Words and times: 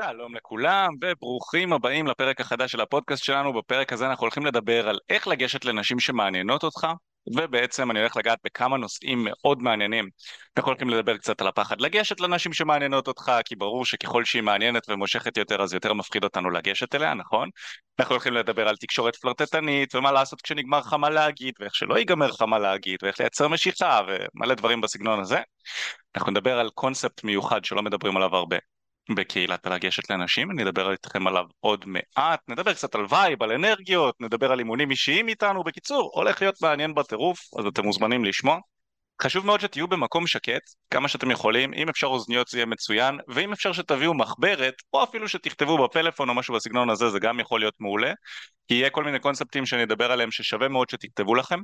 שלום 0.00 0.34
לכולם 0.34 0.94
וברוכים 1.00 1.72
הבאים 1.72 2.06
לפרק 2.06 2.40
החדש 2.40 2.72
של 2.72 2.80
הפודקאסט 2.80 3.24
שלנו. 3.24 3.52
בפרק 3.52 3.92
הזה 3.92 4.06
אנחנו 4.06 4.22
הולכים 4.22 4.46
לדבר 4.46 4.88
על 4.88 4.98
איך 5.08 5.28
לגשת 5.28 5.64
לנשים 5.64 6.00
שמעניינות 6.00 6.64
אותך, 6.64 6.86
ובעצם 7.36 7.90
אני 7.90 8.00
הולך 8.00 8.16
לגעת 8.16 8.38
בכמה 8.44 8.76
נושאים 8.76 9.24
מאוד 9.24 9.62
מעניינים. 9.62 10.08
אנחנו 10.56 10.70
הולכים 10.70 10.88
לדבר 10.90 11.16
קצת 11.16 11.40
על 11.40 11.46
הפחד 11.46 11.80
לגשת 11.80 12.20
לנשים 12.20 12.52
שמעניינות 12.52 13.08
אותך, 13.08 13.32
כי 13.44 13.56
ברור 13.56 13.84
שככל 13.84 14.24
שהיא 14.24 14.42
מעניינת 14.42 14.88
ומושכת 14.88 15.36
יותר 15.36 15.62
אז 15.62 15.74
יותר 15.74 15.92
מפחיד 15.92 16.24
אותנו 16.24 16.50
לגשת 16.50 16.94
אליה, 16.94 17.14
נכון? 17.14 17.48
אנחנו 18.00 18.14
הולכים 18.14 18.32
לדבר 18.32 18.68
על 18.68 18.76
תקשורת 18.76 19.16
פלרטטנית 19.16 19.94
ומה 19.94 20.12
לעשות 20.12 20.42
כשנגמר 20.42 20.78
לך 20.78 20.92
מה 20.92 21.10
להגיד 21.10 21.54
ואיך 21.60 21.74
שלא 21.74 21.98
ייגמר 21.98 22.26
לך 22.26 22.42
מה 22.42 22.58
להגיד 22.58 22.98
ואיך 23.02 23.20
לייצר 23.20 23.48
משיכה 23.48 24.00
ומלא 24.06 24.54
דברים 24.54 24.80
בסגנון 24.80 25.20
הזה. 25.20 25.38
אנחנו 26.16 26.30
נדבר 26.32 26.58
על 26.58 26.70
קונספט 26.74 27.24
מיוחד 27.24 27.64
שלא 27.64 27.82
מדברים 27.82 28.16
עליו 28.16 28.36
הרבה. 28.36 28.56
בקהילת 29.14 29.66
הלגשת 29.66 30.10
לאנשים, 30.10 30.50
אני 30.50 30.62
אדבר 30.62 30.92
איתכם 30.92 31.26
עליו 31.26 31.44
עוד 31.60 31.84
מעט, 31.86 32.40
נדבר 32.48 32.74
קצת 32.74 32.94
על 32.94 33.06
וייב, 33.10 33.42
על 33.42 33.52
אנרגיות, 33.52 34.14
נדבר 34.20 34.52
על 34.52 34.58
אימונים 34.58 34.90
אישיים 34.90 35.28
איתנו, 35.28 35.64
בקיצור, 35.64 36.10
הולך 36.14 36.42
להיות 36.42 36.62
מעניין 36.62 36.94
בטירוף, 36.94 37.38
אז 37.58 37.66
אתם 37.66 37.84
מוזמנים 37.84 38.24
לשמוע. 38.24 38.58
חשוב 39.22 39.46
מאוד 39.46 39.60
שתהיו 39.60 39.88
במקום 39.88 40.26
שקט, 40.26 40.62
כמה 40.90 41.08
שאתם 41.08 41.30
יכולים, 41.30 41.74
אם 41.74 41.88
אפשר 41.88 42.06
אוזניות 42.06 42.48
זה 42.48 42.58
יהיה 42.58 42.66
מצוין, 42.66 43.18
ואם 43.28 43.52
אפשר 43.52 43.72
שתביאו 43.72 44.14
מחברת, 44.14 44.74
או 44.92 45.02
אפילו 45.02 45.28
שתכתבו 45.28 45.84
בפלאפון 45.84 46.28
או 46.28 46.34
משהו 46.34 46.54
בסגנון 46.54 46.90
הזה, 46.90 47.08
זה 47.10 47.18
גם 47.18 47.40
יכול 47.40 47.60
להיות 47.60 47.74
מעולה, 47.80 48.12
כי 48.68 48.74
יהיה 48.74 48.90
כל 48.90 49.04
מיני 49.04 49.18
קונספטים 49.18 49.66
שאני 49.66 49.82
אדבר 49.82 50.12
עליהם 50.12 50.30
ששווה 50.30 50.68
מאוד 50.68 50.90
שתכתבו 50.90 51.34
לכם, 51.34 51.60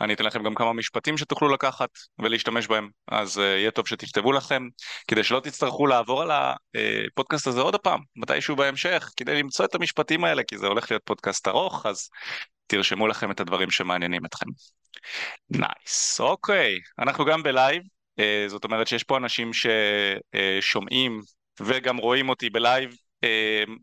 אני 0.00 0.14
אתן 0.14 0.24
לכם 0.24 0.42
גם 0.42 0.54
כמה 0.54 0.72
משפטים 0.72 1.18
שתוכלו 1.18 1.48
לקחת 1.48 1.88
ולהשתמש 2.18 2.66
בהם, 2.66 2.88
אז 3.08 3.38
אה, 3.38 3.40
יהיה 3.40 3.70
טוב 3.70 3.88
שתכתבו 3.88 4.32
לכם, 4.32 4.68
כדי 5.08 5.24
שלא 5.24 5.40
תצטרכו 5.40 5.86
לעבור 5.86 6.22
על 6.22 6.30
הפודקאסט 6.30 7.46
הזה 7.46 7.60
עוד 7.60 7.74
הפעם, 7.74 8.00
מתישהו 8.16 8.56
בהמשך, 8.56 9.10
כדי 9.16 9.34
למצוא 9.42 9.64
את 9.64 9.74
המשפטים 9.74 10.24
האלה, 10.24 10.42
כי 10.42 10.58
זה 10.58 10.66
הולך 10.66 10.90
להיות 10.90 11.02
פודקאסט 11.04 11.48
ארוך, 11.48 11.86
אז 11.86 12.08
תרשמו 12.66 13.06
לכם 13.06 13.30
את 13.30 13.40
הדברים 13.40 13.70
שמעניינים 13.70 14.26
אתכם. 14.26 14.46
Nice, 15.50 16.20
nice. 16.20 16.22
אוקיי, 16.22 16.78
אנחנו 16.98 17.24
גם 17.24 17.42
בלייב, 17.42 17.82
אה, 18.20 18.22
זאת 18.46 18.64
אומרת 18.64 18.86
שיש 18.86 19.04
פה 19.04 19.16
אנשים 19.16 19.50
ששומעים 19.52 21.20
וגם 21.60 21.96
רואים 21.96 22.28
אותי 22.28 22.50
בלייב 22.50 22.90
אה, 22.90 22.96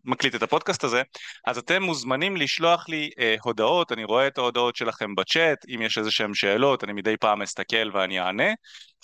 מקליט 0.05 0.35
את 0.35 0.43
הפודקאסט 0.43 0.83
הזה, 0.83 1.01
אז 1.47 1.57
אתם 1.57 1.83
מוזמנים 1.83 2.37
לשלוח 2.37 2.89
לי 2.89 3.09
אה, 3.19 3.35
הודעות, 3.43 3.91
אני 3.91 4.03
רואה 4.03 4.27
את 4.27 4.37
ההודעות 4.37 4.75
שלכם 4.75 5.15
בצ'אט, 5.15 5.65
אם 5.75 5.81
יש 5.81 5.97
איזה 5.97 6.11
שהם 6.11 6.33
שאלות, 6.33 6.83
אני 6.83 6.93
מדי 6.93 7.17
פעם 7.17 7.41
אסתכל 7.41 7.89
ואני 7.93 8.19
אענה. 8.19 8.53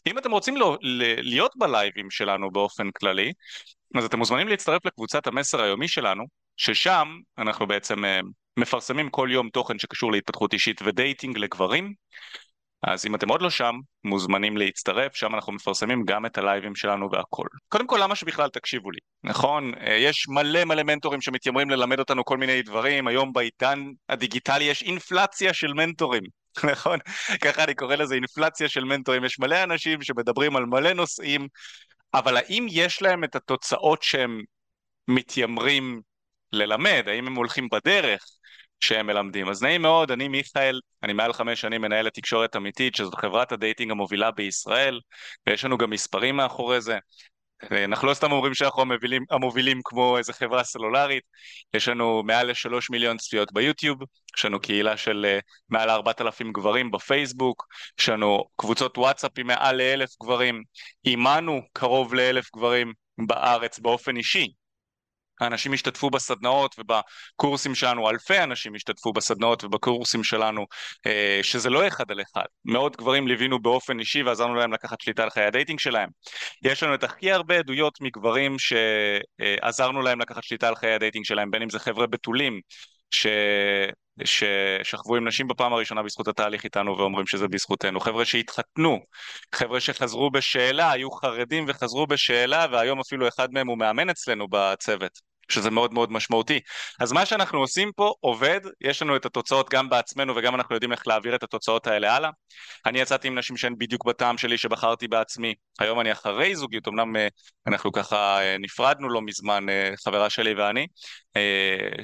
אם 0.07 0.17
אתם 0.17 0.31
רוצים 0.31 0.57
לא, 0.57 0.77
להיות 1.21 1.51
בלייבים 1.57 2.09
שלנו 2.09 2.51
באופן 2.51 2.91
כללי, 2.91 3.33
אז 3.95 4.05
אתם 4.05 4.17
מוזמנים 4.17 4.47
להצטרף 4.47 4.85
לקבוצת 4.85 5.27
המסר 5.27 5.61
היומי 5.61 5.87
שלנו, 5.87 6.23
ששם 6.57 7.07
אנחנו 7.37 7.67
בעצם 7.67 8.05
אה, 8.05 8.19
מפרסמים 8.57 9.09
כל 9.09 9.29
יום 9.31 9.49
תוכן 9.49 9.79
שקשור 9.79 10.11
להתפתחות 10.11 10.53
אישית 10.53 10.81
ו 10.85 10.93
dating 10.93 11.37
לגברים, 11.37 11.93
אז 12.83 13.05
אם 13.05 13.15
אתם 13.15 13.29
עוד 13.29 13.41
לא 13.41 13.49
שם, 13.49 13.75
מוזמנים 14.03 14.57
להצטרף, 14.57 15.15
שם 15.15 15.35
אנחנו 15.35 15.53
מפרסמים 15.53 16.03
גם 16.05 16.25
את 16.25 16.37
הלייבים 16.37 16.75
שלנו 16.75 17.11
והכל. 17.11 17.47
קודם 17.69 17.87
כל, 17.87 17.99
למה 18.03 18.15
שבכלל 18.15 18.49
תקשיבו 18.49 18.91
לי, 18.91 18.99
נכון? 19.23 19.71
אה, 19.75 19.93
יש 19.93 20.27
מלא 20.27 20.65
מלא 20.65 20.83
מנטורים 20.83 21.21
שמתיימרים 21.21 21.69
ללמד 21.69 21.99
אותנו 21.99 22.25
כל 22.25 22.37
מיני 22.37 22.61
דברים, 22.61 23.07
היום 23.07 23.33
בעידן 23.33 23.83
הדיגיטלי 24.09 24.63
יש 24.63 24.83
אינפלציה 24.83 25.53
של 25.53 25.73
מנטורים. 25.73 26.23
נכון? 26.71 26.99
ככה 27.41 27.63
אני 27.63 27.75
קורא 27.75 27.95
לזה 27.95 28.15
אינפלציה 28.15 28.69
של 28.69 28.83
מנטורים. 28.83 29.23
יש 29.23 29.39
מלא 29.39 29.63
אנשים 29.63 30.01
שמדברים 30.01 30.55
על 30.55 30.65
מלא 30.65 30.93
נושאים, 30.93 31.47
אבל 32.13 32.37
האם 32.37 32.67
יש 32.69 33.01
להם 33.01 33.23
את 33.23 33.35
התוצאות 33.35 34.03
שהם 34.03 34.41
מתיימרים 35.07 36.01
ללמד? 36.51 37.03
האם 37.07 37.27
הם 37.27 37.35
הולכים 37.35 37.67
בדרך? 37.71 38.23
שהם 38.79 39.07
מלמדים. 39.07 39.49
אז 39.49 39.63
נעים 39.63 39.81
מאוד, 39.81 40.11
אני 40.11 40.27
מיכאל, 40.27 40.79
אני 41.03 41.13
מעל 41.13 41.33
חמש 41.33 41.61
שנים 41.61 41.81
מנהל 41.81 42.05
לתקשורת 42.05 42.55
אמיתית, 42.55 42.95
שזאת 42.95 43.15
חברת 43.15 43.51
ה 43.51 43.57
dating 43.57 43.91
המובילה 43.91 44.31
בישראל, 44.31 44.99
ויש 45.47 45.65
לנו 45.65 45.77
גם 45.77 45.89
מספרים 45.89 46.35
מאחורי 46.35 46.81
זה. 46.81 46.97
אנחנו 47.71 48.07
לא 48.07 48.13
סתם 48.13 48.31
אומרים 48.31 48.53
שאנחנו 48.53 48.81
המובילים, 48.81 49.23
המובילים 49.31 49.81
כמו 49.83 50.17
איזה 50.17 50.33
חברה 50.33 50.63
סלולרית, 50.63 51.23
יש 51.73 51.87
לנו 51.87 52.23
מעל 52.23 52.51
לשלוש 52.51 52.89
מיליון 52.89 53.17
צפיות 53.17 53.53
ביוטיוב, 53.53 53.99
יש 54.37 54.45
לנו 54.45 54.59
קהילה 54.59 54.97
של 54.97 55.25
uh, 55.39 55.41
מעל 55.69 55.89
ארבעת 55.89 56.21
אלפים 56.21 56.53
גברים 56.53 56.91
בפייסבוק, 56.91 57.67
יש 57.99 58.09
לנו 58.09 58.43
קבוצות 58.55 58.97
וואטסאפ 58.97 59.31
עם 59.37 59.47
מעל 59.47 59.75
לאלף 59.75 60.09
גברים, 60.23 60.63
אימנו 61.05 61.61
קרוב 61.73 62.13
לאלף 62.13 62.49
גברים 62.55 62.93
בארץ 63.27 63.79
באופן 63.79 64.17
אישי, 64.17 64.51
האנשים 65.41 65.73
השתתפו 65.73 66.09
בסדנאות 66.09 66.75
ובקורסים 66.79 67.75
שלנו, 67.75 68.09
אלפי 68.09 68.39
אנשים 68.39 68.75
השתתפו 68.75 69.13
בסדנאות 69.13 69.63
ובקורסים 69.63 70.23
שלנו, 70.23 70.65
אה, 71.05 71.39
שזה 71.43 71.69
לא 71.69 71.87
אחד 71.87 72.11
על 72.11 72.21
אחד. 72.21 72.45
מאות 72.65 72.97
גברים 72.97 73.27
ליווינו 73.27 73.61
באופן 73.61 73.99
אישי 73.99 74.23
ועזרנו 74.23 74.55
להם 74.55 74.73
לקחת 74.73 75.01
שליטה 75.01 75.23
על 75.23 75.29
חיי 75.29 75.45
הדייטינג 75.45 75.79
שלהם. 75.79 76.09
יש 76.63 76.83
לנו 76.83 76.93
את 76.93 77.03
הכי 77.03 77.31
הרבה 77.31 77.59
עדויות 77.59 78.01
מגברים 78.01 78.55
שעזרנו 78.59 80.01
להם 80.01 80.21
לקחת 80.21 80.43
שליטה 80.43 80.67
על 80.67 80.75
חיי 80.75 80.93
הדייטינג 80.93 81.25
שלהם, 81.25 81.51
בין 81.51 81.61
אם 81.61 81.69
זה 81.69 81.79
חבר'ה 81.79 82.07
בתולים, 82.07 82.61
ש... 83.11 83.27
ששכבו 84.25 85.15
עם 85.15 85.27
נשים 85.27 85.47
בפעם 85.47 85.73
הראשונה 85.73 86.03
בזכות 86.03 86.27
התהליך 86.27 86.63
איתנו 86.63 86.97
ואומרים 86.97 87.27
שזה 87.27 87.47
בזכותנו, 87.47 87.99
חבר'ה 87.99 88.25
שהתחתנו, 88.25 88.99
חבר'ה 89.55 89.79
שחזרו 89.79 90.31
בשאלה, 90.31 90.91
היו 90.91 91.11
חרדים 91.11 91.65
וחזרו 91.67 92.07
בשאלה 92.07 92.65
והיום 92.71 92.99
אפילו 92.99 93.27
אחד 93.27 93.47
מהם 93.51 93.67
הוא 93.67 93.77
מאמן 93.77 94.09
אצלנו 94.09 94.47
בצוות. 94.51 95.19
שזה 95.49 95.71
מאוד 95.71 95.93
מאוד 95.93 96.11
משמעותי. 96.11 96.59
אז 96.99 97.11
מה 97.11 97.25
שאנחנו 97.25 97.59
עושים 97.59 97.91
פה 97.95 98.13
עובד, 98.19 98.59
יש 98.81 99.01
לנו 99.01 99.15
את 99.15 99.25
התוצאות 99.25 99.69
גם 99.69 99.89
בעצמנו 99.89 100.35
וגם 100.35 100.55
אנחנו 100.55 100.75
יודעים 100.75 100.91
איך 100.91 101.07
להעביר 101.07 101.35
את 101.35 101.43
התוצאות 101.43 101.87
האלה 101.87 102.15
הלאה. 102.15 102.29
אני 102.85 102.99
יצאתי 102.99 103.27
עם 103.27 103.37
נשים 103.37 103.57
שהן 103.57 103.75
בדיוק 103.77 104.05
בטעם 104.05 104.37
שלי 104.37 104.57
שבחרתי 104.57 105.07
בעצמי, 105.07 105.53
היום 105.79 105.99
אני 105.99 106.11
אחרי 106.11 106.55
זוגיות, 106.55 106.87
אמנם 106.87 107.15
אה, 107.15 107.27
אנחנו 107.67 107.91
ככה 107.91 108.41
אה, 108.41 108.57
נפרדנו 108.59 109.09
לא 109.09 109.21
מזמן, 109.21 109.69
אה, 109.69 109.91
חברה 110.05 110.29
שלי 110.29 110.53
ואני, 110.53 110.87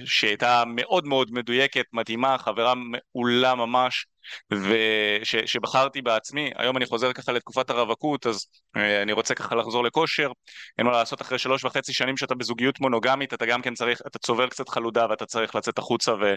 שהייתה 0.05 0.63
מאוד 0.67 1.05
מאוד 1.05 1.31
מדויקת, 1.31 1.85
מדהימה, 1.93 2.37
חברה 2.37 2.73
מעולה 2.75 3.55
ממש, 3.55 4.05
ושבחרתי 4.51 6.01
בעצמי, 6.01 6.51
היום 6.56 6.78
אני 6.78 6.85
חוזר 6.85 7.13
ככה 7.13 7.31
לתקופת 7.31 7.69
הרווקות, 7.69 8.28
אז 8.28 8.45
אה, 8.78 9.01
אני 9.01 9.11
רוצה 9.11 9.35
ככה 9.35 9.56
לחזור 9.56 9.84
לכושר, 9.84 10.31
אין 10.78 10.85
מה 10.85 10.91
לעשות 10.91 11.22
אחרי 11.22 11.39
שלוש 11.39 11.66
וחצי 11.66 11.94
שנים 11.94 12.17
שאתה 12.17 12.35
בזוגיות 12.35 12.79
מונוגמית, 12.79 13.33
אתה 13.33 13.45
גם 13.45 13.62
כן 13.62 13.73
צריך, 13.73 14.01
אתה 14.07 14.19
צובר 14.19 14.47
קצת 14.47 14.69
חלודה 14.69 15.06
ואתה 15.09 15.25
צריך 15.25 15.56
לצאת 15.56 15.78
החוצה 15.78 16.13
ו... 16.13 16.33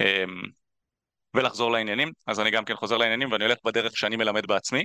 אמ, 0.00 0.42
ולחזור 1.34 1.72
לעניינים, 1.72 2.12
אז 2.26 2.40
אני 2.40 2.50
גם 2.50 2.64
כן 2.64 2.74
חוזר 2.76 2.96
לעניינים 2.96 3.32
ואני 3.32 3.44
הולך 3.44 3.58
בדרך 3.64 3.96
שאני 3.96 4.16
מלמד 4.16 4.46
בעצמי. 4.46 4.84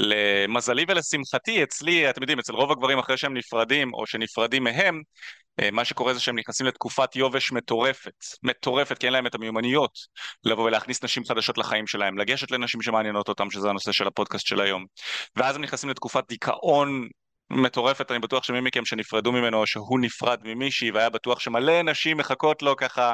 למזלי 0.00 0.84
ולשמחתי, 0.88 1.62
אצלי, 1.62 2.10
אתם 2.10 2.22
יודעים, 2.22 2.38
אצל 2.38 2.52
רוב 2.52 2.72
הגברים 2.72 2.98
אחרי 2.98 3.16
שהם 3.16 3.34
נפרדים 3.34 3.94
או 3.94 4.06
שנפרדים 4.06 4.64
מהם, 4.64 5.02
אה, 5.60 5.70
מה 5.70 5.84
שקורה 5.84 6.14
זה 6.14 6.20
שהם 6.20 6.38
נכנסים 6.38 6.66
לתקופת 6.66 7.16
יובש 7.16 7.52
מטורפת, 7.52 8.24
מטורפת, 8.42 8.98
כי 8.98 9.06
אין 9.06 9.12
להם 9.12 9.26
את 9.26 9.34
המיומנויות 9.34 9.98
לבוא 10.44 10.64
ולהכניס 10.64 11.04
נשים 11.04 11.24
חדשות 11.24 11.58
לחיים 11.58 11.86
שלהם, 11.86 12.18
לגשת 12.18 12.50
לנשים 12.50 12.82
שמעניינות 12.82 13.28
אותם, 13.28 13.50
שזה 13.50 13.70
הנושא 13.70 13.92
של 13.92 14.06
הפודקאסט 14.06 14.46
של 14.46 14.60
היום. 14.60 14.84
ואז 15.36 15.56
הם 15.56 15.62
נכנסים 15.62 15.90
לתקופת 15.90 16.24
דיכאון 16.28 17.08
מטורפת, 17.50 18.10
אני 18.10 18.18
בטוח 18.18 18.44
שמי 18.44 18.60
מכם 18.60 18.84
שנפרדו 18.84 19.32
ממנו, 19.32 19.60
או 19.60 19.66
שהוא 19.66 20.00
נפרד 20.00 20.40
ממישהי, 20.44 20.90
והיה 20.90 21.10
בטוח 21.10 21.40
שמלא 21.40 21.82
נשים 21.82 22.16
מחכות 22.16 22.62
לו 22.62 22.76
ככה, 22.76 23.12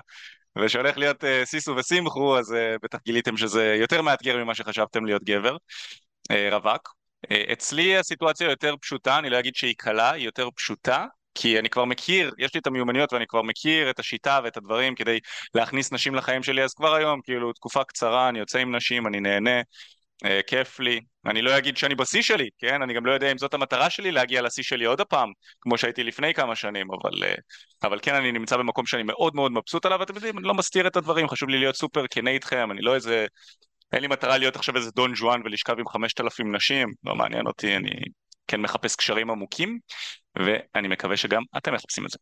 ושהולך 0.58 0.98
להיות 0.98 1.24
uh, 1.24 1.26
סיסו 1.44 1.76
ושמחו, 1.76 2.38
אז 2.38 2.52
uh, 2.52 2.78
בטח 2.82 2.98
גיליתם 3.04 3.36
שזה 3.36 3.76
יותר 3.80 4.02
מאתגר 4.02 4.36
ממה 4.44 4.54
שחשבתם 4.54 5.06
להיות 5.06 5.24
גבר, 5.24 5.56
רווק. 6.52 6.94
Uh, 7.26 7.52
אצלי 7.52 7.98
הסיטואציה 7.98 8.50
יותר 8.50 8.74
פשוטה, 8.80 9.18
אני 9.18 9.30
לא 9.30 9.38
אגיד 9.38 9.54
שהיא 9.54 9.74
קלה, 9.78 10.10
היא 10.10 10.24
יותר 10.24 10.48
פשוטה, 10.50 11.06
כי 11.34 11.58
אני 11.58 11.70
כבר 11.70 11.84
מכיר, 11.84 12.30
יש 12.38 12.54
לי 12.54 12.60
את 12.60 12.66
המיומנויות 12.66 13.12
ואני 13.12 13.26
כבר 13.26 13.42
מכיר 13.42 13.90
את 13.90 13.98
השיטה 13.98 14.40
ואת 14.44 14.56
הדברים 14.56 14.94
כדי 14.94 15.18
להכניס 15.54 15.92
נשים 15.92 16.14
לחיים 16.14 16.42
שלי, 16.42 16.62
אז 16.64 16.74
כבר 16.74 16.94
היום, 16.94 17.20
כאילו, 17.24 17.52
תקופה 17.52 17.84
קצרה, 17.84 18.28
אני 18.28 18.38
יוצא 18.38 18.58
עם 18.58 18.76
נשים, 18.76 19.06
אני 19.06 19.20
נהנה, 19.20 19.60
אה, 20.24 20.40
כיף 20.46 20.80
לי. 20.80 21.00
אני 21.26 21.42
לא 21.42 21.58
אגיד 21.58 21.76
שאני 21.76 21.94
בשיא 21.94 22.22
שלי, 22.22 22.48
כן? 22.58 22.82
אני 22.82 22.94
גם 22.94 23.06
לא 23.06 23.12
יודע 23.12 23.32
אם 23.32 23.38
זאת 23.38 23.54
המטרה 23.54 23.90
שלי 23.90 24.12
להגיע 24.12 24.42
לשיא 24.42 24.62
שלי 24.62 24.84
עוד 24.84 25.00
הפעם, 25.00 25.32
כמו 25.60 25.78
שהייתי 25.78 26.04
לפני 26.04 26.34
כמה 26.34 26.56
שנים, 26.56 26.86
אבל, 26.90 27.24
אה, 27.24 27.34
אבל 27.82 27.98
כן, 28.02 28.14
אני 28.14 28.32
נמצא 28.32 28.56
במקום 28.56 28.86
שאני 28.86 29.02
מאוד 29.02 29.34
מאוד 29.34 29.52
מבסוט 29.52 29.86
עליו, 29.86 30.00
ואתם 30.00 30.14
יודעים, 30.14 30.38
אני 30.38 30.46
לא 30.46 30.54
מסתיר 30.54 30.86
את 30.86 30.96
הדברים, 30.96 31.28
חשוב 31.28 31.48
לי 31.48 31.58
להיות 31.58 31.76
סופר 31.76 32.06
כנה 32.10 32.30
איתכם, 32.30 32.70
אני 32.70 32.82
לא 32.82 32.94
איזה... 32.94 33.26
אין 33.92 34.02
לי 34.02 34.08
מטרה 34.08 34.38
להיות 34.38 34.56
עכשיו 34.56 34.76
איזה 34.76 34.90
דון 34.90 35.12
ג'ואן 35.16 35.40
ולשכב 35.44 35.78
עם 35.78 35.88
חמשת 35.88 36.20
אלפים 36.20 36.56
נשים, 36.56 36.88
לא 37.04 37.14
מעניין 37.14 37.46
אותי, 37.46 37.76
אני 37.76 37.90
כן 38.46 38.60
מחפש 38.60 38.96
קשרים 38.96 39.30
עמוקים, 39.30 39.78
ואני 40.36 40.88
מקווה 40.88 41.16
שגם 41.16 41.42
אתם 41.56 41.74
מחפשים 41.74 42.04
את 42.04 42.10
זה. 42.10 42.18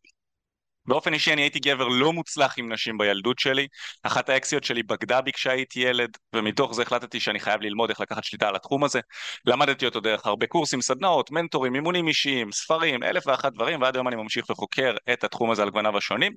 באופן 0.87 1.13
אישי 1.13 1.33
אני 1.33 1.41
הייתי 1.41 1.59
גבר 1.59 1.87
לא 1.87 2.13
מוצלח 2.13 2.53
עם 2.57 2.73
נשים 2.73 2.97
בילדות 2.97 3.39
שלי, 3.39 3.67
אחת 4.03 4.29
האקסיות 4.29 4.63
שלי 4.63 4.83
בגדה 4.83 5.21
בי 5.21 5.31
כשהייתי 5.31 5.79
ילד, 5.79 6.09
ומתוך 6.35 6.73
זה 6.73 6.81
החלטתי 6.81 7.19
שאני 7.19 7.39
חייב 7.39 7.61
ללמוד 7.61 7.89
איך 7.89 8.01
לקחת 8.01 8.23
שליטה 8.23 8.47
על 8.47 8.55
התחום 8.55 8.83
הזה. 8.83 8.99
למדתי 9.45 9.85
אותו 9.85 9.99
דרך 9.99 10.25
הרבה 10.25 10.47
קורסים, 10.47 10.81
סדנאות, 10.81 11.31
מנטורים, 11.31 11.75
אימונים 11.75 12.07
אישיים, 12.07 12.51
ספרים, 12.51 13.03
אלף 13.03 13.27
ואחת 13.27 13.53
דברים, 13.53 13.81
ועד 13.81 13.95
היום 13.95 14.07
אני 14.07 14.15
ממשיך 14.15 14.49
וחוקר 14.49 14.95
את 15.13 15.23
התחום 15.23 15.51
הזה 15.51 15.63
על 15.63 15.69
גווניו 15.69 15.97
השונים. 15.97 16.33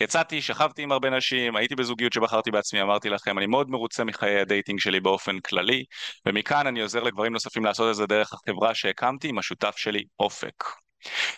יצאתי, 0.00 0.42
שכבתי 0.42 0.82
עם 0.82 0.92
הרבה 0.92 1.10
נשים, 1.10 1.56
הייתי 1.56 1.74
בזוגיות 1.74 2.12
שבחרתי 2.12 2.50
בעצמי, 2.50 2.82
אמרתי 2.82 3.08
לכם, 3.08 3.38
אני 3.38 3.46
מאוד 3.46 3.70
מרוצה 3.70 4.04
מחיי 4.04 4.40
הדייטינג 4.40 4.80
שלי 4.80 5.00
באופן 5.00 5.40
כללי, 5.40 5.84
ומכאן 6.26 6.66
אני 6.66 6.82
עוזר 6.82 7.02
לגברים 7.02 7.32
נוספים 7.32 7.64
לעשות 7.64 7.90
את 7.90 7.94
זה 7.94 8.06
דרך 8.06 8.32
החברה 8.32 8.74
שהקמתי 8.74 9.28
עם 9.28 9.38
השותף 9.38 9.74
שלי, 9.76 10.04
אופק. 10.20 10.85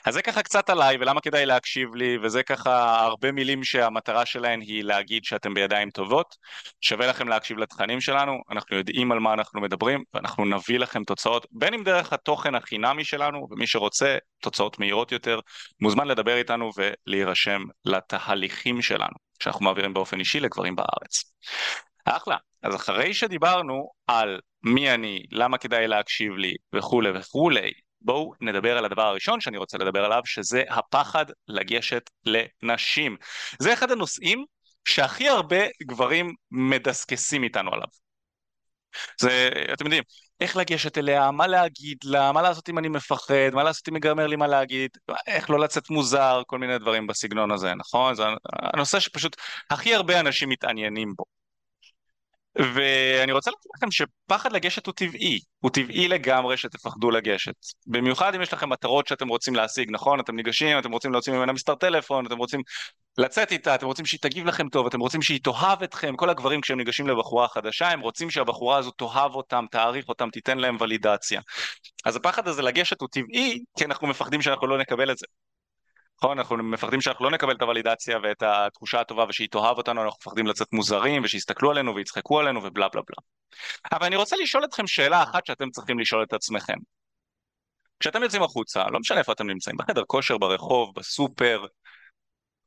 אז 0.05 0.15
זה 0.15 0.23
ככה 0.23 0.43
קצת 0.43 0.71
עליי 0.71 0.97
ולמה 1.01 1.21
כדאי 1.21 1.47
להקשיב 1.47 1.95
לי 1.95 2.19
וזה 2.23 2.43
ככה 2.43 3.01
הרבה 3.05 3.33
מילים 3.33 3.65
שהמטרה 3.65 4.27
שלהן 4.27 4.61
היא 4.61 4.85
להגיד 4.85 5.25
שאתם 5.25 5.55
בידיים 5.55 5.91
טובות 5.91 6.37
שווה 6.81 7.07
לכם 7.07 7.29
להקשיב 7.29 7.59
לתכנים 7.59 8.01
שלנו 8.01 8.33
אנחנו 8.51 8.77
יודעים 8.77 9.13
על 9.13 9.19
מה 9.19 9.33
אנחנו 9.33 9.61
מדברים 9.61 10.05
ואנחנו 10.15 10.45
נביא 10.45 10.79
לכם 10.79 11.05
תוצאות 11.05 11.47
בין 11.51 11.75
אם 11.75 11.85
דרך 11.85 12.13
התוכן 12.13 12.55
החינמי 12.55 13.05
שלנו 13.05 13.47
ומי 13.51 13.67
שרוצה 13.67 14.17
תוצאות 14.43 14.79
מהירות 14.79 15.13
יותר 15.13 15.41
מוזמן 15.81 16.07
לדבר 16.09 16.37
איתנו 16.37 16.71
ולהירשם 16.77 17.63
לתהליכים 17.85 18.83
שלנו 18.83 19.17
שאנחנו 19.43 19.65
מעבירים 19.65 19.95
באופן 19.95 20.21
אישי 20.21 20.41
לגברים 20.41 20.77
בארץ. 20.77 21.33
אחלה 22.05 22.37
אז 22.63 22.75
אחרי 22.75 23.15
שדיברנו 23.15 23.91
על 24.07 24.41
מי 24.63 24.95
אני, 24.95 25.23
למה 25.33 25.59
כדאי 25.59 25.89
להקשיב 25.89 26.33
לי 26.33 26.55
וכולי 26.73 27.11
וכולי 27.15 27.73
בואו 28.01 28.33
נדבר 28.41 28.79
על 28.79 28.85
הדבר 28.85 29.03
הראשון 29.03 29.41
שאני 29.41 29.59
רוצה 29.59 29.79
לדבר 29.79 30.05
עליו, 30.05 30.23
שזה 30.25 30.63
הפחד 30.69 31.27
לגשת 31.49 32.11
לנשים. 32.25 33.17
זה 33.59 33.73
אחד 33.73 33.91
הנושאים 33.91 34.45
שהכי 34.85 35.29
הרבה 35.29 35.67
גברים 35.83 36.35
מדסקסים 36.51 37.43
איתנו 37.45 37.75
עליו. 37.75 37.89
זה, 39.21 39.51
אתם 39.73 39.85
יודעים, 39.85 40.03
איך 40.41 40.57
לגשת 40.57 40.99
אליה, 40.99 41.31
מה 41.31 41.47
להגיד 41.47 41.99
לה, 42.05 42.33
מה 42.33 42.43
לעשות 42.43 42.69
אם 42.69 42.79
אני 42.79 42.89
מפחד, 42.89 43.51
מה 43.53 43.63
לעשות 43.63 43.89
אם 43.89 43.95
מגמר 43.95 44.27
לי 44.27 44.37
מה 44.37 44.47
להגיד, 44.47 44.91
איך 45.27 45.51
לא 45.51 45.59
לצאת 45.59 45.91
מוזר, 45.91 46.43
כל 46.47 46.59
מיני 46.59 46.79
דברים 46.79 47.07
בסגנון 47.07 47.51
הזה, 47.51 47.75
נכון? 47.75 48.15
זה 48.15 48.23
הנושא 48.75 49.01
שפשוט 49.01 49.37
הכי 49.71 49.95
הרבה 49.95 50.21
אנשים 50.21 50.49
מתעניינים 50.49 51.15
בו. 51.17 51.25
ואני 52.59 53.33
רוצה 53.33 53.51
להגיד 53.51 53.71
לכם 53.77 53.91
שפחד 53.91 54.53
לגשת 54.53 54.87
הוא 54.87 54.95
טבעי, 54.95 55.39
הוא 55.59 55.71
טבעי 55.71 56.09
לגמרי 56.09 56.57
שתפחדו 56.57 57.11
לגשת. 57.11 57.55
במיוחד 57.87 58.35
אם 58.35 58.43
יש 58.43 58.53
לכם 58.53 58.69
מטרות 58.69 59.07
שאתם 59.07 59.29
רוצים 59.29 59.55
להשיג, 59.55 59.89
נכון? 59.91 60.21
אתם 60.21 60.37
ניגשים, 60.37 60.79
אתם 60.79 60.93
רוצים 60.93 61.13
להוציא 61.13 61.33
ממנה 61.33 61.53
מספר 61.53 61.75
טלפון, 61.75 62.27
אתם 62.27 62.37
רוצים 62.37 62.61
לצאת 63.19 63.53
איתה, 63.53 63.75
אתם 63.75 63.87
רוצים 63.87 64.07
שהיא 64.07 64.21
תגיב 64.23 64.47
לכם 64.47 64.69
טוב, 64.69 64.87
אתם 64.87 65.01
רוצים 65.01 65.23
שהיא 65.23 65.41
תאהב 65.43 65.83
אתכם, 65.83 66.17
כל 66.17 66.31
הגברים 66.31 66.61
כשהם 66.61 66.79
ניגשים 66.79 67.09
לבחורה 67.09 67.49
חדשה, 67.49 67.89
הם 67.89 68.01
רוצים 68.01 68.31
שהבחורה 68.31 68.79
הזו 68.79 68.91
תאהב 68.91 69.35
אותם, 69.35 69.65
תעריך 69.71 70.09
אותם, 70.09 70.31
תיתן 70.31 70.59
להם 70.59 70.77
ולידציה. 70.81 71.41
אז 72.05 72.17
הפחד 72.17 72.49
הזה 72.49 72.63
לגשת 72.63 73.01
הוא 73.01 73.09
טבעי, 73.13 73.65
כי 73.79 73.85
אנחנו 73.85 74.07
מפחדים 74.07 74.43
שאנחנו 74.43 74.67
לא 74.67 74.79
נקבל 74.79 75.11
את 75.13 75.19
זה. 75.19 75.27
נכון, 76.19 76.39
אנחנו 76.39 76.57
מפחדים 76.57 77.01
שאנחנו 77.01 77.25
לא 77.25 77.31
נקבל 77.31 77.53
את 77.53 77.63
הוולידציה 77.63 78.19
ואת 78.23 78.43
התחושה 78.43 79.01
הטובה 79.01 79.25
ושהיא 79.29 79.49
תאהב 79.51 79.77
אותנו, 79.77 80.03
אנחנו 80.03 80.19
מפחדים 80.21 80.47
לצאת 80.47 80.73
מוזרים 80.73 81.25
ושיסתכלו 81.25 81.71
עלינו 81.71 81.95
ויצחקו 81.95 82.41
עלינו 82.41 82.61
ובלה 82.65 82.89
בלה 82.89 83.03
בלה. 83.03 83.23
אבל 83.93 84.07
אני 84.07 84.17
רוצה 84.17 84.37
לשאול 84.37 84.65
אתכם 84.65 84.87
שאלה 84.87 85.23
אחת 85.23 85.47
שאתם 85.47 85.71
צריכים 85.71 85.99
לשאול 85.99 86.23
את 86.23 86.33
עצמכם. 86.33 86.77
כשאתם 88.01 88.23
יוצאים 88.23 88.43
החוצה, 88.43 88.85
לא 88.93 89.01
משנה 89.01 89.19
איפה 89.19 89.33
אתם 89.33 89.47
נמצאים, 89.51 89.77
בחדר 89.77 90.03
כושר, 90.07 90.39
ברחוב, 90.39 90.95
בסופר, 90.95 91.65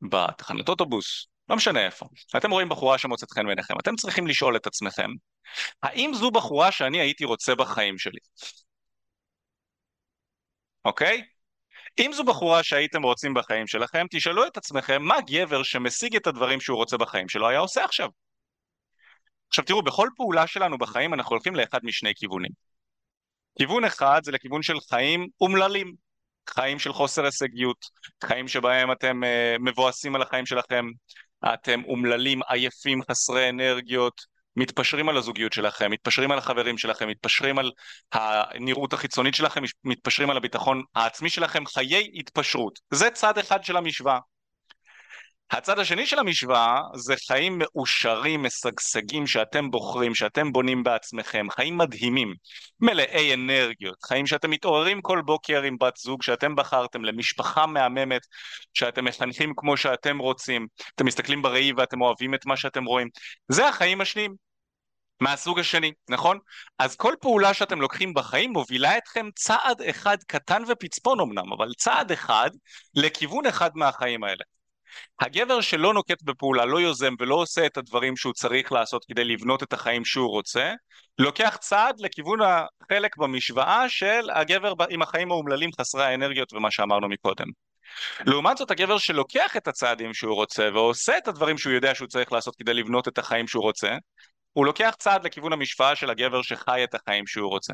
בתחנת 0.09 0.69
אוטובוס, 0.69 1.27
לא 1.49 1.55
משנה 1.55 1.85
איפה. 1.85 2.05
אתם 2.37 2.51
רואים 2.51 2.69
בחורה 2.69 2.97
שמוצאת 2.97 3.31
חן 3.31 3.45
בעיניכם, 3.45 3.73
אתם 3.79 3.95
צריכים 3.95 4.27
לשאול 4.27 4.55
את 4.55 4.67
עצמכם, 4.67 5.09
האם 5.83 6.11
זו 6.13 6.31
בחורה 6.31 6.71
שאני 6.71 6.99
הייתי 6.99 7.25
רוצה 7.25 7.55
בחיים 7.55 7.97
שלי? 7.97 8.19
אוקיי? 10.85 11.23
אם 11.99 12.11
זו 12.13 12.23
בחורה 12.23 12.63
שהייתם 12.63 13.03
רוצים 13.03 13.33
בחיים 13.33 13.67
שלכם, 13.67 14.05
תשאלו 14.09 14.47
את 14.47 14.57
עצמכם 14.57 15.01
מה 15.01 15.15
גבר 15.29 15.63
שמשיג 15.63 16.15
את 16.15 16.27
הדברים 16.27 16.61
שהוא 16.61 16.77
רוצה 16.77 16.97
בחיים 16.97 17.29
שלו 17.29 17.49
היה 17.49 17.59
עושה 17.59 17.85
עכשיו. 17.85 18.09
עכשיו 19.47 19.65
תראו, 19.65 19.83
בכל 19.83 20.09
פעולה 20.15 20.47
שלנו 20.47 20.77
בחיים 20.77 21.13
אנחנו 21.13 21.35
הולכים 21.35 21.55
לאחד 21.55 21.79
משני 21.83 22.13
כיוונים. 22.15 22.51
כיוון 23.57 23.83
אחד 23.83 24.21
זה 24.23 24.31
לכיוון 24.31 24.63
של 24.63 24.79
חיים 24.89 25.27
אומללים, 25.41 25.93
חיים 26.49 26.79
של 26.79 26.93
חוסר 26.93 27.25
הישגיות, 27.25 27.85
חיים 28.23 28.47
שבהם 28.47 28.91
אתם 28.91 29.21
uh, 29.23 29.61
מבואסים 29.61 30.15
על 30.15 30.21
החיים 30.21 30.45
שלכם, 30.45 30.85
אתם 31.53 31.81
אומללים, 31.87 32.39
עייפים, 32.47 33.01
חסרי 33.11 33.49
אנרגיות, 33.49 34.21
מתפשרים 34.55 35.09
על 35.09 35.17
הזוגיות 35.17 35.53
שלכם, 35.53 35.91
מתפשרים 35.91 36.31
על 36.31 36.37
החברים 36.37 36.77
שלכם, 36.77 37.07
מתפשרים 37.07 37.59
על 37.59 37.71
הנראות 38.11 38.93
החיצונית 38.93 39.35
שלכם, 39.35 39.63
מתפשרים 39.83 40.29
על 40.29 40.37
הביטחון 40.37 40.83
העצמי 40.95 41.29
שלכם, 41.29 41.65
חיי 41.65 42.11
התפשרות. 42.15 42.79
זה 42.93 43.09
צד 43.09 43.37
אחד 43.37 43.63
של 43.63 43.77
המשוואה. 43.77 44.19
הצד 45.51 45.79
השני 45.79 46.05
של 46.05 46.19
המשוואה 46.19 46.81
זה 46.95 47.13
חיים 47.27 47.57
מאושרים, 47.57 48.43
משגשגים, 48.43 49.27
שאתם 49.27 49.71
בוחרים, 49.71 50.15
שאתם 50.15 50.51
בונים 50.51 50.83
בעצמכם, 50.83 51.47
חיים 51.51 51.77
מדהימים, 51.77 52.33
מלאי 52.79 53.33
אנרגיות, 53.33 54.03
חיים 54.03 54.27
שאתם 54.27 54.49
מתעוררים 54.49 55.01
כל 55.01 55.21
בוקר 55.25 55.61
עם 55.61 55.77
בת 55.77 55.97
זוג 55.97 56.23
שאתם 56.23 56.55
בחרתם, 56.55 57.05
למשפחה 57.05 57.65
מהממת, 57.65 58.21
שאתם 58.73 59.05
מחנכים 59.05 59.53
כמו 59.57 59.77
שאתם 59.77 60.17
רוצים, 60.17 60.67
אתם 60.95 61.05
מסתכלים 61.05 61.41
בראי 61.41 61.73
ואתם 61.77 62.01
אוהבים 62.01 62.33
את 62.33 62.45
מה 62.45 62.57
שאתם 62.57 62.85
רואים, 62.85 63.07
זה 63.47 63.67
החיים 63.67 64.01
השניים. 64.01 64.35
מהסוג 65.21 65.59
השני, 65.59 65.91
נכון? 66.09 66.37
אז 66.79 66.95
כל 66.95 67.13
פעולה 67.21 67.53
שאתם 67.53 67.81
לוקחים 67.81 68.13
בחיים 68.13 68.51
מובילה 68.53 68.97
אתכם 68.97 69.29
צעד 69.35 69.81
אחד 69.81 70.17
קטן 70.27 70.63
ופצפון 70.67 71.19
אמנם, 71.19 71.53
אבל 71.53 71.67
צעד 71.77 72.11
אחד 72.11 72.49
לכיוון 72.95 73.45
אחד 73.45 73.69
מהחיים 73.75 74.23
האלה. 74.23 74.43
הגבר 75.19 75.61
שלא 75.61 75.93
נוקט 75.93 76.23
בפעולה, 76.23 76.65
לא 76.65 76.81
יוזם 76.81 77.13
ולא 77.19 77.35
עושה 77.35 77.65
את 77.65 77.77
הדברים 77.77 78.17
שהוא 78.17 78.33
צריך 78.33 78.71
לעשות 78.71 79.05
כדי 79.05 79.23
לבנות 79.23 79.63
את 79.63 79.73
החיים 79.73 80.05
שהוא 80.05 80.29
רוצה, 80.29 80.73
לוקח 81.19 81.57
צעד 81.59 81.99
לכיוון 81.99 82.39
החלק 82.41 83.17
במשוואה 83.17 83.89
של 83.89 84.29
הגבר 84.33 84.73
עם 84.89 85.01
החיים 85.01 85.31
האומללים 85.31 85.69
חסרי 85.79 86.03
האנרגיות 86.03 86.53
ומה 86.53 86.71
שאמרנו 86.71 87.09
מקודם. 87.09 87.47
לעומת 88.25 88.57
זאת 88.57 88.71
הגבר 88.71 88.97
שלוקח 88.97 89.57
את 89.57 89.67
הצעדים 89.67 90.13
שהוא 90.13 90.35
רוצה 90.35 90.69
ועושה 90.73 91.17
את 91.17 91.27
הדברים 91.27 91.57
שהוא 91.57 91.73
יודע 91.73 91.95
שהוא 91.95 92.07
צריך 92.07 92.31
לעשות 92.31 92.55
כדי 92.55 92.73
לבנות 92.73 93.07
את 93.07 93.17
החיים 93.17 93.47
שהוא 93.47 93.63
רוצה, 93.63 93.89
הוא 94.53 94.65
לוקח 94.65 94.95
צעד 94.99 95.25
לכיוון 95.25 95.53
המשוואה 95.53 95.95
של 95.95 96.09
הגבר 96.09 96.41
שחי 96.41 96.83
את 96.83 96.95
החיים 96.95 97.27
שהוא 97.27 97.49
רוצה. 97.49 97.73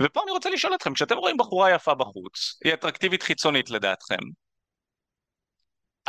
ופה 0.00 0.22
אני 0.22 0.30
רוצה 0.30 0.50
לשאול 0.50 0.74
אתכם, 0.74 0.94
כשאתם 0.94 1.16
רואים 1.16 1.36
בחורה 1.36 1.70
יפה 1.70 1.94
בחוץ, 1.94 2.58
היא 2.64 2.74
אטרקטיבית 2.74 3.22
חיצונית 3.22 3.70
לדעתכם, 3.70 4.18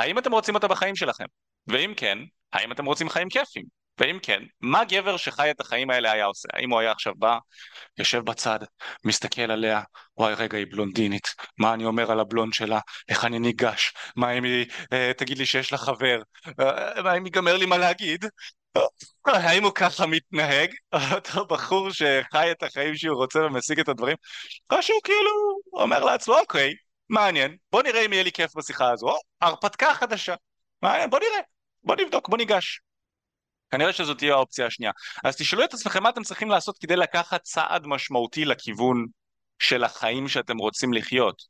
האם 0.02 0.18
אתם 0.18 0.32
רוצים 0.32 0.56
אותה 0.56 0.68
בחיים 0.68 0.96
שלכם? 0.96 1.26
ואם 1.68 1.94
כן, 1.98 2.18
האם 2.54 2.72
אתם 2.72 2.86
רוצים 2.86 3.10
חיים 3.10 3.30
כיפים? 3.30 3.66
ואם 3.98 4.20
כן, 4.24 4.44
מה 4.62 4.84
גבר 4.86 5.18
שחי 5.18 5.52
את 5.52 5.62
החיים 5.62 5.90
האלה 5.90 6.12
היה 6.12 6.26
עושה? 6.26 6.48
האם 6.54 6.72
הוא 6.72 6.80
היה 6.80 6.92
עכשיו 6.92 7.14
בא, 7.16 7.38
יושב 7.98 8.20
בצד, 8.20 8.60
מסתכל 9.04 9.52
עליה, 9.52 9.82
וואי 10.18 10.34
רגע 10.34 10.58
היא 10.58 10.66
בלונדינית, 10.72 11.28
מה 11.58 11.74
אני 11.74 11.86
אומר 11.86 12.12
על 12.12 12.20
הבלונד 12.20 12.54
שלה, 12.54 12.80
איך 13.10 13.26
אני 13.26 13.40
ניגש, 13.40 13.94
מה 14.16 14.32
אם 14.32 14.44
היא 14.44 14.66
אה, 14.94 15.12
תגיד 15.18 15.38
לי 15.38 15.46
שיש 15.46 15.72
לה 15.72 15.78
חבר, 15.78 16.22
אה, 16.60 17.02
מה 17.02 17.14
אם 17.18 17.26
ייגמר 17.26 17.58
לי 17.58 17.66
מה 17.66 17.78
להגיד, 17.78 18.26
האם 19.26 19.64
הוא 19.64 19.72
ככה 19.76 20.06
מתנהג, 20.06 20.74
אותו 21.16 21.46
בחור 21.46 21.90
שחי 21.92 22.52
את 22.52 22.64
החיים 22.64 22.96
שהוא 22.96 23.18
רוצה 23.18 23.40
ומשיג 23.40 23.80
את 23.80 23.90
הדברים, 23.90 24.18
או 24.72 24.84
שהוא 24.84 25.00
כאילו 25.04 25.32
אומר 25.74 26.04
לעצמו 26.04 26.40
אוקיי, 26.40 26.74
מעניין, 27.12 27.58
בוא 27.72 27.84
נראה 27.84 28.06
אם 28.06 28.14
יהיה 28.14 28.24
לי 28.24 28.32
כיף 28.32 28.56
בשיחה 28.56 28.92
הזו, 28.92 29.16
הרפתקה 29.42 29.94
חדשה, 29.94 30.36
מעניין, 30.82 31.10
בוא 31.10 31.20
נראה, 31.20 31.42
בוא 31.84 31.96
נבדוק, 31.96 32.30
בוא 32.30 32.38
ניגש. 32.38 32.82
כנראה 33.72 33.94
שזאת 33.94 34.18
תהיה 34.18 34.34
האופציה 34.34 34.66
השנייה. 34.66 34.92
אז 35.24 35.36
תשאלו 35.36 35.64
את 35.64 35.74
עצמכם 35.74 36.04
מה 36.04 36.10
אתם 36.10 36.24
צריכים 36.24 36.50
לעשות 36.50 36.78
כדי 36.78 36.96
לקחת 36.96 37.42
צעד 37.42 37.88
משמעותי 37.88 38.46
לכיוון 38.46 39.06
של 39.60 39.84
החיים 39.84 40.28
שאתם 40.28 40.58
רוצים 40.58 40.94
לחיות. 40.94 41.42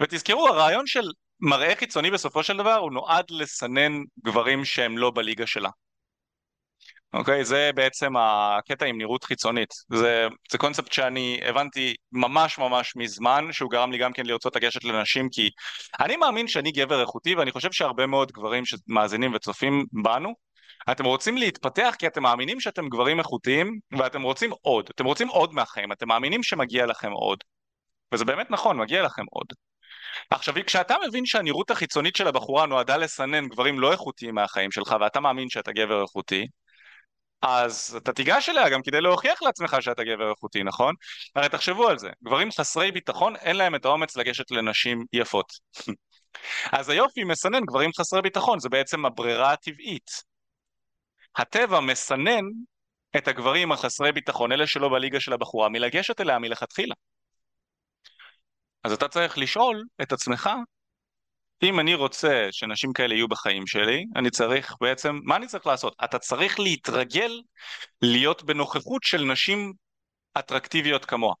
ותזכרו, 0.00 0.48
הרעיון 0.48 0.86
של 0.86 1.10
מראה 1.40 1.76
חיצוני 1.76 2.10
בסופו 2.10 2.42
של 2.42 2.56
דבר 2.56 2.74
הוא 2.74 2.92
נועד 2.92 3.24
לסנן 3.30 3.92
גברים 4.24 4.64
שהם 4.64 4.98
לא 4.98 5.12
בליגה 5.14 5.46
שלה. 5.46 5.70
אוקיי? 7.14 7.44
זה 7.44 7.70
בעצם 7.74 8.16
הקטע 8.16 8.86
עם 8.86 8.98
נראות 8.98 9.24
חיצונית. 9.24 9.74
זה, 9.92 10.28
זה 10.50 10.58
קונספט 10.58 10.92
שאני 10.92 11.40
הבנתי 11.44 11.94
ממש 12.12 12.58
ממש 12.58 12.96
מזמן, 12.96 13.52
שהוא 13.52 13.70
גרם 13.70 13.92
לי 13.92 13.98
גם 13.98 14.12
כן 14.12 14.26
לרצות 14.26 14.56
לגשת 14.56 14.84
לנשים, 14.84 15.28
כי 15.32 15.50
אני 16.00 16.16
מאמין 16.16 16.48
שאני 16.48 16.72
גבר 16.72 17.00
איכותי, 17.00 17.34
ואני 17.34 17.52
חושב 17.52 17.72
שהרבה 17.72 18.06
מאוד 18.06 18.32
גברים 18.32 18.64
שמאזינים 18.66 19.34
וצופים 19.34 19.84
בנו, 19.92 20.34
אתם 20.90 21.04
רוצים 21.04 21.36
להתפתח 21.36 21.94
כי 21.98 22.06
אתם 22.06 22.22
מאמינים 22.22 22.60
שאתם 22.60 22.88
גברים 22.88 23.18
איכותיים, 23.18 23.78
ואתם 23.98 24.22
רוצים 24.22 24.50
עוד. 24.62 24.90
אתם 24.94 25.04
רוצים 25.04 25.28
עוד 25.28 25.54
מהחיים, 25.54 25.92
אתם 25.92 26.08
מאמינים 26.08 26.42
שמגיע 26.42 26.86
לכם 26.86 27.12
עוד. 27.12 27.38
וזה 28.14 28.24
באמת 28.24 28.50
נכון, 28.50 28.78
מגיע 28.78 29.02
לכם 29.02 29.24
עוד. 29.30 29.46
עכשיו, 30.30 30.54
כשאתה 30.66 30.94
מבין 31.08 31.26
שהנראות 31.26 31.70
החיצונית 31.70 32.16
של 32.16 32.26
הבחורה 32.26 32.66
נועדה 32.66 32.96
לסנן 32.96 33.48
גברים 33.48 33.80
לא 33.80 33.92
איכותיים 33.92 34.34
מהחיים 34.34 34.70
שלך, 34.70 34.96
ואתה 35.00 35.20
מאמין 35.20 35.48
שאתה 35.48 35.72
גבר 35.72 36.02
איכותי, 36.02 36.46
אז 37.42 37.98
אתה 38.02 38.12
תיגש 38.12 38.48
אליה 38.48 38.68
גם 38.68 38.82
כדי 38.82 39.00
להוכיח 39.00 39.42
לעצמך 39.42 39.76
שאתה 39.80 40.04
גבר 40.04 40.30
איכותי, 40.30 40.62
נכון? 40.62 40.94
הרי 41.36 41.48
תחשבו 41.48 41.88
על 41.88 41.98
זה, 41.98 42.10
גברים 42.24 42.48
חסרי 42.50 42.92
ביטחון 42.92 43.36
אין 43.36 43.56
להם 43.56 43.74
את 43.74 43.84
האומץ 43.84 44.16
לגשת 44.16 44.50
לנשים 44.50 45.04
יפות. 45.12 45.52
אז 46.78 46.88
היופי 46.88 47.24
מסנן 47.24 47.64
גברים 47.64 47.90
חסרי 47.98 48.22
ביטחון, 48.22 48.58
זה 48.58 48.68
בעצם 48.68 49.06
הברירה 49.06 49.52
הטבעית. 49.52 50.10
הטבע 51.36 51.80
מסנן 51.80 52.44
את 53.16 53.28
הגברים 53.28 53.72
החסרי 53.72 54.12
ביטחון, 54.12 54.52
אלה 54.52 54.66
שלא 54.66 54.88
בליגה 54.88 55.20
של 55.20 55.32
הבחורה, 55.32 55.68
מלגשת 55.68 56.20
אליה 56.20 56.38
מלכתחילה. 56.38 56.94
אז 58.84 58.92
אתה 58.92 59.08
צריך 59.08 59.38
לשאול 59.38 59.84
את 60.02 60.12
עצמך, 60.12 60.50
אם 61.62 61.80
אני 61.80 61.94
רוצה 61.94 62.48
שנשים 62.50 62.92
כאלה 62.92 63.14
יהיו 63.14 63.28
בחיים 63.28 63.66
שלי, 63.66 64.04
אני 64.16 64.30
צריך 64.30 64.74
בעצם, 64.80 65.20
מה 65.24 65.36
אני 65.36 65.46
צריך 65.46 65.66
לעשות? 65.66 65.96
אתה 66.04 66.18
צריך 66.18 66.60
להתרגל 66.60 67.40
להיות 68.02 68.42
בנוכחות 68.42 69.02
של 69.02 69.24
נשים 69.24 69.72
אטרקטיביות 70.38 71.04
כמוה. 71.04 71.34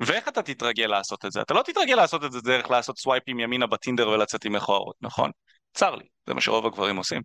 ואיך 0.00 0.28
אתה 0.28 0.42
תתרגל 0.42 0.86
לעשות 0.86 1.24
את 1.24 1.32
זה? 1.32 1.40
אתה 1.40 1.54
לא 1.54 1.62
תתרגל 1.62 1.94
לעשות 1.94 2.24
את 2.24 2.32
זה 2.32 2.40
דרך 2.40 2.70
לעשות 2.70 2.98
סווייפים 2.98 3.40
ימינה 3.40 3.66
בטינדר 3.66 4.08
ולצאת 4.08 4.44
עם 4.44 4.52
מכוערות, 4.52 4.96
נכון? 5.00 5.30
צר 5.74 5.94
לי, 5.94 6.04
זה 6.26 6.34
מה 6.34 6.40
שרוב 6.40 6.66
הגברים 6.66 6.96
עושים. 6.96 7.22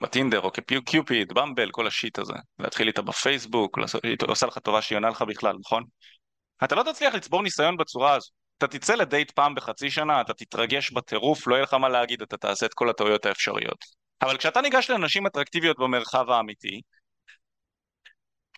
בטינדר 0.00 0.40
או 0.40 0.50
כקיופיד, 0.52 1.32
במבל, 1.32 1.70
כל 1.70 1.86
ה 1.86 1.92
shit 1.92 2.18
הזה. 2.18 2.34
להתחיל 2.58 2.88
איתה 2.88 3.02
בפייסבוק, 3.02 3.78
היא 4.02 4.16
עושה 4.28 4.46
לך 4.46 4.58
טובה 4.58 4.82
שהיא 4.82 4.96
עונה 4.96 5.08
לך 5.08 5.22
בכלל, 5.22 5.56
נכון? 5.60 5.84
אתה 6.64 6.74
לא 6.74 6.82
תצליח 6.82 7.14
לצבור 7.14 7.42
ניסיון 7.42 7.76
בצורה 7.76 8.14
הזו. 8.14 8.41
אתה 8.64 8.78
תצא 8.78 8.94
לדייט 8.94 9.30
פעם 9.30 9.54
בחצי 9.54 9.90
שנה, 9.90 10.20
אתה 10.20 10.34
תתרגש 10.34 10.90
בטירוף, 10.90 11.46
לא 11.46 11.54
יהיה 11.54 11.62
לך 11.62 11.74
מה 11.74 11.88
להגיד, 11.88 12.22
אתה 12.22 12.36
תעשה 12.36 12.66
את 12.66 12.74
כל 12.74 12.90
הטעויות 12.90 13.26
האפשריות. 13.26 13.84
אבל 14.22 14.38
כשאתה 14.38 14.60
ניגש 14.60 14.90
לנשים 14.90 15.26
אטרקטיביות 15.26 15.78
במרחב 15.78 16.30
האמיתי, 16.30 16.80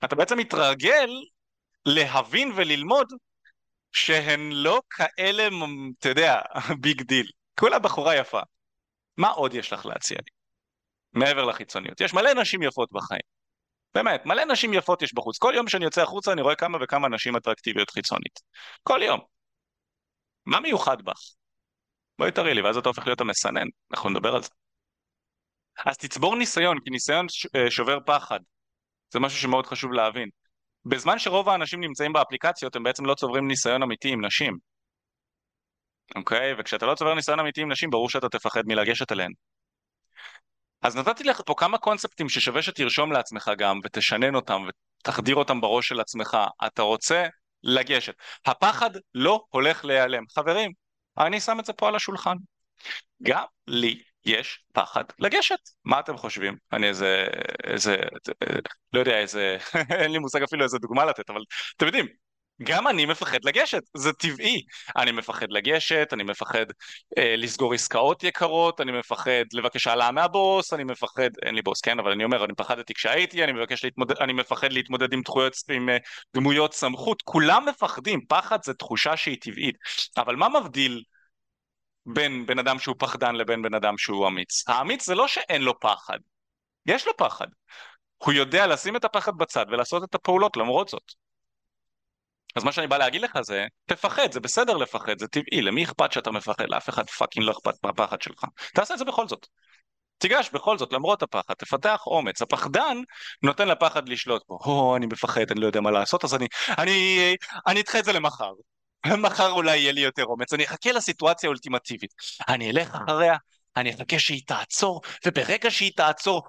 אתה 0.05 0.17
בעצם 0.17 0.39
מתרגל 0.39 1.09
להבין 1.87 2.53
וללמוד 2.55 3.13
שהן 3.93 4.53
לא 4.53 4.81
כאלה, 4.91 5.49
אתה 5.99 6.09
יודע, 6.09 6.41
big 6.83 7.03
deal. 7.03 7.27
כולה 7.61 7.79
בחורה 7.79 8.17
יפה. 8.17 8.41
מה 9.17 9.29
עוד 9.29 9.55
יש 9.55 9.73
לך 9.73 9.87
להציע 9.87 10.19
לי? 10.19 10.31
מעבר 11.21 11.45
לחיצוניות. 11.45 12.01
יש 12.01 12.15
מלא 12.15 12.35
נשים 12.35 12.63
יפות 12.63 12.89
בחיים. 12.93 13.35
באמת, 13.95 14.27
מלא 14.27 14.45
נשים 14.45 14.75
יפות 14.75 15.03
יש 15.03 15.15
בחוץ. 15.15 15.39
כל 15.39 15.53
יום 15.57 15.69
שאני 15.69 15.85
יוצא 15.85 16.03
החוצה 16.03 16.33
אני 16.33 16.43
רואה 16.43 16.55
כמה 16.55 16.79
וכמה 16.81 17.09
נשים 17.09 17.37
אטרקטיביות 17.37 17.91
חיצונית. 17.91 18.41
כל 18.83 19.01
יום. 19.03 19.34
מה 20.47 20.61
מיוחד 20.61 21.03
בך? 21.03 21.21
בואי 22.19 22.33
תראי 22.33 22.55
לי, 22.55 22.63
ואז 22.63 22.77
אתה 22.77 22.89
הופך 22.89 23.07
להיות 23.07 23.21
המסנן, 23.21 23.67
אנחנו 23.91 24.11
נדבר 24.11 24.35
על 24.35 24.43
זה. 24.43 24.49
אז 25.87 25.99
תצבור 25.99 26.37
ניסיון, 26.37 26.79
כי 26.85 26.91
ניסיון 26.91 27.27
אה, 27.57 27.71
שובר 27.71 27.99
פחד. 28.07 28.41
זה 29.13 29.21
משהו 29.21 29.39
שמאוד 29.39 29.67
חשוב 29.67 29.93
להבין. 29.93 30.29
בזמן 30.85 31.19
שרוב 31.19 31.49
האנשים 31.49 31.81
נמצאים 31.81 32.13
באפליקציות, 32.13 32.77
הם 32.77 32.83
בעצם 32.83 33.07
לא 33.07 33.15
צוברים 33.15 33.49
ניסיון 33.49 33.83
אמיתי 33.83 34.09
עם 34.09 34.25
נשים. 34.25 34.59
אוקיי? 36.17 36.55
וכשאתה 36.59 36.87
לא 36.87 36.95
צובר 36.95 37.15
ניסיון 37.15 37.41
אמיתי 37.41 37.61
עם 37.61 37.73
נשים, 37.73 37.91
ברור 37.91 38.11
שאתה 38.11 38.29
תפחד 38.29 38.63
מלגשת 38.67 39.13
אליהן. 39.13 39.33
אז 40.83 40.97
נתתי 40.97 41.25
לך 41.25 41.41
פה 41.47 41.55
כמה 41.57 41.79
קונספטים 41.79 42.29
ששווה 42.29 42.63
שתרשום 42.63 43.13
לעצמך 43.13 43.51
גם, 43.59 43.81
ותשנן 43.85 44.35
אותם, 44.35 44.63
ותחדיר 45.01 45.37
אותם 45.37 45.61
בראש 45.61 45.89
של 45.89 46.01
עצמך. 46.01 46.37
אתה 46.67 46.83
רוצה 46.83 47.27
לגשת. 47.65 48.15
הפחד 48.47 48.91
לא 49.15 49.45
הולך 49.51 49.85
להיעלם. 49.85 50.25
חברים, 50.31 50.73
אני 51.19 51.41
שם 51.41 51.61
את 51.61 51.65
זה 51.65 51.73
פה 51.73 51.89
על 51.89 51.97
השולחן. 51.97 52.37
גם 53.23 53.45
לי 53.67 54.03
יש 54.25 54.65
פחד 54.73 55.05
לגשת. 55.19 55.59
מה 55.85 56.01
אתם 56.01 56.17
חושבים? 56.17 56.57
אני 56.73 56.89
איזה, 56.89 57.27
איזה, 57.65 57.97
לא 58.93 59.01
יודע, 59.01 59.19
איזה, 59.19 59.57
אין 60.01 60.13
לי 60.13 60.19
מושג 60.19 60.43
אפילו 60.43 60.65
איזה 60.65 60.79
דוגמה 60.79 61.05
לתת, 61.05 61.31
אבל 61.31 61.41
אתם 61.77 61.87
יודעים, 61.87 62.07
גם 62.63 62.89
אני 62.89 63.07
מפחד 63.07 63.39
לגשת, 63.45 63.83
זה 63.97 64.13
טבעי. 64.13 64.63
אני 64.97 65.13
מפחד 65.13 65.47
לגשת, 65.51 66.09
אני 66.13 66.23
מפחד 66.23 66.67
אה, 67.19 67.37
לסגור 67.37 67.75
עסקאות 67.75 68.25
יקרות, 68.25 68.81
אני 68.81 68.93
מפחד 68.93 69.45
לבקש 69.53 69.87
העלאה 69.87 70.11
מהבוס, 70.11 70.73
אני 70.73 70.85
מפחד, 70.85 71.31
אין 71.43 71.55
לי 71.55 71.63
בוס, 71.63 71.81
כן, 71.81 71.99
אבל 71.99 72.11
אני 72.13 72.25
אומר, 72.25 72.45
אני 72.45 72.55
פחדתי 72.55 72.95
כשהייתי, 72.95 73.45
אני, 73.45 73.53
להתמודד, 73.85 74.17
אני 74.17 74.33
מפחד 74.33 74.73
להתמודד 74.73 75.13
עם 75.13 75.23
דמויות, 75.23 75.55
עם 75.69 75.89
אה, 75.89 75.97
דמויות 76.35 76.75
סמכות, 76.75 77.23
כולם 77.23 77.67
מפחדים, 77.69 78.21
פחד 78.29 78.59
זה 78.65 78.75
תחושה 78.75 79.17
שהיא 79.17 79.37
טבעית. 79.41 79.77
אבל 80.17 80.37
מה 80.37 80.49
מבדיל 80.49 81.03
בין 82.07 82.47
בן 82.47 82.59
אדם 82.59 82.79
שהוא 82.79 82.97
פחדן 82.99 83.35
לבין 83.35 83.63
בן 83.63 83.75
אדם 83.75 83.99
שהוא 83.99 84.29
אמיץ? 84.29 84.69
האמיץ 84.69 85.07
זה 85.07 85.15
לא 85.15 85.29
שאין 85.29 85.63
לו 85.63 85.81
פחד, 85.81 86.19
יש 86.87 87.07
לו 87.07 87.17
פחד. 87.17 87.47
הוא 88.17 88.33
יודע 88.33 88.67
לשים 88.67 88.97
את 88.97 89.05
הפחד 89.05 89.33
בצד 89.37 89.67
ולעשות 89.69 90.05
את 90.05 90.15
הפעולות 90.15 90.57
למרות 90.57 90.89
זאת. 90.89 91.24
אז 92.55 92.65
מה 92.65 92.73
שאני 92.73 92.87
בא 92.87 92.99
להגיד 92.99 93.23
לך 93.23 93.39
זה, 93.43 93.67
תפחד, 93.87 94.33
זה 94.33 94.41
בסדר 94.41 94.77
לפחד, 94.77 95.19
זה 95.19 95.29
טבעי, 95.29 95.63
למי 95.63 95.85
אכפת 95.85 96.13
שאתה 96.13 96.31
מפחד? 96.31 96.65
לאף 96.69 96.89
אחד 96.89 97.11
fucking 97.11 97.47
לא 97.47 97.53
אכפת 97.53 97.75
מהפחד 97.85 98.23
שלך. 98.23 98.45
תעשה 98.75 98.95
את 98.95 98.99
זה 98.99 99.05
בכל 99.05 99.29
זאת. 99.29 99.47
תיגש 100.19 100.51
בכל 100.53 100.79
זאת, 100.79 100.93
למרות 100.93 101.23
הפחד, 101.23 101.55
תפתח 101.55 102.03
אומץ. 102.07 102.43
הפחדן 102.43 102.97
נותן 103.43 103.69
לפחד 103.69 104.09
לשלוט 104.09 104.43
בו. 104.49 104.59
או, 104.65 104.97
אני 104.97 105.07
מפחד, 105.07 105.51
אני 105.51 105.61
לא 105.61 105.67
יודע 105.67 105.81
מה 105.81 105.91
לעשות, 105.91 106.25
אז 106.25 106.35
אני, 106.35 106.47
אני, 106.79 107.19
אני 107.67 107.81
אדחה 107.81 107.99
את 107.99 108.05
זה 108.05 108.13
למחר. 108.13 108.53
מחר 109.25 109.51
אולי 109.51 109.77
יהיה 109.77 109.93
לי 109.93 110.01
יותר 110.01 110.25
אומץ, 110.25 110.53
אני 110.53 110.65
אחכה 110.65 110.93
לסיטואציה 110.93 111.49
האולטימטיבית. 111.49 112.15
אני 112.49 112.71
אלך 112.71 112.95
אחריה, 112.95 113.37
אני 113.77 113.95
אחכה 113.95 114.19
שהיא 114.19 114.43
תעצור, 114.47 115.01
וברגע 115.27 115.71
שהיא 115.71 115.93
תעצור, 115.97 116.43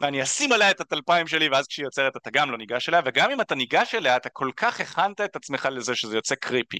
ואני 0.00 0.22
אשים 0.22 0.52
עליה 0.52 0.70
את 0.70 0.80
הטלפיים 0.80 1.26
שלי 1.26 1.48
ואז 1.48 1.66
כשהיא 1.66 1.84
יוצרת 1.84 2.16
אתה 2.16 2.30
גם 2.30 2.50
לא 2.50 2.58
ניגש 2.58 2.88
אליה 2.88 3.00
וגם 3.04 3.30
אם 3.30 3.40
אתה 3.40 3.54
ניגש 3.54 3.94
אליה 3.94 4.16
אתה 4.16 4.28
כל 4.28 4.50
כך 4.56 4.80
הכנת 4.80 5.20
את 5.20 5.36
עצמך 5.36 5.68
לזה 5.72 5.94
שזה 5.94 6.16
יוצא 6.16 6.34
קריפי. 6.34 6.78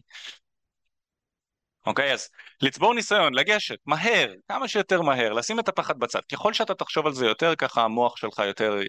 אוקיי 1.87 2.13
אז 2.13 2.29
לצבור 2.63 2.95
ניסיון, 2.95 3.35
לגשת, 3.35 3.79
מהר, 3.87 4.33
כמה 4.49 4.69
שיותר 4.69 5.03
מהר, 5.03 5.33
לשים 5.33 5.61
את 5.61 5.69
הפחד 5.69 5.99
בצד. 5.99 6.21
ככל 6.33 6.53
שאתה 6.53 6.75
תחשוב 6.75 7.07
על 7.07 7.13
זה 7.13 7.27
יותר 7.27 7.55
ככה 7.55 7.83
המוח 7.83 8.17
שלך 8.17 8.39
יותר 8.39 8.81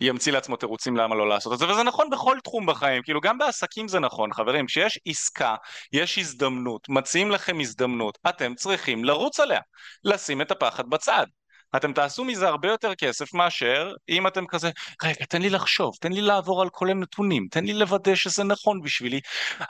ימציא 0.00 0.32
לעצמו 0.32 0.56
תירוצים 0.56 0.96
למה 0.96 1.14
לא 1.14 1.28
לעשות 1.28 1.52
את 1.52 1.58
זה. 1.58 1.68
וזה 1.68 1.82
נכון 1.82 2.10
בכל 2.10 2.38
תחום 2.44 2.66
בחיים 2.66 3.02
כאילו 3.02 3.20
גם 3.20 3.38
בעסקים 3.38 3.88
זה 3.88 4.00
נכון. 4.00 4.32
חברים 4.32 4.66
כשיש 4.66 4.98
עסקה 5.06 5.54
יש 5.92 6.18
הזדמנות 6.18 6.88
מציעים 6.88 7.30
לכם 7.30 7.60
הזדמנות 7.60 8.18
אתם 8.28 8.54
צריכים 8.54 9.04
לרוץ 9.04 9.40
עליה 9.40 9.60
לשים 10.04 10.42
את 10.42 10.50
הפחד 10.50 10.90
בצד 10.90 11.26
אתם 11.76 11.92
תעשו 11.92 12.24
מזה 12.24 12.48
הרבה 12.48 12.68
יותר 12.68 12.94
כסף 12.94 13.34
מאשר 13.34 13.92
אם 14.08 14.26
אתם 14.26 14.46
כזה, 14.46 14.70
רגע, 15.02 15.24
תן 15.28 15.42
לי 15.42 15.50
לחשוב, 15.50 15.94
תן 16.00 16.12
לי 16.12 16.20
לעבור 16.20 16.62
על 16.62 16.68
כל 16.70 16.90
הנתונים, 16.90 17.46
תן 17.50 17.64
לי 17.64 17.72
לוודא 17.72 18.14
שזה 18.14 18.44
נכון 18.44 18.80
בשבילי, 18.82 19.20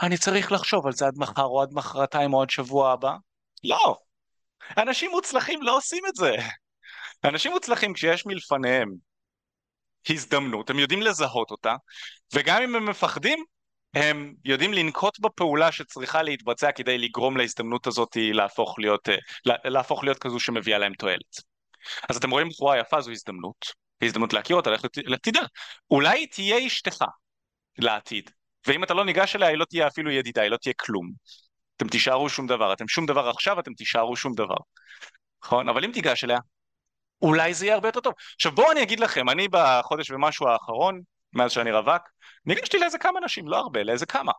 אני 0.03 0.19
צריך 0.19 0.53
לחשוב 0.53 0.87
על 0.87 0.93
זה 0.93 1.07
עד 1.07 1.15
מחר 1.17 1.45
או 1.45 1.63
עד 1.63 1.69
מחרתיים 1.73 2.35
או 2.35 2.43
עד 2.43 2.51
שבוע 2.51 2.93
הבא. 2.93 3.13
לא. 3.65 3.97
אנשים 4.79 5.11
מוצלחים 5.11 5.63
לא 5.63 5.77
עושים 5.77 6.03
את 6.09 6.15
זה. 6.15 6.37
אנשים 7.25 7.53
מוצלחים 7.53 7.95
כשיש 7.95 8.27
מלפניהם 8.27 8.89
הזדמנות, 10.11 10.71
הם 10.71 10.79
יודעים 10.79 11.03
לזהות 11.03 11.51
אותה, 11.51 11.75
וגם 12.35 12.63
אם 12.63 12.77
הם 12.77 12.89
מפחדים, 12.89 13.45
הם 13.95 14.35
יודעים 14.45 14.73
לנקוט 14.73 15.21
בפעולה 15.21 15.73
שצריכה 15.73 16.23
להתבצע 16.23 16.73
כדי 16.73 16.99
לגרום 16.99 17.37
להזדמנות 17.37 17.87
הזאת 17.87 18.17
להפוך 18.17 18.79
להיות, 18.79 19.09
אה, 19.09 19.17
להפוך 19.65 20.05
להיות 20.05 20.19
כזו 20.19 20.41
שמביאה 20.41 20.79
להם 20.79 20.93
תועלת. 20.95 21.56
אז 22.09 22.17
אתם 22.17 22.31
רואים 22.31 22.49
בחורה 22.49 22.79
יפה 22.79 23.01
זו 23.01 23.11
הזדמנות, 23.11 23.67
הזדמנות 24.03 24.33
להכיר 24.33 24.57
אותה, 24.57 24.71
לך 24.71 24.87
תדע, 25.23 25.41
אולי 25.91 26.27
תהיה 26.27 26.67
אשתך 26.67 27.05
לעתיד, 27.79 28.31
ואם 28.67 28.85
אתה 28.85 28.95
לא 28.95 29.05
ניגש 29.05 29.37
אליה 29.37 29.49
היא 29.49 29.57
לא 29.57 29.65
תהיה 29.65 29.87
אפילו 29.87 30.11
ידידה, 30.11 30.43
היא 30.43 30.51
לא 30.51 30.57
תהיה 30.57 30.75
כלום. 30.79 31.11
אתם 31.77 31.89
תישארו 31.89 32.29
שום 32.29 32.47
דבר, 32.47 32.73
אתם 32.73 32.89
שום 32.89 33.07
דבר 33.07 33.29
עכשיו, 33.29 33.61
אתם 33.61 33.75
תישארו 33.75 34.17
שום 34.17 34.33
דבר. 34.35 34.57
נכון? 35.45 35.69
אבל 35.69 35.85
אם 35.85 35.93
תיגש 35.93 36.25
אליה, 36.25 36.39
אולי 37.23 37.55
זה 37.55 37.65
יהיה 37.67 37.75
הרבה 37.75 37.89
יותר 37.89 38.01
טוב. 38.01 38.13
עכשיו 38.35 38.53
בואו 38.53 38.73
אני 38.73 38.83
אגיד 38.83 39.01
לכם, 39.01 39.29
אני 39.29 39.49
בחודש 39.51 40.11
ומשהו 40.11 40.49
האחרון, 40.49 41.01
מאז 41.33 41.53
שאני 41.53 41.73
רווק, 41.73 42.03
ניגשתי 42.47 42.79
לאיזה 42.79 42.99
כמה 42.99 43.21
נשים, 43.21 43.49
לא 43.49 43.57
הרבה, 43.57 43.83
לאיזה 43.83 44.07
כמה. 44.07 44.33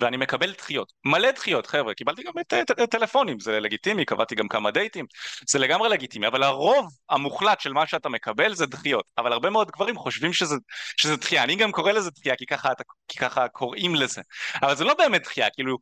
ואני 0.00 0.16
מקבל 0.16 0.52
דחיות, 0.52 0.92
מלא 1.04 1.30
דחיות 1.30 1.66
חבר'ה, 1.66 1.94
קיבלתי 1.94 2.22
גם 2.22 2.32
את, 2.40 2.54
את, 2.54 2.70
את 2.70 2.90
טלפונים, 2.90 3.40
זה 3.40 3.60
לגיטימי, 3.60 4.04
קבעתי 4.04 4.34
גם 4.34 4.48
כמה 4.48 4.70
דייטים, 4.70 5.06
זה 5.48 5.58
לגמרי 5.58 5.88
לגיטימי, 5.88 6.26
אבל 6.26 6.42
הרוב 6.42 6.88
המוחלט 7.10 7.60
של 7.60 7.72
מה 7.72 7.86
שאתה 7.86 8.08
מקבל 8.08 8.54
זה 8.54 8.66
דחיות, 8.66 9.04
אבל 9.18 9.32
הרבה 9.32 9.50
מאוד 9.50 9.70
גברים 9.70 9.96
חושבים 9.96 10.32
שזה, 10.32 10.56
שזה 10.96 11.16
דחייה, 11.16 11.44
אני 11.44 11.56
גם 11.56 11.72
קורא 11.72 11.92
לזה 11.92 12.10
דחייה 12.10 12.36
כי 12.36 12.46
ככה, 12.46 12.72
כי 13.08 13.18
ככה 13.18 13.48
קוראים 13.48 13.94
לזה, 13.94 14.20
אבל 14.62 14.76
זה 14.76 14.84
לא 14.84 14.94
באמת 14.94 15.22
דחייה, 15.22 15.50
כאילו 15.50 15.78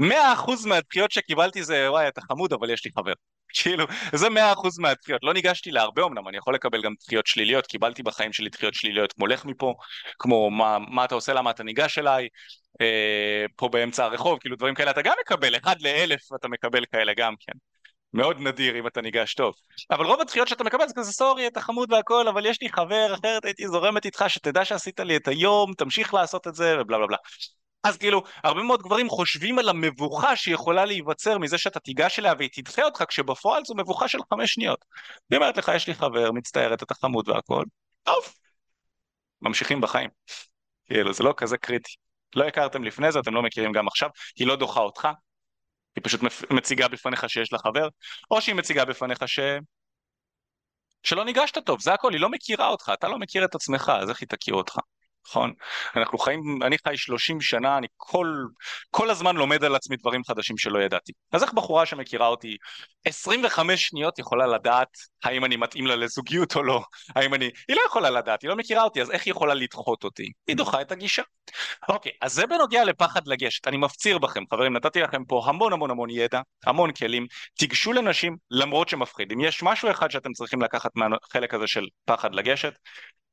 100% 0.00 0.66
מהדחיות 0.66 1.10
שקיבלתי 1.12 1.64
זה 1.64 1.90
וואי 1.90 2.08
אתה 2.08 2.20
חמוד 2.20 2.52
אבל 2.52 2.70
יש 2.70 2.84
לי 2.84 2.90
חבר, 2.98 3.12
כאילו, 3.54 3.86
זה 4.14 4.28
מאה 4.30 4.52
אחוז 4.52 4.78
מהדחיות. 4.78 5.20
לא 5.22 5.34
ניגשתי 5.34 5.70
להרבה 5.70 6.02
אמנם, 6.04 6.28
אני 6.28 6.36
יכול 6.36 6.54
לקבל 6.54 6.82
גם 6.82 6.94
דחיות 7.00 7.26
שליליות, 7.26 7.66
קיבלתי 7.66 8.02
בחיים 8.02 8.32
שלי 8.32 8.48
דחיות 8.48 8.74
שליליות 8.74 9.12
כמו 9.12 9.26
לך 9.26 9.44
מפה, 9.44 9.74
כמו 10.18 10.50
מה, 10.50 10.78
מה 10.78 11.04
אתה 11.04 11.14
עושה, 11.14 11.32
למה 11.32 11.50
אתה 11.50 11.62
ניגש 11.62 11.98
אליי, 11.98 12.28
אה, 12.80 13.44
פה 13.56 13.68
באמצע 13.68 14.04
הרחוב, 14.04 14.38
כאילו 14.38 14.56
דברים 14.56 14.74
כאלה 14.74 14.90
אתה 14.90 15.02
גם 15.02 15.14
מקבל, 15.20 15.56
אחד 15.56 15.82
לאלף 15.82 16.20
אתה 16.40 16.48
מקבל 16.48 16.84
כאלה 16.92 17.12
גם 17.16 17.34
כן. 17.40 17.52
מאוד 18.14 18.40
נדיר 18.40 18.78
אם 18.78 18.86
אתה 18.86 19.00
ניגש 19.00 19.34
טוב. 19.34 19.54
אבל 19.90 20.06
רוב 20.06 20.20
הדחיות 20.20 20.48
שאתה 20.48 20.64
מקבל 20.64 20.88
זה 20.88 20.94
כזה 20.94 21.12
סורי, 21.12 21.46
אתה 21.46 21.60
חמוד 21.60 21.92
והכל, 21.92 22.28
אבל 22.28 22.46
יש 22.46 22.62
לי 22.62 22.68
חבר, 22.68 23.14
אחרת 23.14 23.44
הייתי 23.44 23.68
זורמת 23.68 24.04
איתך, 24.04 24.24
שתדע 24.28 24.64
שעשית 24.64 25.00
לי 25.00 25.16
את 25.16 25.28
היום, 25.28 25.74
תמשיך 25.74 26.14
לעשות 26.14 26.46
את 26.46 26.54
זה, 26.54 26.76
ובלה 26.80 26.98
בלה 26.98 27.06
בלה. 27.06 27.16
אז 27.84 27.96
כאילו, 27.96 28.22
הרבה 28.44 28.62
מאוד 28.62 28.82
גברים 28.82 29.08
חושבים 29.08 29.58
על 29.58 29.68
המבוכה 29.68 30.36
שיכולה 30.36 30.84
להיווצר 30.84 31.38
מזה 31.38 31.58
שאתה 31.58 31.80
תיגש 31.80 32.18
אליה 32.18 32.32
והיא 32.38 32.50
תדחה 32.52 32.82
אותך, 32.82 33.04
כשבפועל 33.08 33.62
זו 33.64 33.74
מבוכה 33.74 34.08
של 34.08 34.18
חמש 34.30 34.52
שניות. 34.52 34.84
היא 35.30 35.36
אומרת 35.36 35.56
לך, 35.56 35.72
יש 35.76 35.86
לי 35.86 35.94
חבר, 35.94 36.32
מצטערת, 36.32 36.82
אתה 36.82 36.94
חמוד 36.94 37.28
והכל, 37.28 37.64
טוב, 38.02 38.24
ממשיכים 39.42 39.80
בחיים. 39.80 40.10
כאילו, 40.86 41.12
זה 41.12 41.24
לא 41.24 41.34
כזה 41.36 41.58
קריטי. 41.58 41.92
לא 42.36 42.44
הכרתם 42.44 42.84
לפני 42.84 43.12
זה, 43.12 43.18
אתם 43.18 43.34
לא 43.34 43.42
מכירים 43.42 43.72
גם 43.72 43.86
עכשיו, 43.86 44.08
היא 44.36 44.46
לא 44.46 44.56
דוחה 44.56 44.80
אותך, 44.80 45.08
היא 45.96 46.04
פשוט 46.04 46.20
מציגה 46.50 46.88
בפניך 46.88 47.28
שיש 47.28 47.52
לה 47.52 47.58
חבר, 47.58 47.88
או 48.30 48.40
שהיא 48.40 48.54
מציגה 48.54 48.84
בפניך 48.84 49.28
ש... 49.28 49.40
שלא 51.02 51.24
ניגשת 51.24 51.58
טוב, 51.58 51.80
זה 51.80 51.94
הכל, 51.94 52.12
היא 52.12 52.20
לא 52.20 52.28
מכירה 52.28 52.68
אותך, 52.68 52.90
אתה 52.94 53.08
לא 53.08 53.18
מכיר 53.18 53.44
את 53.44 53.54
עצמך, 53.54 53.92
אז 54.00 54.10
איך 54.10 54.20
היא 54.20 54.28
תכיר 54.28 54.54
אותך? 54.54 54.76
נכון? 55.26 55.52
אנחנו 55.96 56.18
חיים, 56.18 56.62
אני 56.62 56.76
חי 56.88 56.96
30 56.96 57.40
שנה, 57.40 57.78
אני 57.78 57.86
כל, 57.96 58.44
כל 58.90 59.10
הזמן 59.10 59.36
לומד 59.36 59.64
על 59.64 59.74
עצמי 59.74 59.96
דברים 59.96 60.24
חדשים 60.24 60.58
שלא 60.58 60.78
ידעתי. 60.78 61.12
אז 61.32 61.42
איך 61.42 61.52
בחורה 61.52 61.86
שמכירה 61.86 62.26
אותי 62.26 62.56
25 63.04 63.88
שניות 63.88 64.18
יכולה 64.18 64.46
לדעת 64.46 64.88
האם 65.24 65.44
אני 65.44 65.56
מתאים 65.56 65.86
לה 65.86 65.96
לזוגיות 65.96 66.56
או 66.56 66.62
לא? 66.62 66.82
האם 67.16 67.34
אני... 67.34 67.50
היא 67.68 67.76
לא 67.76 67.82
יכולה 67.86 68.10
לדעת, 68.10 68.42
היא 68.42 68.48
לא 68.48 68.56
מכירה 68.56 68.82
אותי, 68.82 69.02
אז 69.02 69.10
איך 69.10 69.26
היא 69.26 69.30
יכולה 69.30 69.54
לדחות 69.54 70.04
אותי? 70.04 70.32
היא 70.46 70.56
דוחה 70.56 70.80
את 70.80 70.92
הגישה. 70.92 71.22
אוקיי, 71.88 72.12
אז 72.20 72.32
זה 72.32 72.46
בנוגע 72.46 72.84
לפחד 72.84 73.26
לגשת. 73.26 73.66
אני 73.66 73.76
מפציר 73.76 74.18
בכם, 74.18 74.44
חברים, 74.50 74.76
נתתי 74.76 75.00
לכם 75.00 75.24
פה 75.24 75.42
המון 75.46 75.72
המון 75.72 75.90
המון 75.90 76.10
ידע, 76.10 76.40
המון 76.66 76.92
כלים. 76.92 77.26
תיגשו 77.58 77.92
לנשים 77.92 78.36
למרות 78.50 78.88
שמפחיד. 78.88 79.32
אם 79.32 79.40
יש 79.40 79.62
משהו 79.62 79.90
אחד 79.90 80.10
שאתם 80.10 80.32
צריכים 80.32 80.62
לקחת 80.62 80.90
מהחלק 80.94 81.54
הזה 81.54 81.66
של 81.66 81.86
פחד 82.04 82.34
לגשת, 82.34 82.72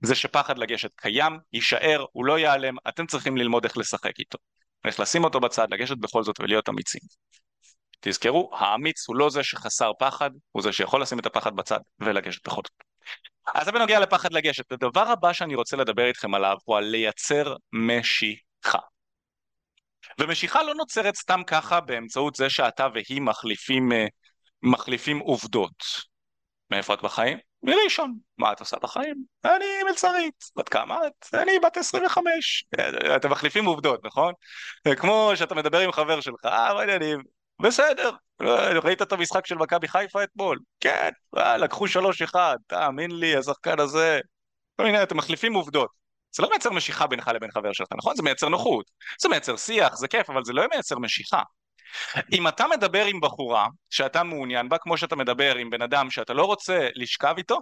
זה 0.01 0.15
שפחד 0.15 0.57
לגשת 0.57 0.91
קיים, 0.95 1.39
יישאר, 1.53 2.05
הוא 2.11 2.25
לא 2.25 2.39
ייעלם, 2.39 2.75
אתם 2.87 3.07
צריכים 3.07 3.37
ללמוד 3.37 3.65
איך 3.65 3.77
לשחק 3.77 4.19
איתו. 4.19 4.37
איך 4.85 4.99
לשים 4.99 5.23
אותו 5.23 5.39
בצד, 5.39 5.67
לגשת 5.71 5.97
בכל 5.97 6.23
זאת 6.23 6.39
ולהיות 6.39 6.69
אמיצים. 6.69 7.01
תזכרו, 7.99 8.51
האמיץ 8.53 9.07
הוא 9.07 9.15
לא 9.15 9.29
זה 9.29 9.43
שחסר 9.43 9.91
פחד, 9.99 10.31
הוא 10.51 10.63
זה 10.63 10.73
שיכול 10.73 11.01
לשים 11.01 11.19
את 11.19 11.25
הפחד 11.25 11.55
בצד 11.55 11.79
ולגשת 11.99 12.47
בכל 12.47 12.61
זאת. 12.65 12.83
אז 13.55 13.65
זה 13.65 13.71
בנוגע 13.71 13.99
לפחד 13.99 14.33
לגשת. 14.33 14.71
הדבר 14.71 15.07
הבא 15.07 15.33
שאני 15.33 15.55
רוצה 15.55 15.77
לדבר 15.77 16.05
איתכם 16.05 16.35
עליו 16.35 16.57
הוא 16.65 16.77
על 16.77 16.83
לייצר 16.83 17.55
משיכה. 17.73 18.79
ומשיכה 20.19 20.63
לא 20.63 20.75
נוצרת 20.75 21.15
סתם 21.15 21.41
ככה 21.47 21.81
באמצעות 21.81 22.35
זה 22.35 22.49
שאתה 22.49 22.87
והיא 22.93 23.21
מחליפים, 23.21 23.91
אה, 23.91 24.05
מחליפים 24.63 25.19
עובדות. 25.19 25.83
מאיפה 26.71 26.93
את 26.93 27.01
בחיים? 27.01 27.37
מראשון. 27.67 28.17
מה 28.37 28.51
את 28.51 28.59
עושה 28.59 28.77
בחיים? 28.81 29.23
אני 29.45 29.65
מלצרית. 29.89 30.43
בת 30.55 30.69
כמה 30.69 30.99
את? 31.07 31.33
אני 31.33 31.59
בת 31.59 31.77
25. 31.77 32.65
אתם 33.15 33.29
מחליפים 33.29 33.65
עובדות, 33.65 34.05
נכון? 34.05 34.33
כמו 34.97 35.31
שאתה 35.35 35.55
מדבר 35.55 35.79
עם 35.79 35.91
חבר 35.91 36.21
שלך, 36.21 36.45
אה, 36.45 36.73
מה 36.73 36.79
העניינים? 36.79 37.19
בסדר. 37.61 38.11
ראית 38.83 39.01
את 39.01 39.11
המשחק 39.11 39.45
של 39.45 39.55
מכבי 39.55 39.87
חיפה 39.87 40.23
אתמול? 40.23 40.59
כן. 40.79 41.09
אה, 41.37 41.57
לקחו 41.57 41.87
שלוש 41.87 42.21
אחד, 42.21 42.57
תאמין 42.67 43.11
לי, 43.11 43.35
השחקן 43.35 43.79
הזה. 43.79 44.19
הנה, 44.79 45.03
אתם 45.03 45.17
מחליפים 45.17 45.53
עובדות. 45.53 45.89
זה 46.35 46.43
לא 46.43 46.49
מייצר 46.49 46.71
משיכה 46.71 47.07
בינך 47.07 47.31
לבין 47.35 47.51
חבר 47.51 47.73
שלך, 47.73 47.87
נכון? 47.97 48.15
זה 48.15 48.23
מייצר 48.23 48.49
נוחות. 48.49 48.85
זה 49.21 49.29
מייצר 49.29 49.57
שיח, 49.57 49.95
זה 49.95 50.07
כיף, 50.07 50.29
אבל 50.29 50.43
זה 50.43 50.53
לא 50.53 50.63
מייצר 50.73 50.99
משיכה. 50.99 51.41
אם 52.33 52.47
אתה 52.47 52.67
מדבר 52.67 53.05
עם 53.05 53.21
בחורה 53.21 53.67
שאתה 53.89 54.23
מעוניין 54.23 54.69
בה, 54.69 54.77
כמו 54.77 54.97
שאתה 54.97 55.15
מדבר 55.15 55.55
עם 55.55 55.69
בן 55.69 55.81
אדם 55.81 56.09
שאתה 56.09 56.33
לא 56.33 56.45
רוצה 56.45 56.87
לשכב 56.95 57.33
איתו, 57.37 57.59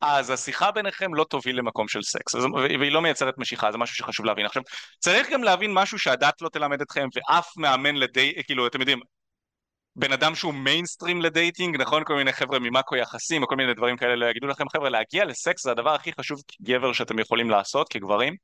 אז 0.00 0.30
השיחה 0.30 0.70
ביניכם 0.70 1.14
לא 1.14 1.24
תוביל 1.24 1.58
למקום 1.58 1.88
של 1.88 2.02
סקס, 2.02 2.34
והיא 2.80 2.92
לא 2.92 3.02
מייצרת 3.02 3.38
משיכה, 3.38 3.72
זה 3.72 3.78
משהו 3.78 3.96
שחשוב 3.96 4.26
להבין. 4.26 4.46
עכשיו, 4.46 4.62
צריך 4.98 5.30
גם 5.30 5.42
להבין 5.44 5.70
משהו 5.74 5.98
שהדייט 5.98 6.42
לא 6.42 6.48
תלמד 6.48 6.80
אתכם, 6.80 7.08
ואף 7.14 7.56
מאמן 7.56 7.96
לדי... 7.96 8.32
כאילו, 8.46 8.66
אתם 8.66 8.80
יודעים, 8.80 9.00
בן 9.96 10.12
אדם 10.12 10.34
שהוא 10.34 10.54
מיינסטרים 10.54 11.22
לדייטינג, 11.22 11.76
נכון? 11.80 12.02
כל 12.04 12.14
מיני 12.14 12.32
חבר'ה 12.32 12.58
ממאקו 12.58 12.96
יחסים, 12.96 13.42
או 13.42 13.48
כל 13.48 13.56
מיני 13.56 13.74
דברים 13.74 13.96
כאלה 13.96 14.16
לא 14.16 14.26
יגידו 14.26 14.46
לכם, 14.46 14.68
חבר'ה, 14.68 14.88
להגיע 14.90 15.24
לסקס 15.24 15.64
זה 15.64 15.70
הדבר 15.70 15.94
הכי 15.94 16.12
חשוב 16.12 16.42
כגבר 16.48 16.92
שאתם 16.92 17.18
יכולים 17.18 17.50
לעשות, 17.50 17.88
כגברים, 17.88 18.36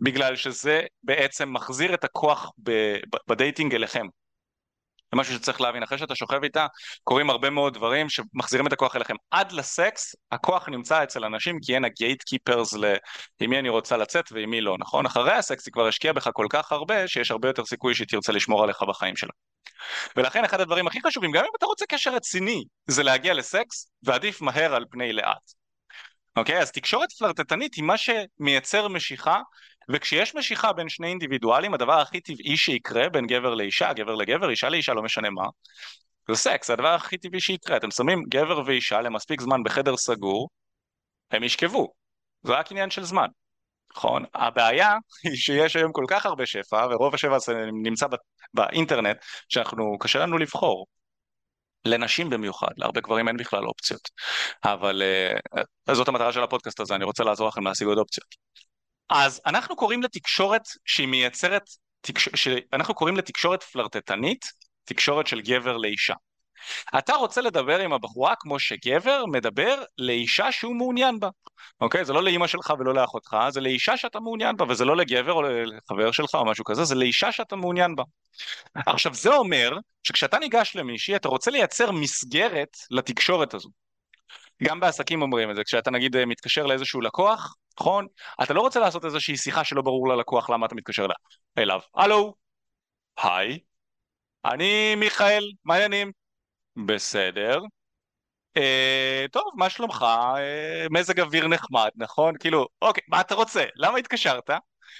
בגלל 0.00 0.36
שזה 0.36 0.82
בעצם 1.02 1.52
מחזיר 1.52 1.94
את 1.94 2.04
הכוח 2.04 2.50
בדייטינג 3.28 3.74
אליכם. 3.74 4.06
זה 5.14 5.20
משהו 5.20 5.34
שצריך 5.34 5.60
להבין, 5.60 5.82
אחרי 5.82 5.98
שאתה 5.98 6.14
שוכב 6.14 6.42
איתה, 6.42 6.66
קורים 7.04 7.30
הרבה 7.30 7.50
מאוד 7.50 7.74
דברים 7.74 8.06
שמחזירים 8.08 8.66
את 8.66 8.72
הכוח 8.72 8.96
אליכם. 8.96 9.14
עד 9.30 9.52
לסקס, 9.52 10.16
הכוח 10.32 10.68
נמצא 10.68 11.02
אצל 11.02 11.24
אנשים 11.24 11.58
כי 11.62 11.76
הן 11.76 11.84
הגייט 11.84 12.22
קיפרס 12.22 12.74
ל... 12.74 12.94
עם 13.40 13.50
מי 13.50 13.58
אני 13.58 13.68
רוצה 13.68 13.96
לצאת 13.96 14.24
ועם 14.32 14.50
מי 14.50 14.60
לא, 14.60 14.76
נכון? 14.78 15.06
אחרי 15.06 15.32
הסקס 15.32 15.66
היא 15.66 15.72
כבר 15.72 15.86
השקיעה 15.86 16.14
בך 16.14 16.30
כל 16.32 16.46
כך 16.50 16.72
הרבה, 16.72 17.08
שיש 17.08 17.30
הרבה 17.30 17.48
יותר 17.48 17.64
סיכוי 17.64 17.94
שהיא 17.94 18.08
תרצה 18.08 18.32
לשמור 18.32 18.64
עליך 18.64 18.82
בחיים 18.82 19.16
שלה. 19.16 19.30
ולכן 20.16 20.44
אחד 20.44 20.60
הדברים 20.60 20.86
הכי 20.86 20.98
חשובים, 21.06 21.32
גם 21.32 21.44
אם 21.44 21.50
אתה 21.58 21.66
רוצה 21.66 21.86
קשר 21.88 22.14
רציני, 22.14 22.64
זה 22.86 23.02
להגיע 23.02 23.34
לסקס, 23.34 23.90
ועדיף 24.02 24.42
מהר 24.42 24.74
על 24.74 24.84
פני 24.90 25.12
לאט. 25.12 25.63
אוקיי? 26.36 26.58
אז 26.58 26.72
תקשורת 26.72 27.12
פלרטטנית 27.12 27.74
היא 27.74 27.84
מה 27.84 27.94
שמייצר 27.96 28.88
משיכה 28.88 29.40
וכשיש 29.88 30.34
משיכה 30.34 30.72
בין 30.72 30.88
שני 30.88 31.06
אינדיבידואלים, 31.06 31.74
הדבר 31.74 32.00
הכי 32.00 32.20
טבעי 32.20 32.56
שיקרה 32.56 33.08
בין 33.08 33.26
גבר 33.26 33.54
לאישה, 33.54 33.92
גבר 33.92 34.14
לגבר, 34.14 34.50
אישה 34.50 34.68
לאישה, 34.68 34.94
לא 34.94 35.02
משנה 35.02 35.30
מה, 35.30 35.44
זה 36.28 36.34
סקס, 36.36 36.66
זה 36.66 36.72
הדבר 36.72 36.94
הכי 36.94 37.18
טבעי 37.18 37.40
שיקרה. 37.40 37.76
אתם 37.76 37.90
שמים 37.90 38.22
גבר 38.28 38.62
ואישה 38.66 39.00
למספיק 39.00 39.40
זמן 39.40 39.62
בחדר 39.62 39.96
סגור, 39.96 40.48
הם 41.30 41.42
ישכבו. 41.42 41.92
זה 42.42 42.52
רק 42.52 42.70
עניין 42.70 42.90
של 42.90 43.04
זמן. 43.04 43.26
נכון? 43.96 44.24
הבעיה 44.34 44.96
היא 45.24 45.36
שיש 45.36 45.76
היום 45.76 45.92
כל 45.92 46.04
כך 46.08 46.26
הרבה 46.26 46.46
שפע, 46.46 46.86
ורוב 46.90 47.14
השפע 47.14 47.36
הזה 47.36 47.54
נמצא 47.82 48.06
באינטרנט, 48.54 49.16
שאנחנו, 49.48 49.98
קשה 49.98 50.18
לנו 50.18 50.38
לבחור. 50.38 50.86
לנשים 51.84 52.30
במיוחד, 52.30 52.72
להרבה 52.76 53.00
גברים 53.00 53.28
אין 53.28 53.36
בכלל 53.36 53.66
אופציות. 53.66 54.08
אבל 54.64 55.02
uh, 55.86 55.94
זאת 55.94 56.08
המטרה 56.08 56.32
של 56.32 56.42
הפודקאסט 56.42 56.80
הזה, 56.80 56.94
אני 56.94 57.04
רוצה 57.04 57.24
לעזור 57.24 57.48
לכם 57.48 57.64
להשיג 57.66 57.86
עוד 57.86 57.98
אופציות. 57.98 58.34
אז 59.10 59.40
אנחנו 59.46 59.76
קוראים 59.76 60.02
לתקשורת 60.02 60.62
שהיא 60.84 61.08
מייצרת, 61.08 61.62
תקש... 62.00 62.48
אנחנו 62.72 62.94
קוראים 62.94 63.16
לתקשורת 63.16 63.62
פלרטטנית, 63.62 64.44
תקשורת 64.84 65.26
של 65.26 65.40
גבר 65.40 65.76
לאישה. 65.76 66.14
אתה 66.98 67.14
רוצה 67.14 67.40
לדבר 67.40 67.78
עם 67.78 67.92
הבחורה 67.92 68.34
כמו 68.38 68.58
שגבר 68.58 69.24
מדבר 69.26 69.82
לאישה 69.98 70.52
שהוא 70.52 70.76
מעוניין 70.76 71.20
בה, 71.20 71.28
אוקיי? 71.80 72.04
זה 72.04 72.12
לא 72.12 72.22
לאימא 72.22 72.46
שלך 72.46 72.72
ולא 72.78 72.94
לאחותך, 72.94 73.36
זה 73.48 73.60
לאישה 73.60 73.96
שאתה 73.96 74.20
מעוניין 74.20 74.56
בה, 74.56 74.64
וזה 74.68 74.84
לא 74.84 74.96
לגבר 74.96 75.32
או 75.32 75.42
לחבר 75.42 76.12
שלך 76.12 76.34
או 76.34 76.44
משהו 76.44 76.64
כזה, 76.64 76.84
זה 76.84 76.94
לאישה 76.94 77.32
שאתה 77.32 77.56
מעוניין 77.56 77.94
בה. 77.94 78.02
עכשיו 78.74 79.14
זה 79.14 79.34
אומר 79.34 79.78
שכשאתה 80.02 80.38
ניגש 80.38 80.76
למישהי 80.76 81.16
אתה 81.16 81.28
רוצה 81.28 81.50
לייצר 81.50 81.90
מסגרת 81.90 82.76
לתקשורת 82.90 83.54
הזו. 83.54 83.68
גם 84.62 84.80
בעסקים 84.80 85.22
אומרים 85.22 85.50
את 85.50 85.56
זה, 85.56 85.64
כשאתה 85.64 85.90
נגיד 85.90 86.16
אה, 86.16 86.26
מתקשר 86.26 86.66
לאיזשהו 86.66 87.00
לקוח, 87.00 87.54
נכון? 87.80 88.06
אתה 88.42 88.54
לא 88.54 88.60
רוצה 88.60 88.80
לעשות 88.80 89.04
איזושהי 89.04 89.36
שיחה 89.36 89.64
שלא 89.64 89.82
ברור 89.82 90.08
ללקוח 90.08 90.50
למה 90.50 90.66
אתה 90.66 90.74
מתקשר 90.74 91.06
אליו. 91.58 91.80
הלו, 91.94 92.34
היי, 93.22 93.58
אני 94.44 94.94
מיכאל, 94.94 95.44
מה 95.64 95.74
העניינים? 95.74 96.23
בסדר. 96.76 97.60
אה, 98.56 99.24
טוב, 99.32 99.44
מה 99.56 99.70
שלומך? 99.70 100.02
אה, 100.38 100.86
מזג 100.90 101.20
אוויר 101.20 101.48
נחמד, 101.48 101.90
נכון? 101.96 102.34
כאילו, 102.40 102.66
אוקיי, 102.82 103.02
מה 103.08 103.20
אתה 103.20 103.34
רוצה? 103.34 103.64
למה 103.76 103.98
התקשרת? 103.98 104.50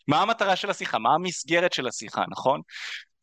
מה 0.08 0.22
המטרה 0.22 0.56
של 0.56 0.70
השיחה? 0.70 0.98
מה 0.98 1.14
המסגרת 1.14 1.72
של 1.72 1.88
השיחה, 1.88 2.24
נכון? 2.28 2.60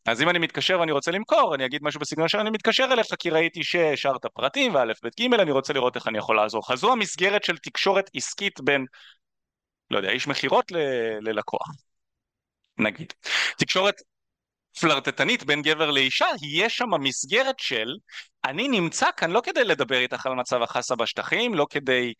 אז 0.05 0.21
אם 0.21 0.29
אני 0.29 0.39
מתקשר 0.39 0.79
ואני 0.79 0.91
רוצה 0.91 1.11
למכור, 1.11 1.55
אני 1.55 1.65
אגיד 1.65 1.83
משהו 1.83 1.99
בסגנון 1.99 2.27
שאני 2.27 2.49
מתקשר 2.49 2.87
אליך 2.91 3.07
כי 3.19 3.29
ראיתי 3.29 3.63
שהשארת 3.63 4.25
פרטים 4.25 4.75
וא' 4.75 4.85
ב' 5.03 5.07
ג', 5.19 5.33
אני 5.33 5.51
רוצה 5.51 5.73
לראות 5.73 5.95
איך 5.95 6.07
אני 6.07 6.17
יכול 6.17 6.35
לעזור 6.35 6.61
לך. 6.65 6.75
זו 6.75 6.91
המסגרת 6.91 7.43
של 7.43 7.57
תקשורת 7.57 8.09
עסקית 8.15 8.61
בין, 8.61 8.85
לא 9.91 9.97
יודע, 9.97 10.09
איש 10.09 10.27
מכירות 10.27 10.71
ללקוח, 11.21 11.67
נגיד. 12.77 13.13
תקשורת 13.57 13.95
פלרטטנית 14.79 15.43
בין 15.43 15.61
גבר 15.61 15.91
לאישה, 15.91 16.25
יהיה 16.41 16.69
שם 16.69 16.89
מסגרת 16.99 17.59
של 17.59 17.87
אני 18.45 18.67
נמצא 18.67 19.07
כאן 19.17 19.31
לא 19.31 19.41
כדי 19.43 19.63
לדבר 19.63 19.97
איתך 19.97 20.25
על 20.25 20.33
מצב 20.33 20.61
החסה 20.61 20.95
בשטחים, 20.95 21.53
לא 21.53 21.67
כדי 21.69 22.13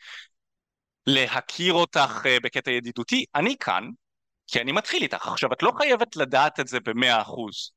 להכיר 1.07 1.73
אותך 1.73 2.25
אה, 2.25 2.37
בקטע 2.43 2.71
ידידותי, 2.71 3.25
אני 3.35 3.55
כאן 3.59 3.83
כי 4.47 4.61
אני 4.61 4.71
מתחיל 4.71 5.03
איתך. 5.03 5.27
עכשיו, 5.27 5.53
את 5.53 5.63
לא 5.63 5.71
חייבת 5.77 6.15
לדעת 6.15 6.59
את 6.59 6.67
זה 6.67 6.79
במאה 6.79 7.21
אחוז. 7.21 7.71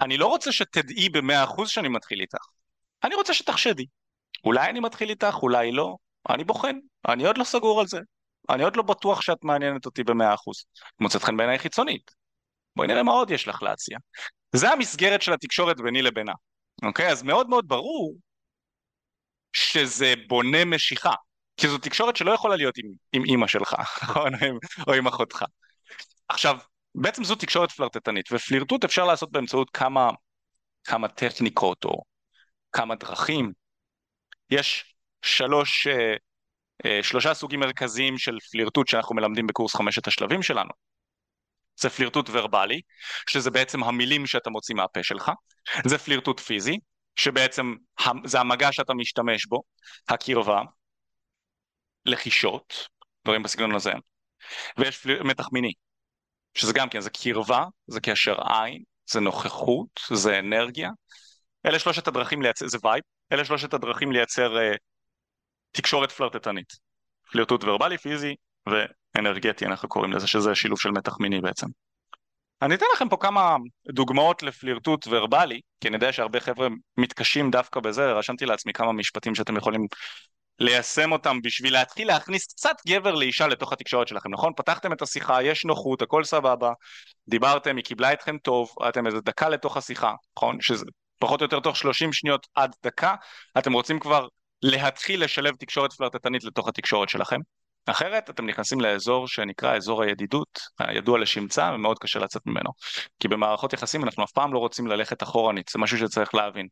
אני 0.00 0.16
לא 0.16 0.26
רוצה 0.26 0.52
שתדעי 0.52 1.08
במאה 1.08 1.44
אחוז 1.44 1.68
שאני 1.68 1.88
מתחיל 1.88 2.20
איתך. 2.20 2.44
אני 3.04 3.14
רוצה 3.14 3.34
שתחשדי. 3.34 3.86
אולי 4.44 4.70
אני 4.70 4.80
מתחיל 4.80 5.10
איתך, 5.10 5.36
אולי 5.42 5.72
לא, 5.72 5.96
אני 6.28 6.44
בוחן, 6.44 6.76
אני 7.08 7.26
עוד 7.26 7.38
לא 7.38 7.44
סגור 7.44 7.80
על 7.80 7.86
זה. 7.86 7.98
אני 8.50 8.62
עוד 8.62 8.76
לא 8.76 8.82
בטוח 8.82 9.20
שאת 9.20 9.44
מעניינת 9.44 9.86
אותי 9.86 10.04
במאה 10.04 10.34
אחוז. 10.34 10.64
מוצאת 11.00 11.22
חן 11.22 11.36
בעיניי 11.36 11.58
חיצונית. 11.58 12.25
בואי 12.76 12.88
נראה 12.88 13.02
מה 13.02 13.12
עוד 13.12 13.30
יש 13.30 13.48
לך 13.48 13.62
להציע. 13.62 13.98
זה 14.52 14.70
המסגרת 14.70 15.22
של 15.22 15.32
התקשורת 15.32 15.80
ביני 15.80 16.02
לבינה. 16.02 16.32
אוקיי? 16.82 17.08
אז 17.08 17.22
מאוד 17.22 17.48
מאוד 17.48 17.68
ברור 17.68 18.14
שזה 19.52 20.14
בונה 20.28 20.64
משיכה. 20.64 21.12
כי 21.56 21.68
זו 21.68 21.78
תקשורת 21.78 22.16
שלא 22.16 22.32
יכולה 22.32 22.56
להיות 22.56 22.78
עם, 22.78 22.90
עם 23.12 23.24
אימא 23.24 23.46
שלך, 23.46 23.74
נכון? 24.02 24.32
או 24.88 24.94
עם 24.94 25.06
אחותך. 25.06 25.44
עכשיו, 26.28 26.58
בעצם 26.94 27.24
זו 27.24 27.34
תקשורת 27.34 27.70
פלרטטנית, 27.70 28.32
ופלירטוט 28.32 28.84
אפשר 28.84 29.04
לעשות 29.04 29.32
באמצעות 29.32 29.70
כמה, 29.70 30.10
כמה 30.84 31.08
טכניקות 31.08 31.84
או 31.84 32.02
כמה 32.72 32.94
דרכים. 32.94 33.52
יש 34.50 34.94
שלוש, 35.22 35.86
אה, 35.86 36.14
אה, 36.86 37.02
שלושה 37.02 37.34
סוגים 37.34 37.60
מרכזיים 37.60 38.18
של 38.18 38.38
פלירטוט 38.50 38.88
שאנחנו 38.88 39.14
מלמדים 39.14 39.46
בקורס 39.46 39.74
חמשת 39.76 40.06
השלבים 40.06 40.42
שלנו. 40.42 40.70
זה 41.76 41.90
פלירטוט 41.90 42.30
ורבלי, 42.32 42.80
שזה 43.30 43.50
בעצם 43.50 43.82
המילים 43.82 44.26
שאתה 44.26 44.50
מוציא 44.50 44.74
מהפה 44.74 45.02
שלך, 45.02 45.30
זה 45.86 45.98
פלירטוט 45.98 46.40
פיזי, 46.40 46.78
שבעצם 47.16 47.74
זה 48.24 48.40
המגע 48.40 48.72
שאתה 48.72 48.94
משתמש 48.94 49.46
בו, 49.46 49.62
הקרבה, 50.08 50.62
לחישות, 52.06 52.88
דברים 53.24 53.42
בסגנון 53.42 53.74
הזה, 53.74 53.92
ויש 54.78 54.98
פליר... 54.98 55.22
מתח 55.22 55.48
מיני, 55.52 55.72
שזה 56.54 56.72
גם 56.72 56.88
כן, 56.88 57.00
זה 57.00 57.10
קרבה, 57.10 57.64
זה 57.86 58.00
קשר 58.00 58.36
עין, 58.40 58.82
זה 59.06 59.20
נוכחות, 59.20 60.00
זה 60.12 60.38
אנרגיה, 60.38 60.90
אלה 61.66 61.78
שלושת 61.78 62.08
הדרכים 62.08 62.42
לייצר, 62.42 62.66
זה 62.66 62.78
vibe, 62.84 63.02
אלה 63.32 63.44
שלושת 63.44 63.74
הדרכים 63.74 64.12
לייצר 64.12 64.58
אה, 64.58 64.72
תקשורת 65.70 66.12
פלרטטנית, 66.12 66.72
פלירטוט 67.30 67.64
ורבלי, 67.64 67.98
פיזי 67.98 68.34
ואנרגטי, 69.16 69.66
אנחנו 69.66 69.88
קוראים 69.88 70.12
לזה, 70.12 70.26
שזה 70.26 70.54
שילוב 70.54 70.80
של 70.80 70.90
מתח 70.90 71.16
מיני 71.20 71.40
בעצם. 71.40 71.66
אני 72.62 72.74
אתן 72.74 72.86
לכם 72.94 73.08
פה 73.08 73.16
כמה 73.16 73.56
דוגמאות 73.92 74.42
לפלירטוט 74.42 75.06
ורבלי, 75.10 75.60
כי 75.80 75.88
אני 75.88 75.96
יודע 75.96 76.12
שהרבה 76.12 76.40
חבר'ה 76.40 76.68
מתקשים 76.96 77.50
דווקא 77.50 77.80
בזה, 77.80 78.12
רשמתי 78.12 78.46
לעצמי 78.46 78.72
כמה 78.72 78.92
משפטים 78.92 79.34
שאתם 79.34 79.56
יכולים 79.56 79.86
ליישם 80.60 81.12
אותם 81.12 81.42
בשביל 81.42 81.72
להתחיל 81.72 82.08
להכניס 82.08 82.46
קצת 82.46 82.76
גבר 82.88 83.14
לאישה 83.14 83.46
לתוך 83.46 83.72
התקשורת 83.72 84.08
שלכם, 84.08 84.34
נכון? 84.34 84.52
פתחתם 84.56 84.92
את 84.92 85.02
השיחה, 85.02 85.42
יש 85.42 85.64
נוחות, 85.64 86.02
הכל 86.02 86.24
סבבה, 86.24 86.72
דיברתם, 87.28 87.76
היא 87.76 87.84
קיבלה 87.84 88.12
אתכם 88.12 88.38
טוב, 88.38 88.68
אתם 88.88 89.06
איזה 89.06 89.20
דקה 89.20 89.48
לתוך 89.48 89.76
השיחה, 89.76 90.12
נכון? 90.36 90.60
שזה 90.60 90.84
פחות 91.18 91.40
או 91.40 91.44
יותר 91.44 91.60
תוך 91.60 91.76
30 91.76 92.12
שניות 92.12 92.46
עד 92.54 92.74
דקה, 92.84 93.14
אתם 93.58 93.72
רוצים 93.72 94.00
כבר 94.00 94.28
להתחיל 94.62 95.24
לשלב 95.24 95.56
תקשורת 95.56 95.92
פלרטטנית 95.92 96.44
לתוך 96.44 96.68
התקשורת 96.68 97.08
שלכם. 97.08 97.40
אחרת 97.86 98.30
אתם 98.30 98.46
נכנסים 98.46 98.80
לאזור 98.80 99.28
שנקרא 99.28 99.76
אזור 99.76 100.02
הידידות, 100.02 100.60
הידוע 100.78 101.18
לשמצה, 101.18 101.70
ומאוד 101.74 101.98
קשה 101.98 102.18
לצאת 102.18 102.42
ממנו. 102.46 102.70
כי 103.20 103.28
במערכות 103.28 103.72
יחסים 103.72 104.04
אנחנו 104.04 104.24
אף 104.24 104.32
פעם 104.32 104.52
לא 104.52 104.58
רוצים 104.58 104.86
ללכת 104.86 105.22
אחורנית, 105.22 105.68
זה 105.68 105.78
משהו 105.78 105.98
שצריך 105.98 106.34
להבין. 106.34 106.68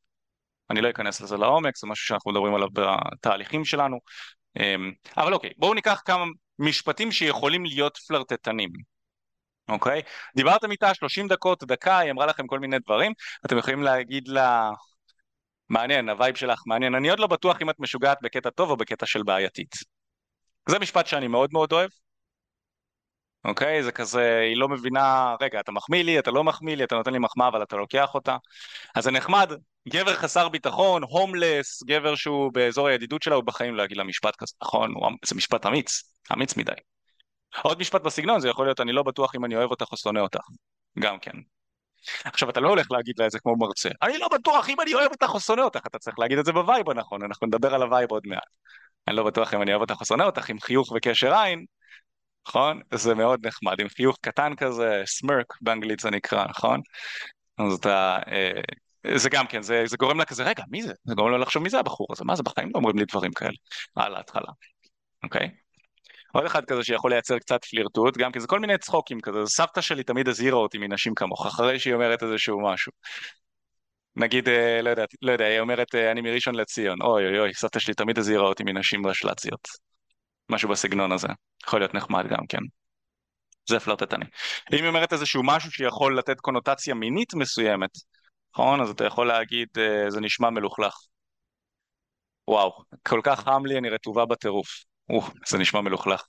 אני 0.70 0.80
לא 0.80 0.90
אכנס 0.90 1.20
לזה 1.20 1.36
לעומק, 1.36 1.76
זה 1.76 1.86
משהו 1.86 2.06
שאנחנו 2.06 2.30
מדברים 2.30 2.54
עליו 2.54 2.68
בתהליכים 2.72 3.64
שלנו. 3.64 3.98
אמ, 4.58 4.92
אבל 5.16 5.34
אוקיי, 5.34 5.50
בואו 5.58 5.74
ניקח 5.74 6.02
כמה 6.04 6.24
משפטים 6.58 7.12
שיכולים 7.12 7.64
להיות 7.64 7.96
פלרטטנים. 7.96 8.70
אוקיי? 9.68 10.02
דיברתם 10.36 10.70
איתה 10.70 10.94
30 10.94 11.28
דקות, 11.28 11.64
דקה, 11.64 11.98
היא 11.98 12.10
אמרה 12.10 12.26
לכם 12.26 12.46
כל 12.46 12.58
מיני 12.58 12.78
דברים, 12.78 13.12
אתם 13.46 13.58
יכולים 13.58 13.82
להגיד 13.82 14.28
לה, 14.28 14.70
מעניין, 15.68 16.08
ה 16.08 16.14
vibe 16.14 16.36
שלך 16.36 16.62
מעניין, 16.66 16.94
אני 16.94 17.10
עוד 17.10 17.18
לא 17.18 17.26
בטוח 17.26 17.62
אם 17.62 17.70
את 17.70 17.80
משוגעת 17.80 18.18
בקטע 18.22 18.50
טוב 18.50 18.70
או 18.70 18.76
בקטע 18.76 19.06
של 19.06 19.22
בעייתית. 19.22 19.93
זה 20.68 20.78
משפט 20.78 21.06
שאני 21.06 21.28
מאוד 21.28 21.50
מאוד 21.52 21.72
אוהב, 21.72 21.90
אוקיי? 23.44 23.82
זה 23.82 23.92
כזה, 23.92 24.40
היא 24.40 24.56
לא 24.56 24.68
מבינה, 24.68 25.34
רגע, 25.40 25.60
אתה 25.60 25.72
מחמיא 25.72 26.04
לי, 26.04 26.18
אתה 26.18 26.30
לא 26.30 26.44
מחמיא 26.44 26.76
לי, 26.76 26.84
אתה 26.84 26.94
נותן 26.94 27.12
לי 27.12 27.18
מחמאה 27.18 27.48
אבל 27.48 27.62
אתה 27.62 27.76
לוקח 27.76 28.14
אותה. 28.14 28.36
אז 28.94 29.04
זה 29.04 29.10
נחמד, 29.10 29.52
גבר 29.88 30.14
חסר 30.14 30.48
ביטחון, 30.48 31.02
הומלס, 31.02 31.82
גבר 31.82 32.14
שהוא 32.14 32.52
באזור 32.52 32.88
הידידות 32.88 33.22
שלה, 33.22 33.34
הוא 33.34 33.44
בחיים 33.44 33.74
לא 33.74 33.82
יגיד 33.82 33.96
לה 33.96 34.04
משפט 34.04 34.36
כזה, 34.36 34.52
נכון? 34.62 34.94
זה 35.24 35.34
משפט 35.34 35.66
אמיץ, 35.66 36.02
אמיץ 36.32 36.56
מדי. 36.56 36.72
עוד 37.62 37.80
משפט 37.80 38.02
בסגנון, 38.02 38.40
זה 38.40 38.48
יכול 38.48 38.66
להיות, 38.66 38.80
אני 38.80 38.92
לא 38.92 39.02
בטוח 39.02 39.34
אם 39.34 39.44
אני 39.44 39.56
אוהב 39.56 39.70
אותך 39.70 39.92
או 39.92 39.96
שונא 39.96 40.18
אותך. 40.18 40.40
גם 40.98 41.18
כן. 41.18 41.32
עכשיו 42.24 42.50
אתה 42.50 42.60
לא 42.60 42.68
הולך 42.68 42.86
להגיד 42.90 43.18
לה 43.18 43.26
את 43.26 43.30
זה 43.30 43.38
כמו 43.38 43.56
מרצה, 43.56 43.88
אני 44.02 44.18
לא 44.18 44.28
בטוח 44.28 44.68
אם 44.68 44.80
אני 44.80 44.94
אוהב 44.94 45.10
אותך 45.10 45.34
או 45.34 45.40
שונא 45.40 45.60
אותך, 45.60 45.80
אתה 45.86 45.98
צריך 45.98 46.18
להגיד 46.18 46.38
את 46.38 46.44
זה 46.44 46.52
ב 46.52 46.60
vibe 46.60 46.90
הנכון, 46.90 47.22
אנחנו 47.22 47.46
נדבר 47.46 47.74
על 47.74 47.82
ה 47.82 47.88
vibe 47.88 48.10
עוד 48.10 48.22
מעט. 48.26 48.48
אני 49.08 49.16
לא 49.16 49.24
בטוח 49.24 49.54
אם 49.54 49.62
אני 49.62 49.70
אוהב 49.70 49.80
אותך 49.80 50.00
או 50.00 50.06
שונא 50.06 50.22
אותך, 50.22 50.50
עם 50.50 50.60
חיוך 50.60 50.92
וקשר 50.96 51.34
עין, 51.34 51.64
נכון? 52.48 52.80
זה 52.94 53.14
מאוד 53.14 53.46
נחמד, 53.46 53.80
עם 53.80 53.88
חיוך 53.88 54.18
קטן 54.20 54.54
כזה, 54.56 55.02
smirk 55.06 55.46
באנגלית 55.60 56.00
זה 56.00 56.10
נקרא, 56.10 56.44
נכון? 56.48 56.80
אז 57.58 57.72
אתה, 57.72 58.18
אה, 58.26 58.60
זה 59.16 59.30
גם 59.30 59.46
כן, 59.46 59.62
זה, 59.62 59.82
זה 59.86 59.96
גורם 59.96 60.18
לה 60.18 60.24
כזה, 60.24 60.44
רגע, 60.44 60.62
מי 60.68 60.82
זה? 60.82 60.92
זה 61.04 61.14
גורם 61.14 61.30
לה 61.30 61.38
לחשוב 61.38 61.62
מי 61.62 61.70
זה 61.70 61.78
הבחור 61.78 62.06
הזה, 62.10 62.24
מה 62.24 62.36
זה 62.36 62.42
בחיים 62.42 62.68
לא 62.68 62.78
אומרים 62.78 62.98
לי 62.98 63.04
דברים 63.04 63.32
כאלה, 63.32 63.56
על 63.96 64.14
ההתחלה, 64.14 64.52
אוקיי? 65.24 65.48
עוד 66.32 66.44
אחד 66.44 66.64
כזה 66.64 66.84
שיכול 66.84 67.10
לייצר 67.10 67.38
קצת 67.38 67.64
פלירטוט, 67.64 68.16
גם 68.16 68.32
כי 68.32 68.40
זה 68.40 68.46
כל 68.46 68.60
מיני 68.60 68.78
צחוקים 68.78 69.20
כזה, 69.20 69.38
סבתא 69.46 69.80
שלי 69.80 70.02
תמיד 70.02 70.28
הזהירה 70.28 70.56
אותי 70.56 70.78
מנשים 70.78 71.14
כמוך, 71.14 71.46
אחרי 71.46 71.78
שהיא 71.78 71.94
אומרת 71.94 72.22
איזשהו 72.22 72.60
משהו. 72.60 72.92
נגיד, 74.16 74.48
אה, 74.48 74.82
לא 74.82 74.90
יודע, 74.90 75.04
לא 75.22 75.32
יודע, 75.32 75.44
היא 75.44 75.60
אומרת, 75.60 75.94
אה, 75.94 76.10
אני 76.10 76.20
מראשון 76.20 76.54
לציון, 76.54 77.02
אוי 77.02 77.26
אוי 77.26 77.38
אוי, 77.38 77.54
סבתא 77.54 77.78
שלי 77.78 77.94
תמיד 77.94 78.18
הזהירה 78.18 78.44
אותי 78.44 78.64
מנשים 78.64 79.06
רשל"ציות. 79.06 79.68
משהו 80.48 80.68
בסגנון 80.68 81.12
הזה, 81.12 81.28
יכול 81.66 81.80
להיות 81.80 81.94
נחמד 81.94 82.26
גם 82.26 82.46
כן. 82.48 82.58
זה 83.68 83.80
פלרטטני. 83.80 84.24
אם 84.72 84.78
היא 84.78 84.88
אומרת 84.88 85.12
איזשהו 85.12 85.42
משהו 85.44 85.70
שיכול 85.70 86.18
לתת 86.18 86.40
קונוטציה 86.40 86.94
מינית 86.94 87.34
מסוימת, 87.34 87.90
נכון? 88.54 88.80
אז 88.80 88.90
אתה 88.90 89.04
יכול 89.04 89.26
להגיד, 89.26 89.68
אה, 89.78 90.10
זה 90.10 90.20
נשמע 90.20 90.50
מלוכלך. 90.50 90.94
וואו, 92.48 92.72
כל 93.08 93.20
כך 93.24 93.40
חם 93.40 93.66
לי, 93.66 93.78
אני 93.78 93.88
רטובה 93.88 94.26
בטירוף. 94.26 94.68
או, 95.10 95.22
זה 95.46 95.58
נשמע 95.58 95.80
מלוכלך. 95.80 96.22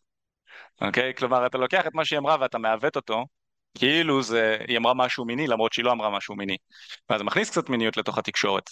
אוקיי? 0.82 1.14
כלומר, 1.18 1.46
אתה 1.46 1.58
לוקח 1.58 1.88
את 1.88 1.94
מה 1.94 2.06
שהיא 2.06 2.20
אמרה 2.20 2.38
ואתה 2.42 2.58
מעוות 2.58 2.96
אותו, 2.96 3.26
כאילו 3.76 4.24
זה, 4.24 4.58
היא 4.68 4.78
אמרה 4.78 4.94
משהו 4.94 5.26
מיני 5.26 5.48
למרות 5.48 5.74
שהיא 5.74 5.86
לא 5.86 5.92
אמרה 5.92 6.10
משהו 6.10 6.36
מיני. 6.36 6.58
ואז 7.10 7.20
זה 7.20 7.24
מכניס 7.24 7.50
קצת 7.50 7.70
מיניות 7.70 7.98
לתוך 7.98 8.18
התקשורת. 8.18 8.70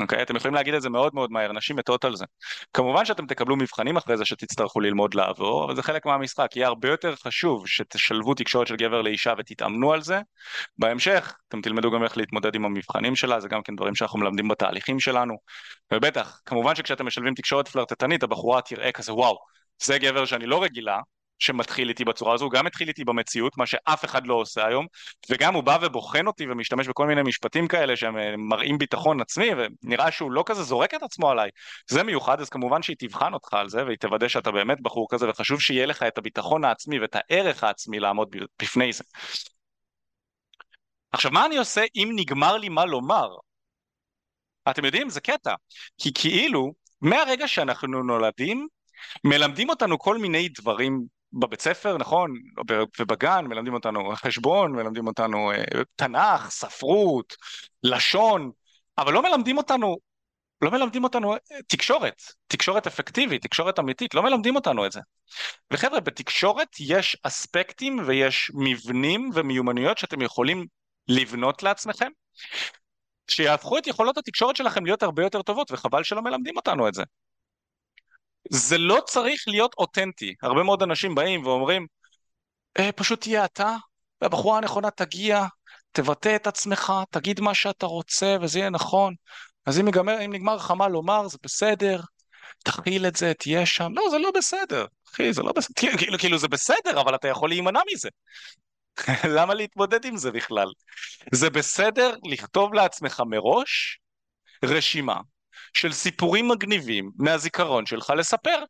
אוקיי? 0.00 0.22
אתם 0.22 0.36
יכולים 0.36 0.54
להגיד 0.54 0.74
את 0.74 0.82
זה 0.82 0.90
מאוד 0.90 1.14
מאוד 1.14 1.30
מהר, 1.32 1.52
נשים 1.52 1.76
מתות 1.76 2.04
על 2.04 2.16
זה. 2.16 2.24
כמובן 2.72 3.04
שאתם 3.04 3.26
תקבלו 3.26 3.56
מבחנים 3.56 3.96
אחרי 3.96 4.16
זה 4.16 4.24
שתצטרכו 4.24 4.80
ללמוד 4.80 5.14
לעבור, 5.14 5.64
אבל 5.64 5.76
זה 5.76 5.82
חלק 5.82 6.06
מהמשחק. 6.06 6.56
יהיה 6.56 6.66
הרבה 6.66 6.88
יותר 6.88 7.16
חשוב 7.16 7.68
שתשלבו 7.68 8.34
תקשורת 8.34 8.66
של 8.66 8.76
גבר 8.76 9.02
לאישה 9.02 9.34
ותתאמנו 9.38 9.92
על 9.92 10.02
זה. 10.02 10.20
בהמשך, 10.78 11.34
אתם 11.48 11.60
תלמדו 11.60 11.90
גם 11.90 12.04
איך 12.04 12.16
להתמודד 12.16 12.54
עם 12.54 12.64
המבחנים 12.64 13.16
שלה, 13.16 13.40
זה 13.40 13.48
גם 13.48 13.62
כן 13.62 13.76
דברים 13.76 13.94
שאנחנו 13.94 14.18
מלמדים 14.18 14.48
בתהליכים 14.48 15.00
שלנו. 15.00 15.34
ובטח, 15.92 16.40
כמובן 16.44 16.74
שכשאתם 16.74 17.06
משלבים 17.06 17.34
תקשורת 17.34 17.68
פלרטטנית, 17.68 18.22
הבחורה 18.22 18.62
תראה 18.62 18.92
כזה 18.92 19.14
וואו, 19.14 19.36
זה 19.82 19.98
גבר 19.98 20.24
שאני 20.24 20.46
לא 20.46 20.62
רגילה, 20.62 21.00
שמתחיל 21.38 21.88
איתי 21.88 22.04
בצורה 22.04 22.34
הזו, 22.34 22.44
הוא 22.44 22.52
גם 22.52 22.66
התחיל 22.66 22.88
איתי 22.88 23.04
במציאות, 23.04 23.56
מה 23.58 23.66
שאף 23.66 24.04
אחד 24.04 24.26
לא 24.26 24.34
עושה 24.34 24.66
היום, 24.66 24.86
וגם 25.30 25.54
הוא 25.54 25.62
בא 25.62 25.78
ובוחן 25.82 26.26
אותי 26.26 26.46
ומשתמש 26.50 26.88
בכל 26.88 27.06
מיני 27.06 27.22
משפטים 27.22 27.68
כאלה 27.68 27.96
שהם 27.96 28.18
אה, 28.18 28.36
מראים 28.36 28.78
ביטחון 28.78 29.20
עצמי, 29.20 29.48
ונראה 29.56 30.10
שהוא 30.10 30.32
לא 30.32 30.42
כזה 30.46 30.62
זורק 30.62 30.94
את 30.94 31.02
עצמו 31.02 31.30
עליי. 31.30 31.50
זה 31.90 32.02
מיוחד, 32.02 32.40
אז 32.40 32.48
כמובן 32.48 32.82
שהיא 32.82 32.96
תבחן 32.98 33.34
אותך 33.34 33.54
על 33.54 33.68
זה, 33.68 33.84
והיא 33.84 33.98
תוודא 33.98 34.28
שאתה 34.28 34.50
באמת 34.50 34.80
בחור 34.80 35.06
כזה, 35.10 35.28
וחשוב 35.28 35.60
שיהיה 35.60 35.86
לך 35.86 36.02
את 36.02 36.18
הביטחון 36.18 36.64
העצמי 36.64 37.00
ואת 37.00 37.16
הערך 37.16 37.64
העצמי 37.64 38.00
לעמוד 38.00 38.36
בפני 38.62 38.92
זה. 38.92 39.04
עכשיו, 41.12 41.30
מה 41.30 41.46
אני 41.46 41.56
עושה 41.56 41.82
אם 41.96 42.12
נגמר 42.16 42.56
לי 42.56 42.68
מה 42.68 42.84
לומר? 42.84 43.28
אתם 44.70 44.84
יודעים, 44.84 45.08
זה 45.08 45.20
קטע. 45.20 45.54
כי 45.98 46.10
כאילו, 46.14 46.72
מהרגע 47.00 47.48
שאנחנו 47.48 48.02
נולדים, 48.02 48.66
מלמדים 49.24 49.68
אותנו 49.68 49.98
כל 49.98 50.18
מיני 50.18 50.48
דברים 50.48 51.15
בבית 51.38 51.60
ספר, 51.60 51.96
נכון, 51.98 52.34
ובגן 53.00 53.44
מלמדים 53.46 53.74
אותנו 53.74 54.12
חשבון, 54.16 54.72
מלמדים 54.72 55.06
אותנו 55.06 55.52
אה, 55.52 55.64
תנ"ך, 55.96 56.50
ספרות, 56.50 57.36
לשון, 57.82 58.50
אבל 58.98 59.12
לא 59.12 59.22
מלמדים 59.22 59.56
אותנו, 59.56 59.96
לא 60.62 60.70
מלמדים 60.70 61.04
אותנו 61.04 61.32
אה, 61.34 61.38
תקשורת, 61.66 62.22
תקשורת 62.46 62.86
אפקטיבית, 62.86 63.42
תקשורת 63.42 63.78
אמיתית, 63.78 64.14
לא 64.14 64.22
מלמדים 64.22 64.56
אותנו 64.56 64.86
את 64.86 64.92
זה. 64.92 65.00
וחבר'ה, 65.70 66.00
בתקשורת 66.00 66.68
יש 66.80 67.16
אספקטים 67.22 67.98
ויש 68.06 68.50
מבנים 68.54 69.30
ומיומנויות 69.34 69.98
שאתם 69.98 70.22
יכולים 70.22 70.66
לבנות 71.08 71.62
לעצמכם, 71.62 72.10
שיהפכו 73.28 73.78
את 73.78 73.86
יכולות 73.86 74.18
התקשורת 74.18 74.56
שלכם 74.56 74.84
להיות 74.84 75.02
הרבה 75.02 75.22
יותר 75.22 75.42
טובות, 75.42 75.72
וחבל 75.72 76.02
שלא 76.02 76.22
מלמדים 76.22 76.56
אותנו 76.56 76.88
את 76.88 76.94
זה. 76.94 77.02
זה 78.50 78.78
לא 78.78 79.00
צריך 79.06 79.44
להיות 79.46 79.74
אותנטי. 79.78 80.34
הרבה 80.42 80.62
מאוד 80.62 80.82
אנשים 80.82 81.14
באים 81.14 81.46
ואומרים, 81.46 81.86
אה, 82.78 82.92
פשוט 82.92 83.20
תהיה 83.20 83.44
אתה, 83.44 83.76
והבחורה 84.20 84.58
הנכונה 84.58 84.90
תגיע, 84.90 85.44
תבטא 85.92 86.36
את 86.36 86.46
עצמך, 86.46 86.92
תגיד 87.10 87.40
מה 87.40 87.54
שאתה 87.54 87.86
רוצה 87.86 88.36
וזה 88.40 88.58
יהיה 88.58 88.70
נכון. 88.70 89.14
אז 89.66 89.80
אם, 89.80 89.88
יגמר, 89.88 90.24
אם 90.24 90.32
נגמר 90.32 90.56
לך 90.56 90.70
מה 90.70 90.88
לומר, 90.88 91.28
זה 91.28 91.38
בסדר, 91.42 92.00
תכיל 92.64 93.06
את 93.06 93.16
זה, 93.16 93.32
תהיה 93.34 93.66
שם. 93.66 93.92
לא, 93.94 94.02
זה 94.10 94.18
לא 94.18 94.30
בסדר. 94.30 94.86
אחי, 95.08 95.32
זה 95.32 95.42
לא 95.42 95.52
בסדר. 95.52 95.74
כאילו, 95.98 96.18
כאילו 96.18 96.38
זה 96.38 96.48
בסדר, 96.48 97.00
אבל 97.00 97.14
אתה 97.14 97.28
יכול 97.28 97.48
להימנע 97.48 97.80
מזה. 97.92 98.08
למה 99.36 99.54
להתמודד 99.54 100.04
עם 100.04 100.16
זה 100.16 100.30
בכלל? 100.30 100.68
זה 101.32 101.50
בסדר 101.50 102.14
לכתוב 102.24 102.74
לעצמך 102.74 103.22
מראש 103.26 103.98
רשימה 104.64 105.16
של 105.76 105.92
סיפורים 105.92 106.48
מגניבים 106.48 107.10
מהזיכרון 107.18 107.86
שלך 107.86 108.12
לספר, 108.16 108.64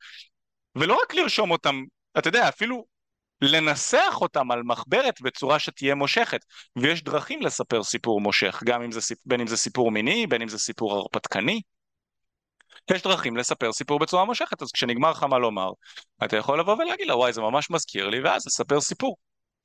ולא 0.77 0.99
רק 1.03 1.15
לרשום 1.15 1.51
אותם, 1.51 1.83
אתה 2.19 2.29
יודע, 2.29 2.49
אפילו 2.49 2.85
לנסח 3.43 4.19
אותם 4.21 4.51
על 4.51 4.63
מחברת 4.63 5.21
בצורה 5.21 5.59
שתהיה 5.59 5.95
מושכת. 5.95 6.41
ויש 6.77 7.03
דרכים 7.03 7.43
לספר 7.43 7.83
סיפור 7.83 8.21
מושך, 8.21 8.63
גם 8.65 8.83
אם 8.83 8.93
זה, 8.93 9.01
בין 9.25 9.41
אם 9.41 9.47
זה 9.47 9.57
סיפור 9.57 9.91
מיני, 9.91 10.27
בין 10.27 10.43
אם 10.43 10.49
זה 10.49 10.59
סיפור 10.59 10.93
הרפתקני. 10.97 11.61
יש 12.91 13.03
דרכים 13.03 13.37
לספר 13.37 13.73
סיפור 13.73 13.99
בצורה 13.99 14.25
מושכת, 14.25 14.63
אז 14.63 14.73
כשנגמר 14.73 15.11
לך 15.11 15.23
מה 15.23 15.39
לומר, 15.39 15.71
אתה 16.25 16.37
יכול 16.37 16.61
לבוא 16.61 16.75
ולהגיד 16.75 17.07
לה, 17.07 17.17
וואי, 17.17 17.33
זה 17.33 17.41
ממש 17.41 17.71
מזכיר 17.71 18.09
לי, 18.09 18.21
ואז 18.21 18.47
לספר 18.47 18.81
סיפור. 18.81 19.17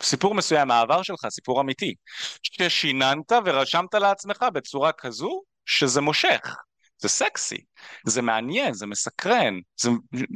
סיפור 0.04 0.36
מסוים 0.36 0.68
מהעבר 0.68 1.04
שלך, 1.04 1.20
סיפור 1.30 1.62
אמיתי, 1.62 1.94
ששיננת 2.44 3.32
ורשמת 3.46 3.94
לעצמך 3.94 4.46
בצורה 4.54 4.92
כזו 4.92 5.42
שזה 5.66 6.02
מושך. 6.02 6.56
זה 7.02 7.10
סקסי, 7.10 7.58
זה 8.06 8.22
מעניין, 8.22 8.74
זה 8.74 8.88
מסקרן, 8.88 9.60
זה, 9.82 9.90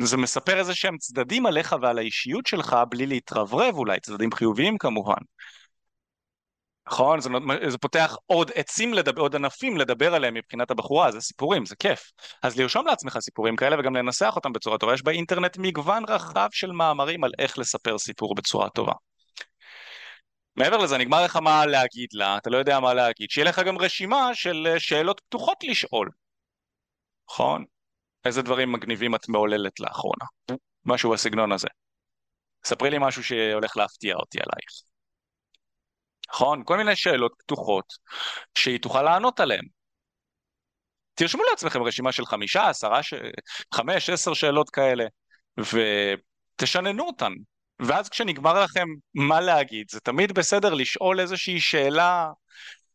זה 0.04 0.18
מספר 0.18 0.60
איזה 0.60 0.76
שהם 0.76 0.98
צדדים 0.98 1.46
עליך 1.46 1.76
ועל 1.82 1.98
האישיות 1.98 2.48
שלך 2.48 2.78
בלי 2.90 3.06
להתרברב 3.06 3.76
אולי, 3.76 4.00
צדדים 4.00 4.32
חיוביים 4.32 4.78
כמובן. 4.78 5.22
נכון? 6.88 7.22
זה, 7.22 7.30
זה 7.68 7.78
פותח 7.78 8.18
עוד 8.26 8.52
עצים, 8.56 8.94
לדבר, 8.94 9.22
עוד 9.22 9.36
ענפים 9.36 9.78
לדבר 9.78 10.16
עליהם 10.16 10.34
מבחינת 10.34 10.72
הבחורה, 10.72 11.12
זה 11.12 11.22
סיפורים, 11.22 11.66
זה 11.66 11.76
כיף. 11.76 12.12
אז 12.44 12.60
לרשום 12.60 12.88
לעצמך 12.88 13.18
סיפורים 13.20 13.56
כאלה 13.56 13.80
וגם 13.80 13.96
לנסח 13.96 14.34
אותם 14.36 14.54
בצורה 14.54 14.78
טובה. 14.78 14.94
יש 14.94 15.04
באינטרנט 15.04 15.58
מגוון 15.58 16.04
רחב 16.08 16.48
של 16.52 16.72
מאמרים 16.72 17.24
על 17.24 17.32
איך 17.40 17.58
לספר 17.58 17.98
סיפור 17.98 18.36
בצורה 18.36 18.70
טובה. 18.70 18.94
מעבר 20.56 20.78
לזה, 20.78 20.98
נגמר 20.98 21.24
לך 21.24 21.36
מה 21.36 21.66
להגיד 21.66 22.10
לה, 22.14 22.38
אתה 22.38 22.50
לא 22.50 22.58
יודע 22.58 22.80
מה 22.80 22.94
להגיד, 22.94 23.30
שיהיה 23.30 23.46
לך 23.46 23.60
גם 23.60 23.78
רשימה 23.78 24.30
של 24.34 24.68
אה, 24.72 24.80
שאלות 24.80 25.22
פתוחות 25.30 25.58
לשאול. 25.64 26.10
נכון? 27.30 27.66
איזה 28.26 28.42
דברים 28.42 28.72
מגניבים 28.72 29.16
את 29.16 29.30
מעוללת 29.30 29.80
לאחרונה? 29.80 30.26
משהו 30.86 31.12
בסגנון 31.12 31.52
הזה. 31.52 31.68
ספרי 32.66 32.90
לי 32.90 32.98
משהו 33.02 33.24
שהולך 33.24 33.78
להפתיע 33.78 34.16
אותי 34.16 34.38
עלייך. 34.38 34.84
נכון? 36.30 36.64
כל 36.66 36.78
מיני 36.78 36.96
שאלות 36.96 37.34
פתוחות 37.40 37.86
שהיא 38.58 38.80
תוכל 38.80 39.02
לענות 39.02 39.40
עליהן. 39.40 39.66
תרשמו 41.14 41.44
לעצמכם 41.50 41.84
רשימה 41.84 42.12
של 42.12 42.26
חמישה, 42.26 42.70
עשרה, 42.70 43.04
ש... 43.04 43.14
חמש, 43.74 44.10
עשר 44.10 44.34
שאלות 44.34 44.70
כאלה, 44.70 45.06
ותשננו 45.58 47.08
אותן. 47.08 47.34
ואז 47.80 48.10
כשנגמר 48.10 48.64
לכם 48.64 48.88
מה 49.14 49.42
להגיד, 49.42 49.88
זה 49.90 50.00
תמיד 50.00 50.32
בסדר 50.32 50.74
לשאול 50.74 51.20
איזושהי 51.20 51.60
שאלה 51.62 52.32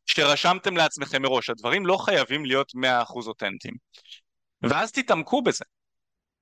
שרשמתם 0.07 0.77
לעצמכם 0.77 1.23
מראש. 1.23 1.51
הדברים 1.51 1.87
לא 1.87 1.97
חייבים 1.97 2.45
להיות 2.45 2.73
100% 2.75 3.27
אותנטיים. 3.27 3.75
ואז 4.63 4.93
תתעמקו 4.93 5.43
בזה, 5.43 5.65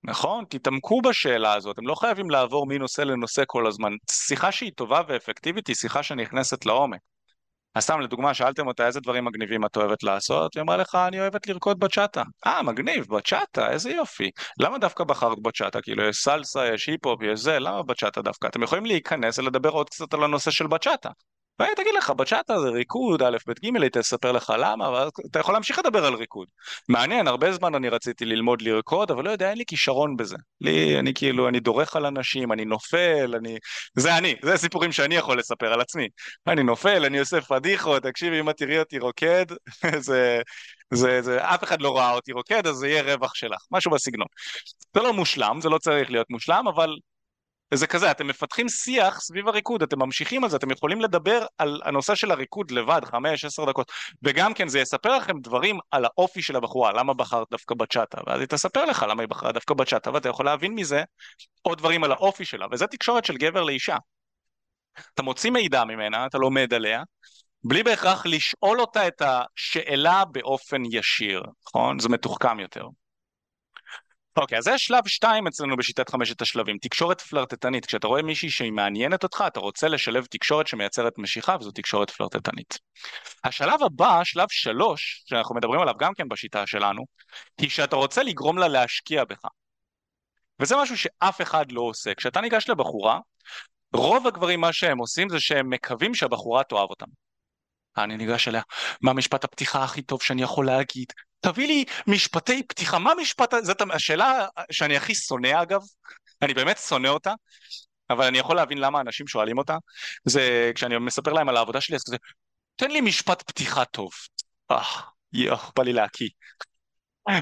נכון? 0.04 0.44
תתעמקו 0.48 1.02
בשאלה 1.02 1.54
הזאת, 1.54 1.74
אתם 1.74 1.86
לא 1.86 1.94
חייבים 1.94 2.30
לעבור 2.30 2.66
מנושא 2.66 3.02
לנושא 3.02 3.42
כל 3.46 3.66
הזמן. 3.66 3.92
שיחה 4.10 4.52
שהיא 4.52 4.72
טובה 4.76 5.02
ואפקטיבית 5.08 5.66
היא 5.66 5.76
שיחה 5.76 6.02
שנכנסת 6.02 6.66
לעומק. 6.66 7.00
אז 7.74 7.82
סתם 7.82 8.00
לדוגמה, 8.00 8.34
שאלתם 8.34 8.66
אותה 8.66 8.86
איזה 8.86 9.00
דברים 9.00 9.24
מגניבים 9.24 9.64
את 9.64 9.76
אוהבת 9.76 10.02
לעשות, 10.02 10.54
היא 10.54 10.62
אמרה 10.62 10.76
לך, 10.76 10.94
אני 10.94 11.20
אוהבת 11.20 11.46
לרקוד 11.46 11.78
בצ'אטה. 11.78 12.22
אה, 12.46 12.62
מגניב, 12.62 13.06
בצ'אטה, 13.16 13.70
איזה 13.70 13.90
יופי. 13.90 14.30
למה 14.60 14.78
דווקא 14.78 15.04
בחרת 15.04 15.42
בצ'אטה? 15.42 15.80
כאילו, 15.80 16.08
יש 16.08 16.16
סלסה, 16.16 16.74
יש 16.74 16.86
היפ-הופ, 16.86 17.22
יש 17.22 17.40
זה, 17.40 17.58
למה 17.58 17.82
בצ'אטה 17.82 18.22
דווקא? 18.22 18.46
אתם 18.46 18.62
יכולים 18.62 18.86
להיכנס 18.86 19.38
ולדבר 19.38 19.68
עוד 19.68 19.90
קצת 19.90 20.14
על 20.14 20.24
הנושא 20.24 20.50
של 20.50 20.66
בצ'אטה. 20.66 21.10
והיא 21.58 21.74
תגיד 21.76 21.94
לך, 21.98 22.10
בצ'אטה 22.10 22.60
זה 22.60 22.68
ריקוד, 22.68 23.22
א', 23.22 23.36
ב', 23.46 23.52
ג', 23.52 23.82
היא 23.82 23.90
תספר 23.92 24.32
לך 24.32 24.52
למה, 24.58 24.90
ואז 24.90 25.10
אתה 25.30 25.38
יכול 25.38 25.54
להמשיך 25.54 25.78
לדבר 25.78 26.04
על 26.04 26.14
ריקוד. 26.14 26.48
מעניין, 26.88 27.28
הרבה 27.28 27.52
זמן 27.52 27.74
אני 27.74 27.88
רציתי 27.88 28.24
ללמוד 28.24 28.62
לרקוד, 28.62 29.10
אבל 29.10 29.24
לא 29.24 29.30
יודע, 29.30 29.50
אין 29.50 29.58
לי 29.58 29.64
כישרון 29.66 30.16
בזה. 30.16 30.36
לי, 30.60 30.98
אני 30.98 31.14
כאילו, 31.14 31.48
אני 31.48 31.60
דורך 31.60 31.96
על 31.96 32.06
אנשים, 32.06 32.52
אני 32.52 32.64
נופל, 32.64 33.34
אני... 33.36 33.58
זה 33.94 34.18
אני, 34.18 34.34
זה 34.42 34.56
סיפורים 34.56 34.92
שאני 34.92 35.14
יכול 35.14 35.38
לספר 35.38 35.72
על 35.72 35.80
עצמי. 35.80 36.08
אני 36.46 36.62
נופל, 36.62 37.04
אני 37.04 37.18
עושה 37.18 37.40
פדיחות, 37.40 38.02
תקשיבי, 38.02 38.40
אם 38.40 38.50
את 38.50 38.56
תראי 38.56 38.78
אותי 38.78 38.98
רוקד, 38.98 39.46
זה... 39.98 40.40
זה, 40.94 41.22
זה, 41.22 41.44
אף 41.54 41.64
אחד 41.64 41.82
לא 41.82 41.96
ראה 41.96 42.12
אותי 42.12 42.32
רוקד, 42.32 42.66
אז 42.66 42.76
זה 42.76 42.88
יהיה 42.88 43.14
רווח 43.14 43.34
שלך, 43.34 43.60
משהו 43.70 43.90
בסגנון. 43.90 44.26
זה 44.94 45.02
לא 45.02 45.12
מושלם, 45.12 45.58
זה 45.62 45.68
לא 45.68 45.78
צריך 45.78 46.10
להיות 46.10 46.30
מושלם, 46.30 46.68
אבל 46.68 46.96
זה 47.74 47.86
כזה, 47.86 48.10
אתם 48.10 48.26
מפתחים 48.26 48.68
שיח 48.68 49.20
סביב 49.20 49.48
הריקוד, 49.48 49.82
אתם 49.82 49.98
ממשיכים 49.98 50.44
על 50.44 50.50
זה, 50.50 50.56
אתם 50.56 50.70
יכולים 50.70 51.00
לדבר 51.00 51.46
על 51.58 51.80
הנושא 51.84 52.14
של 52.14 52.30
הריקוד 52.30 52.70
לבד, 52.70 53.00
חמש, 53.04 53.44
עשר 53.44 53.64
דקות, 53.64 53.92
וגם 54.22 54.54
כן 54.54 54.68
זה 54.68 54.80
יספר 54.80 55.16
לכם 55.16 55.40
דברים 55.40 55.78
על 55.90 56.04
האופי 56.04 56.42
של 56.42 56.56
הבחורה, 56.56 56.92
למה 56.92 57.14
בחרת 57.14 57.46
דווקא 57.50 57.74
בצ'אטה, 57.74 58.20
ואז 58.26 58.40
היא 58.40 58.48
תספר 58.48 58.84
לך 58.84 59.06
למה 59.08 59.22
היא 59.22 59.28
בחרה 59.28 59.52
דווקא 59.52 59.74
בצ'אטה, 59.74 60.10
ואתה 60.12 60.28
יכול 60.28 60.46
להבין 60.46 60.74
מזה 60.74 61.02
עוד 61.62 61.78
דברים 61.78 62.04
על 62.04 62.12
האופי 62.12 62.44
שלה, 62.44 62.66
וזה 62.70 62.86
תקשורת 62.86 63.24
של 63.24 63.36
גבר 63.36 63.64
לאישה. 63.64 63.96
אתה 65.14 65.22
מוציא 65.22 65.50
מידע 65.50 65.84
ממנה, 65.84 66.26
אתה 66.26 66.38
לומד 66.38 66.74
עליה, 66.74 67.02
בלי 67.64 67.82
בהכרח 67.82 68.26
לשאול 68.26 68.80
אותה 68.80 69.08
את 69.08 69.22
השאלה 69.22 70.24
באופן 70.24 70.82
ישיר, 70.90 71.42
נכון? 71.68 71.98
זה 71.98 72.08
מתוחכם 72.08 72.60
יותר. 72.60 72.84
אוקיי, 74.40 74.58
אז 74.58 74.64
זה 74.64 74.78
שלב 74.78 75.08
שתיים 75.08 75.46
אצלנו 75.46 75.76
בשיטת 75.76 76.08
חמשת 76.08 76.42
השלבים, 76.42 76.78
תקשורת 76.78 77.20
פלרטטנית. 77.20 77.86
כשאתה 77.86 78.06
רואה 78.06 78.22
מישהי 78.22 78.50
שהיא 78.50 78.72
מעניינת 78.72 79.22
אותך, 79.22 79.44
אתה 79.46 79.60
רוצה 79.60 79.88
לשלב 79.88 80.24
תקשורת 80.24 80.66
שמייצרת 80.66 81.18
משיכה, 81.18 81.56
וזו 81.60 81.70
תקשורת 81.70 82.10
פלרטטנית. 82.10 82.78
השלב 83.44 83.82
הבא, 83.82 84.20
שלב 84.24 84.46
שלוש, 84.50 85.22
שאנחנו 85.26 85.54
מדברים 85.54 85.80
עליו 85.80 85.94
גם 85.98 86.14
כן 86.14 86.28
בשיטה 86.28 86.66
שלנו, 86.66 87.04
היא 87.60 87.70
שאתה 87.70 87.96
רוצה 87.96 88.22
לגרום 88.22 88.58
לה 88.58 88.68
להשקיע 88.68 89.24
בך. 89.24 89.44
וזה 90.60 90.76
משהו 90.76 90.98
שאף 90.98 91.40
אחד 91.40 91.72
לא 91.72 91.80
עושה. 91.80 92.14
כשאתה 92.14 92.40
ניגש 92.40 92.68
לבחורה, 92.68 93.18
רוב 93.92 94.26
הגברים 94.26 94.60
מה 94.60 94.72
שהם 94.72 94.98
עושים 94.98 95.28
זה 95.28 95.40
שהם 95.40 95.70
מקווים 95.70 96.14
שהבחורה 96.14 96.64
תאהב 96.64 96.90
אותם. 96.90 97.06
אני 98.04 98.16
ניגש 98.16 98.48
אליה, 98.48 98.62
מה 99.02 99.12
משפט 99.12 99.44
הפתיחה 99.44 99.84
הכי 99.84 100.02
טוב 100.02 100.22
שאני 100.22 100.42
יכול 100.42 100.66
להגיד? 100.66 101.12
תביא 101.40 101.66
לי 101.66 101.84
משפטי 102.06 102.62
פתיחה, 102.62 102.98
מה 102.98 103.12
משפט, 103.20 103.54
זאת 103.62 103.82
השאלה 103.92 104.46
שאני 104.70 104.96
הכי 104.96 105.14
שונא 105.14 105.62
אגב, 105.62 105.80
אני 106.42 106.54
באמת 106.54 106.78
שונא 106.78 107.08
אותה, 107.08 107.32
אבל 108.10 108.26
אני 108.26 108.38
יכול 108.38 108.56
להבין 108.56 108.78
למה 108.78 109.00
אנשים 109.00 109.26
שואלים 109.26 109.58
אותה, 109.58 109.76
זה 110.24 110.72
כשאני 110.74 110.98
מספר 110.98 111.32
להם 111.32 111.48
על 111.48 111.56
העבודה 111.56 111.80
שלי, 111.80 111.96
אז 111.96 112.02
כזה, 112.06 112.16
תן 112.76 112.90
לי 112.90 113.00
משפט 113.00 113.42
פתיחה 113.42 113.84
טוב. 113.84 114.10
אה, 114.70 114.82
יואו, 115.32 115.58
בא 115.76 115.82
לי 115.82 115.92
להקיא. 115.92 116.28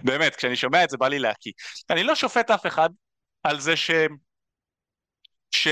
באמת, 0.04 0.36
כשאני 0.36 0.56
שומע 0.56 0.84
את 0.84 0.90
זה 0.90 0.96
בא 0.96 1.08
לי 1.08 1.18
להקיא. 1.18 1.52
אני 1.90 2.02
לא 2.02 2.14
שופט 2.14 2.50
אף 2.50 2.66
אחד 2.66 2.88
על 3.42 3.60
זה 3.60 3.76
ש... 3.76 3.90
ש... 5.50 5.68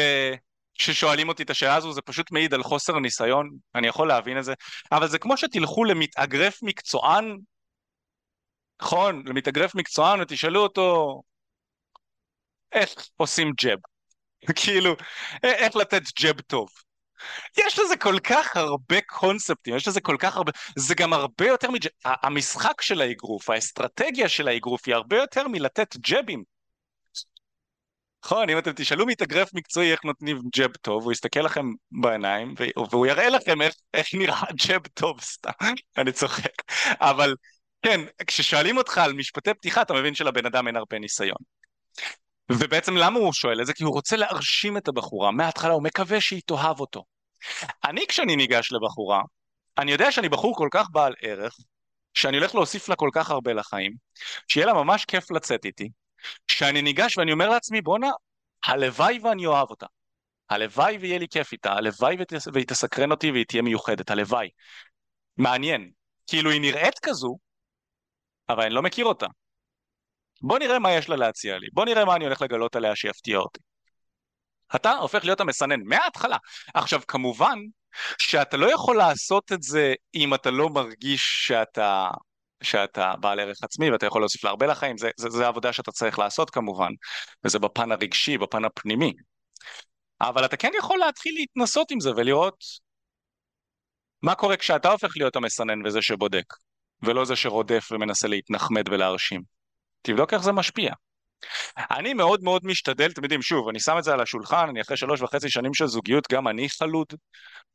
ששואלים 0.74 1.28
אותי 1.28 1.42
את 1.42 1.50
השאלה 1.50 1.74
הזו, 1.74 1.92
זה 1.92 2.02
פשוט 2.02 2.30
מעיד 2.30 2.54
על 2.54 2.62
חוסר 2.62 2.98
ניסיון, 2.98 3.50
אני 3.74 3.86
יכול 3.86 4.08
להבין 4.08 4.38
את 4.38 4.44
זה, 4.44 4.54
אבל 4.92 5.08
זה 5.08 5.18
כמו 5.18 5.36
שתלכו 5.36 5.84
למתאגרף 5.84 6.58
מקצוען 6.62 7.36
נכון? 8.82 9.22
למתאגרף 9.26 9.74
מקצוען 9.74 10.20
ותשאלו 10.20 10.60
אותו 10.62 11.20
איך 12.72 12.94
עושים 13.16 13.52
ג'ב. 13.62 13.78
כאילו, 14.62 14.96
איך 15.42 15.76
לתת 15.76 16.02
ג'ב 16.20 16.40
טוב. 16.40 16.68
יש 17.58 17.78
לזה 17.78 17.96
כל 17.96 18.18
כך 18.24 18.56
הרבה 18.56 19.00
קונספטים, 19.00 19.76
יש 19.76 19.88
לזה 19.88 20.00
כל 20.00 20.16
כך 20.18 20.36
הרבה, 20.36 20.52
זה 20.76 20.94
גם 20.94 21.12
הרבה 21.12 21.46
יותר 21.46 21.70
מג'ב, 21.70 21.90
המשחק 22.04 22.82
של 22.82 23.00
האגרוף, 23.00 23.50
האסטרטגיה 23.50 24.28
של 24.28 24.48
האגרוף 24.48 24.82
היא 24.86 24.94
הרבה 24.94 25.16
יותר 25.16 25.48
מלתת 25.48 25.96
ג'בים. 25.96 26.53
נכון, 28.24 28.50
אם 28.50 28.58
אתם 28.58 28.72
תשאלו 28.76 29.06
מתאגרף 29.06 29.54
מקצועי 29.54 29.92
איך 29.92 30.04
נותנים 30.04 30.40
ג'ב 30.56 30.76
טוב, 30.76 31.04
הוא 31.04 31.12
יסתכל 31.12 31.40
לכם 31.40 31.66
בעיניים 31.92 32.54
והוא 32.90 33.06
יראה 33.06 33.28
לכם 33.28 33.62
איך, 33.62 33.74
איך 33.94 34.14
נראה 34.14 34.42
ג'ב 34.68 34.86
טוב 34.94 35.20
סתם, 35.20 35.50
אני 35.98 36.12
צוחק, 36.12 36.72
אבל 37.00 37.34
כן, 37.82 38.00
כששואלים 38.26 38.76
אותך 38.76 38.98
על 38.98 39.12
משפטי 39.12 39.54
פתיחה, 39.54 39.82
אתה 39.82 39.94
מבין 39.94 40.14
שלבן 40.14 40.46
אדם 40.46 40.66
אין 40.66 40.76
הרבה 40.76 40.98
ניסיון. 40.98 41.36
ובעצם 42.52 42.96
למה 42.96 43.18
הוא 43.18 43.32
שואל 43.32 43.60
את 43.60 43.66
זה? 43.66 43.72
כי 43.72 43.84
הוא 43.84 43.92
רוצה 43.92 44.16
להרשים 44.16 44.76
את 44.76 44.88
הבחורה, 44.88 45.30
מההתחלה 45.30 45.72
הוא 45.72 45.82
מקווה 45.82 46.20
שהיא 46.20 46.42
תאהב 46.46 46.80
אותו. 46.80 47.04
אני 47.84 48.06
כשאני 48.08 48.36
ניגש 48.36 48.72
לבחורה, 48.72 49.22
אני 49.78 49.92
יודע 49.92 50.12
שאני 50.12 50.28
בחור 50.28 50.56
כל 50.56 50.68
כך 50.70 50.86
בעל 50.90 51.14
ערך, 51.22 51.56
שאני 52.14 52.36
הולך 52.36 52.54
להוסיף 52.54 52.88
לה 52.88 52.96
כל 52.96 53.10
כך 53.12 53.30
הרבה 53.30 53.52
לחיים, 53.52 53.92
שיהיה 54.48 54.66
לה 54.66 54.72
ממש 54.72 55.04
כיף 55.04 55.30
לצאת 55.30 55.64
איתי, 55.64 55.88
שאני 56.48 56.82
ניגש 56.82 57.18
ואני 57.18 57.32
אומר 57.32 57.48
לעצמי, 57.48 57.80
בואנה, 57.80 58.10
הלוואי 58.66 59.18
ואני 59.22 59.46
אוהב 59.46 59.70
אותה. 59.70 59.86
הלוואי 60.50 60.98
ויהיה 60.98 61.18
לי 61.18 61.26
כיף 61.28 61.52
איתה, 61.52 61.72
הלוואי 61.72 62.16
והיא 62.52 62.66
תסקרן 62.66 63.10
אותי 63.10 63.30
והיא 63.30 63.44
תהיה 63.44 63.62
מיוחדת, 63.62 64.10
הלוואי. 64.10 64.48
מעניין. 65.36 65.90
כאילו 66.26 66.50
היא 66.50 66.60
נראית 66.60 66.98
כזו, 66.98 67.36
אבל 68.48 68.62
אני 68.64 68.74
לא 68.74 68.82
מכיר 68.82 69.04
אותה. 69.04 69.26
בוא 70.42 70.58
נראה 70.58 70.78
מה 70.78 70.92
יש 70.92 71.08
לה 71.08 71.16
להציע 71.16 71.58
לי, 71.58 71.66
בוא 71.72 71.84
נראה 71.84 72.04
מה 72.04 72.16
אני 72.16 72.24
הולך 72.24 72.42
לגלות 72.42 72.76
עליה 72.76 72.96
שיפתיע 72.96 73.38
אותי. 73.38 73.60
אתה 74.76 74.92
הופך 74.92 75.24
להיות 75.24 75.40
המסנן 75.40 75.80
מההתחלה. 75.84 76.36
עכשיו 76.74 77.00
כמובן 77.08 77.58
שאתה 78.18 78.56
לא 78.56 78.72
יכול 78.72 78.96
לעשות 78.96 79.52
את 79.52 79.62
זה 79.62 79.94
אם 80.14 80.34
אתה 80.34 80.50
לא 80.50 80.68
מרגיש 80.68 81.44
שאתה, 81.46 82.08
שאתה 82.64 83.12
בעל 83.20 83.40
ערך 83.40 83.56
עצמי 83.62 83.90
ואתה 83.90 84.06
יכול 84.06 84.22
להוסיף 84.22 84.44
לה 84.44 84.52
לחיים, 84.66 84.98
זה, 84.98 85.10
זה, 85.16 85.30
זה 85.30 85.46
עבודה 85.46 85.72
שאתה 85.72 85.92
צריך 85.92 86.18
לעשות 86.18 86.50
כמובן, 86.50 86.92
וזה 87.44 87.58
בפן 87.58 87.92
הרגשי, 87.92 88.38
בפן 88.38 88.64
הפנימי. 88.64 89.12
אבל 90.20 90.44
אתה 90.44 90.56
כן 90.56 90.70
יכול 90.78 90.98
להתחיל 90.98 91.34
להתנסות 91.34 91.90
עם 91.90 92.00
זה 92.00 92.10
ולראות 92.16 92.64
מה 94.22 94.34
קורה 94.34 94.56
כשאתה 94.56 94.90
הופך 94.90 95.16
להיות 95.16 95.36
המסנן 95.36 95.86
וזה 95.86 96.02
שבודק, 96.02 96.54
ולא 97.02 97.24
זה 97.24 97.36
שרודף 97.36 97.88
ומנסה 97.92 98.28
להתנחמד 98.28 98.88
ולהרשים. 98.88 99.42
תבדוק 100.02 100.34
איך 100.34 100.42
זה 100.42 100.52
משפיע. 100.52 100.92
אני 101.90 102.14
מאוד 102.14 102.42
מאוד 102.42 102.62
משתדל, 102.64 103.10
אתם 103.10 103.22
יודעים, 103.22 103.42
שוב, 103.42 103.68
אני 103.68 103.80
שם 103.80 103.98
את 103.98 104.04
זה 104.04 104.12
על 104.12 104.20
השולחן, 104.20 104.68
אני 104.68 104.80
אחרי 104.80 104.96
שלוש 104.96 105.22
וחצי 105.22 105.50
שנים 105.50 105.74
של 105.74 105.86
זוגיות, 105.86 106.32
גם 106.32 106.48
אני 106.48 106.68
חלוד, 106.68 107.06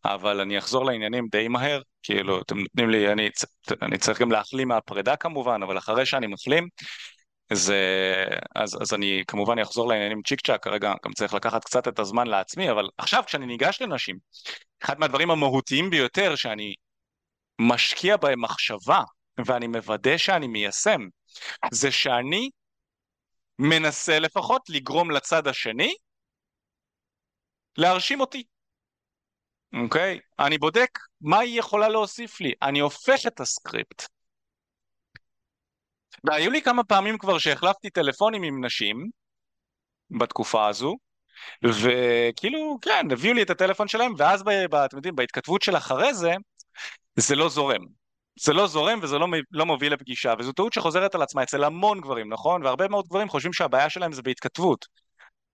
אבל 0.05 0.39
אני 0.39 0.57
אחזור 0.57 0.85
לעניינים 0.85 1.27
די 1.31 1.47
מהר, 1.47 1.81
כאילו, 2.03 2.41
אתם 2.41 2.59
נותנים 2.59 2.89
לי, 2.89 3.11
אני, 3.11 3.29
אני 3.81 3.97
צריך 3.97 4.21
גם 4.21 4.31
להחלים 4.31 4.67
מהפרידה 4.67 5.15
כמובן, 5.15 5.63
אבל 5.63 5.77
אחרי 5.77 6.05
שאני 6.05 6.27
מחלים, 6.27 6.67
זה, 7.53 7.83
אז, 8.55 8.77
אז 8.81 8.93
אני 8.93 9.23
כמובן 9.27 9.59
אחזור 9.59 9.87
לעניינים 9.87 10.21
צ'יק 10.27 10.41
צ'אק, 10.41 10.63
כרגע 10.63 10.93
גם 11.05 11.13
צריך 11.13 11.33
לקחת 11.33 11.63
קצת 11.63 11.87
את 11.87 11.99
הזמן 11.99 12.27
לעצמי, 12.27 12.71
אבל 12.71 12.89
עכשיו 12.97 13.23
כשאני 13.27 13.45
ניגש 13.45 13.81
לנשים, 13.81 14.17
אחד 14.83 14.99
מהדברים 14.99 15.31
המהותיים 15.31 15.89
ביותר 15.89 16.35
שאני 16.35 16.73
משקיע 17.61 18.17
בהם 18.17 18.41
מחשבה, 18.41 19.01
ואני 19.45 19.67
מוודא 19.67 20.17
שאני 20.17 20.47
מיישם, 20.47 21.01
זה 21.71 21.91
שאני 21.91 22.49
מנסה 23.59 24.19
לפחות 24.19 24.61
לגרום 24.69 25.11
לצד 25.11 25.47
השני 25.47 25.95
להרשים 27.77 28.21
אותי. 28.21 28.43
אוקיי? 29.83 30.17
Okay? 30.17 30.45
אני 30.45 30.57
בודק 30.57 30.99
מה 31.21 31.39
היא 31.39 31.59
יכולה 31.59 31.89
להוסיף 31.89 32.41
לי, 32.41 32.53
אני 32.61 32.79
הופך 32.79 33.27
את 33.27 33.39
הסקריפט. 33.39 34.03
והיו 36.23 36.51
לי 36.51 36.61
כמה 36.61 36.83
פעמים 36.83 37.17
כבר 37.17 37.37
שהחלפתי 37.37 37.89
טלפונים 37.89 38.43
עם 38.43 38.65
נשים 38.65 39.09
בתקופה 40.19 40.67
הזו, 40.67 40.95
וכאילו, 41.63 42.77
כן, 42.81 43.11
הביאו 43.11 43.33
לי 43.33 43.41
את 43.41 43.49
הטלפון 43.49 43.87
שלהם, 43.87 44.13
ואז, 44.17 44.43
ב, 44.43 44.75
אתם 44.75 44.97
יודעים, 44.97 45.15
בהתכתבות 45.15 45.61
של 45.61 45.77
אחרי 45.77 46.13
זה, 46.13 46.31
זה 47.15 47.35
לא 47.35 47.49
זורם. 47.49 47.85
זה 48.41 48.53
לא 48.53 48.67
זורם 48.67 48.99
וזה 49.01 49.17
לא, 49.17 49.27
לא 49.51 49.65
מוביל 49.65 49.93
לפגישה, 49.93 50.33
וזו 50.39 50.51
טעות 50.51 50.73
שחוזרת 50.73 51.15
על 51.15 51.21
עצמה 51.21 51.43
אצל 51.43 51.63
המון 51.63 52.01
גברים, 52.01 52.33
נכון? 52.33 52.63
והרבה 52.63 52.87
מאוד 52.87 53.07
גברים 53.07 53.29
חושבים 53.29 53.53
שהבעיה 53.53 53.89
שלהם 53.89 54.11
זה 54.11 54.21
בהתכתבות. 54.21 54.85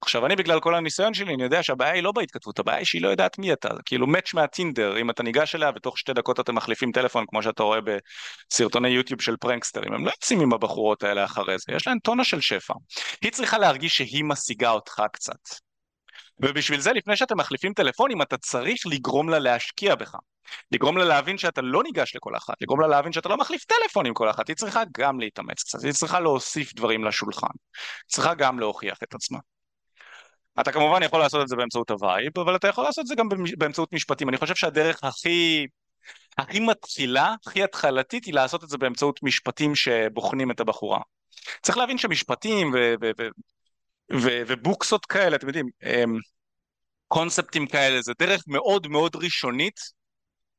עכשיו 0.01 0.25
אני 0.25 0.35
בגלל 0.35 0.59
כל 0.59 0.75
הניסיון 0.75 1.13
שלי, 1.13 1.33
אני 1.33 1.43
יודע 1.43 1.63
שהבעיה 1.63 1.93
היא 1.93 2.03
לא 2.03 2.11
בהתכתבות, 2.11 2.59
הבעיה 2.59 2.77
היא 2.77 2.85
שהיא 2.85 3.01
לא 3.01 3.07
יודעת 3.07 3.37
מי 3.39 3.53
אתה, 3.53 3.69
כאילו 3.85 4.07
מאץ' 4.07 4.33
מהטינדר, 4.33 4.97
אם 5.01 5.09
אתה 5.09 5.23
ניגש 5.23 5.55
אליה 5.55 5.71
ותוך 5.75 5.99
שתי 5.99 6.13
דקות 6.13 6.39
אתם 6.39 6.55
מחליפים 6.55 6.91
טלפון, 6.91 7.25
כמו 7.27 7.43
שאתה 7.43 7.63
רואה 7.63 7.79
בסרטוני 7.81 8.89
יוטיוב 8.89 9.21
של 9.21 9.37
פרנקסטרים, 9.37 9.93
הם 9.93 10.05
לא 10.05 10.11
יוצאים 10.11 10.41
עם 10.41 10.53
הבחורות 10.53 11.03
האלה 11.03 11.25
אחרי 11.25 11.59
זה, 11.59 11.73
יש 11.75 11.87
להן 11.87 11.99
טונה 11.99 12.23
של 12.23 12.41
שפע. 12.41 12.73
היא 13.21 13.31
צריכה 13.31 13.57
להרגיש 13.57 13.97
שהיא 13.97 14.23
משיגה 14.23 14.71
אותך 14.71 15.03
קצת. 15.13 15.64
ובשביל 16.39 16.79
זה, 16.79 16.93
לפני 16.93 17.15
שאתם 17.15 17.37
מחליפים 17.37 17.73
טלפונים, 17.73 18.21
אתה 18.21 18.37
צריך 18.37 18.81
לגרום 18.87 19.29
לה 19.29 19.39
להשקיע 19.39 19.95
בך. 19.95 20.15
לגרום 20.71 20.97
לה 20.97 21.05
להבין 21.05 21.37
שאתה 21.37 21.61
לא 21.61 21.83
ניגש 21.83 22.15
לכל 22.15 22.37
אחת, 22.37 22.53
לגרום 22.61 22.81
לה 22.81 22.87
להבין 22.87 23.11
שאתה 23.11 23.29
לא 23.29 23.37
מחליף 23.37 23.65
טלפון 23.65 24.05
עם 24.05 24.13
כל 24.13 24.29
אחת, 24.29 24.47
היא 24.47 24.55
צריכה 24.55 24.83
גם 24.97 25.19
להתאמץ 25.19 25.63
קצת, 25.63 25.83
היא 25.83 25.91
צריכה 25.91 26.19
להוסיף 26.19 26.73
דברים 26.73 27.03
לשולחן, 27.03 27.47
היא 27.47 28.07
צריכה 28.07 28.33
גם 28.33 28.59
להוכיח 28.59 28.97
את 29.03 29.13
עצמה. 29.13 29.39
אתה 30.59 30.71
כמובן 30.71 31.03
יכול 31.03 31.19
לעשות 31.19 31.41
את 31.41 31.47
זה 31.47 31.55
באמצעות 31.55 31.89
ה 31.89 31.98
vibe, 31.98 32.39
אבל 32.39 32.55
אתה 32.55 32.67
יכול 32.67 32.83
לעשות 32.83 33.01
את 33.01 33.07
זה 33.07 33.15
גם 33.15 33.29
באמצעות 33.57 33.93
משפטים. 33.93 34.29
אני 34.29 34.37
חושב 34.37 34.55
שהדרך 34.55 35.03
הכי, 35.03 35.67
הכי 36.37 36.59
מתחילה, 36.59 37.35
הכי 37.47 37.63
התחלתית, 37.63 38.25
היא 38.25 38.33
לעשות 38.33 38.63
את 38.63 38.69
זה 38.69 38.77
באמצעות 38.77 39.19
משפטים 39.23 39.75
שבוחנים 39.75 40.51
את 40.51 40.59
הבחורה. 40.59 40.99
צריך 41.61 41.77
להבין 41.77 41.97
שמשפטים 41.97 42.73
ו- 42.73 42.93
ו- 43.01 43.11
ו- 43.19 43.29
ו- 44.13 44.41
ובוקסות 44.47 45.05
כאלה, 45.05 45.35
אתם 45.35 45.47
יודעים, 45.47 45.69
קונספטים 47.07 47.67
כאלה, 47.67 48.01
זה 48.01 48.13
דרך 48.19 48.43
מאוד 48.47 48.87
מאוד 48.87 49.15
ראשונית 49.15 49.79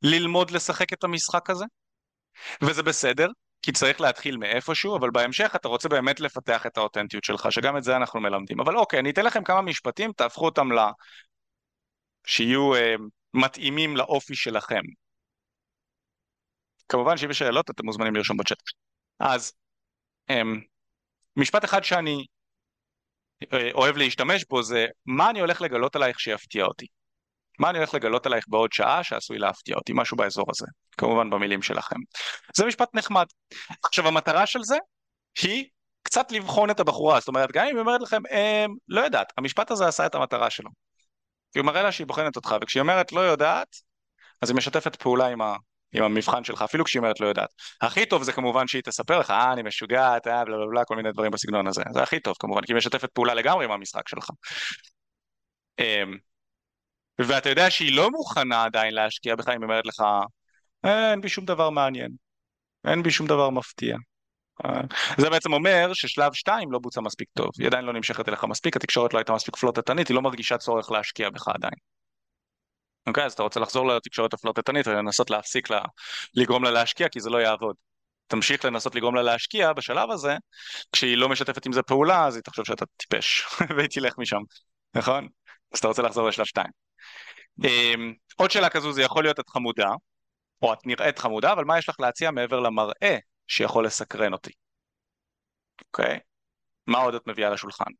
ללמוד 0.03 0.51
לשחק 0.51 0.93
את 0.93 1.05
המשחק 1.05 1.51
הזה, 1.51 1.65
וזה 2.63 2.83
בסדר, 2.83 3.29
כי 3.63 3.73
צריך 3.73 4.01
להתחיל 4.01 4.37
מאיפשהו, 4.37 4.97
אבל 4.97 5.11
בהמשך 5.11 5.53
אתה 5.57 5.69
רוצה 5.69 5.89
באמת 5.89 6.21
לפתח 6.21 6.67
את 6.67 6.77
האותנטיות 6.77 7.25
שלך, 7.25 7.53
שגם 7.53 7.77
את 7.77 7.85
זה 7.85 7.97
אנחנו 7.97 8.21
מלמדים. 8.21 8.61
אבל 8.61 8.77
אוקיי, 8.77 9.01
אני 9.01 9.11
אתן 9.11 9.25
לכם 9.25 9.45
כמה 9.45 9.63
משפטים, 9.63 10.13
תהפכו 10.13 10.45
אותם 10.45 10.73
ל... 10.73 10.79
שיהיו 12.27 12.75
אה, 12.75 12.95
מתאימים 13.35 13.97
לאופי 13.97 14.35
שלכם. 14.35 14.83
כמובן 16.89 17.17
שאם 17.17 17.31
יש 17.31 17.39
שאלות 17.39 17.71
אתם 17.71 17.87
מוזמנים 17.87 18.17
לרשום 18.17 18.37
בצ'אט. 18.37 18.59
אז 19.19 19.53
אה, 20.31 20.43
משפט 21.37 21.65
אחד 21.65 21.85
שאני 21.85 22.27
אוהב 23.75 23.97
להשתמש 23.97 24.45
בו 24.51 24.63
זה 24.63 24.87
מה 25.07 25.31
אני 25.31 25.41
הולך 25.41 25.61
לגלות 25.61 25.97
עלייך 25.97 26.21
שיפתיע 26.21 26.65
אותי. 26.65 26.87
מה 27.59 27.71
אני 27.71 27.79
הולך 27.79 27.95
לגלות 27.95 28.27
עלייך 28.27 28.45
בעוד 28.49 28.73
שעה 28.73 29.05
שעשוי 29.05 29.39
להפתיע 29.39 29.77
אותי, 29.77 29.93
משהו 29.95 30.17
באזור 30.17 30.45
הזה, 30.49 30.67
כמובן 30.99 31.31
במילים 31.31 31.63
שלכם. 31.63 31.97
זה 32.57 32.67
משפט 32.67 32.89
נחמד. 32.95 33.27
עכשיו 33.85 34.09
המטרה 34.09 34.47
של 34.47 34.63
זה 34.63 34.77
היא 35.43 35.65
קצת 36.03 36.33
לבחון 36.33 36.71
את 36.71 36.81
הבחורה, 36.81 37.21
זאת 37.21 37.29
אומרת 37.29 37.53
גם 37.53 37.67
אם 37.67 37.77
היא 37.77 37.81
אומרת 37.81 38.01
לכם, 38.01 38.23
אה, 38.31 38.67
לא 38.89 39.01
יודעת, 39.01 39.33
המשפט 39.39 39.71
הזה 39.71 39.87
עשה 39.87 40.07
את 40.07 40.15
המטרה 40.15 40.51
שלו. 40.51 40.71
הוא 41.57 41.65
מראה 41.65 41.83
לה 41.83 41.93
שהיא 41.93 42.07
בוחנת 42.07 42.37
אותך, 42.37 42.55
וכשהיא 42.63 42.81
אומרת 42.81 43.13
לא 43.13 43.21
יודעת, 43.21 43.77
אז 44.43 44.51
היא 44.51 44.57
משתפת 44.57 44.97
פעולה 44.97 45.27
עם, 45.27 45.43
ה, 45.43 45.57
עם 45.97 46.05
המבחן 46.05 46.45
שלך, 46.45 46.63
אפילו 46.63 46.85
כשהיא 46.85 47.01
אומרת 47.01 47.21
לא 47.21 47.27
יודעת. 47.27 47.49
הכי 47.81 48.07
טוב 48.07 48.23
זה 48.23 48.33
כמובן 48.33 48.67
שהיא 48.67 48.83
תספר 48.83 49.19
לך, 49.19 49.31
אה, 49.31 49.53
אני 49.53 49.63
משוגעת, 49.63 50.27
אה, 50.27 50.45
בלה 50.45 50.57
בלה 50.57 50.67
בלה, 50.67 50.85
כל 50.85 50.97
מיני 50.97 51.13
דברים 51.13 51.31
בסגנון 51.31 51.67
הזה. 51.67 51.83
זה 51.95 52.03
הכי 52.03 52.21
טוב 52.21 52.35
כמובן, 52.39 52.61
כי 52.63 52.73
היא 52.73 52.77
משתפת 52.77 53.11
פעולה 53.13 53.35
לגמרי 53.35 53.65
עם 53.65 53.71
המשחק 53.71 54.09
שלך. 54.09 54.31
אמ, 55.79 56.17
ואתה 57.19 57.49
יודע 57.49 57.71
שהיא 57.71 57.97
לא 57.97 58.11
מוכנה 58.11 58.65
עדיין 58.65 58.95
להשקיע 58.95 59.37
בך, 59.37 59.49
היא 59.49 59.57
אומרת 59.63 59.87
לך, 59.87 60.03
אה, 60.85 61.11
אין 61.11 61.21
בי 61.21 61.29
שום 61.29 61.45
דבר 61.45 61.71
מעניין, 61.71 62.11
אין 62.87 63.03
בי 63.03 63.11
שום 63.11 63.27
דבר 63.27 63.51
מפתיע. 63.51 63.97
אה, 64.65 64.81
זה 65.19 65.31
בעצם 65.31 65.53
אומר 65.53 65.91
ששלב 65.95 66.35
2 66.35 66.73
לא 66.73 66.79
בוצע 66.79 67.01
מספיק 67.01 67.29
טוב, 67.35 67.51
היא 67.59 67.67
עדיין 67.67 67.85
לא 67.85 67.93
נמשכת 67.93 68.29
אליך 68.29 68.45
מספיק, 68.45 68.77
התקשורת 68.77 69.15
לא 69.15 69.19
הייתה 69.19 69.33
מספיק 69.33 69.57
פלוטטנית, 69.57 70.09
היא 70.09 70.15
לא 70.15 70.23
מרגישה 70.23 70.59
צורך 70.59 70.91
להשקיע 70.91 71.31
בך 71.31 71.49
עדיין. 71.49 71.96
אוקיי, 73.07 73.25
אז 73.25 73.33
אתה 73.33 73.43
רוצה 73.43 73.61
לחזור 73.61 73.87
לתקשורת 73.87 74.35
הפלוטטנית 74.35 74.87
ולנסות 74.87 75.31
להפסיק 75.31 75.71
לה, 75.71 75.81
לגרום 76.35 76.65
לה 76.65 76.71
להשקיע, 76.71 77.09
כי 77.09 77.21
זה 77.21 77.31
לא 77.31 77.39
יעבוד. 77.39 77.77
תמשיך 78.27 78.65
לנסות 78.65 78.95
לגרום 78.95 79.15
לה 79.15 79.23
להשקיע 79.23 79.73
בשלב 79.73 80.11
הזה, 80.11 80.37
כשהיא 80.93 81.17
לא 81.17 81.29
משתפת 81.29 81.67
עם 81.67 81.73
זה 81.73 81.83
פעולה, 81.83 82.27
אז 82.27 82.35
היא 82.35 82.43
תחשוב 82.43 82.67
שאתה 82.67 82.85
טיפש, 82.97 83.47
והיא 83.77 83.89
תלך 83.89 84.19
משם, 84.19 84.41
נכון? 84.95 85.29
אז 85.73 85.79
אתה 85.79 85.89
רוצה 85.89 86.03
לחזור 86.03 86.29
לשלב 86.29 86.47
2. 86.47 86.67
אמ, 87.65 88.15
עוד 88.37 88.51
שאלה 88.51 88.69
כזו, 88.69 88.93
זה 88.93 89.03
יכול 89.03 89.25
להיות 89.25 89.41
את 89.41 89.49
חמודה, 89.49 89.91
או 90.63 90.73
את 90.73 90.87
נראית 90.87 91.19
חמודה, 91.19 91.53
אבל 91.53 91.65
מה 91.65 91.79
יש 91.79 91.89
לך 91.89 92.01
להציע 92.01 92.31
מעבר 92.31 92.61
למראה 92.61 93.17
שיכול 93.49 93.87
לסקרן 93.87 94.33
אותי? 94.33 94.53
אוקיי? 95.87 96.19
מה 96.87 96.99
עוד 96.99 97.15
את 97.15 97.27
מביאה 97.27 97.51
לשולחן? 97.51 97.91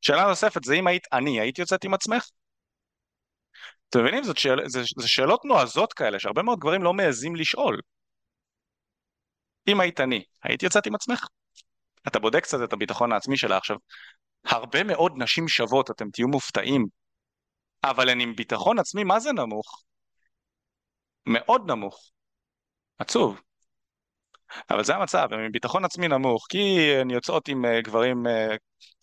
שאלה 0.00 0.26
נוספת 0.26 0.64
זה 0.64 0.74
אם 0.74 0.86
היית 0.86 1.06
אני, 1.12 1.40
היית 1.40 1.58
יוצאת 1.58 1.84
עם 1.84 1.94
עצמך? 1.94 2.28
אתם 3.90 4.00
מבינים? 4.00 4.24
זאת 4.24 4.38
שאל, 4.38 4.68
זה, 4.68 4.82
זה 4.98 5.08
שאלות 5.08 5.44
נועזות 5.44 5.92
כאלה 5.92 6.18
שהרבה 6.18 6.42
מאוד 6.42 6.58
גברים 6.58 6.82
לא 6.82 6.92
מעזים 6.94 7.36
לשאול. 7.36 7.80
אם 9.68 9.80
היית 9.80 10.00
אני, 10.00 10.24
היית 10.42 10.62
יוצאת 10.62 10.86
עם 10.86 10.94
עצמך? 10.94 11.26
אתה 12.08 12.18
בודק 12.18 12.42
קצת 12.42 12.58
את 12.64 12.72
הביטחון 12.72 13.12
העצמי 13.12 13.36
שלה 13.36 13.56
עכשיו. 13.56 13.76
הרבה 14.44 14.84
מאוד 14.84 15.12
נשים 15.16 15.48
שוות, 15.48 15.90
אתם 15.90 16.10
תהיו 16.10 16.28
מופתעים 16.28 16.86
אבל 17.84 18.08
הן 18.08 18.20
עם 18.20 18.36
ביטחון 18.36 18.78
עצמי 18.78 19.04
מה 19.04 19.20
זה 19.20 19.32
נמוך? 19.32 19.82
מאוד 21.26 21.70
נמוך. 21.70 22.10
עצוב. 22.98 23.40
אבל 24.70 24.84
זה 24.84 24.94
המצב, 24.94 25.28
הן 25.30 25.40
עם 25.40 25.52
ביטחון 25.52 25.84
עצמי 25.84 26.08
נמוך, 26.08 26.46
כי 26.48 26.92
הן 27.00 27.10
יוצאות 27.10 27.48
עם 27.48 27.64
uh, 27.64 27.68
גברים, 27.84 28.26
uh, 28.26 28.30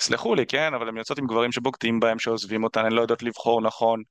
סלחו 0.01 0.35
לי, 0.35 0.45
כן, 0.45 0.73
אבל 0.73 0.89
הן 0.89 0.97
יוצאות 0.97 1.19
עם 1.19 1.27
גברים 1.27 1.51
שבוגדים 1.51 1.99
בהם, 1.99 2.19
שעוזבים 2.19 2.63
אותן, 2.63 2.85
הן 2.85 2.91
לא 2.91 3.01
יודעות 3.01 3.23
לבחור 3.23 3.61
נכון 3.61 4.01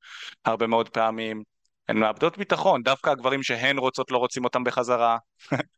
הרבה 0.44 0.66
מאוד 0.66 0.88
פעמים, 0.88 1.42
הן 1.88 1.96
מאבדות 1.96 2.38
ביטחון, 2.38 2.82
דווקא 2.82 3.10
הגברים 3.10 3.42
שהן 3.42 3.78
רוצות 3.78 4.10
לא 4.10 4.18
רוצים 4.18 4.44
אותם 4.44 4.64
בחזרה. 4.64 5.16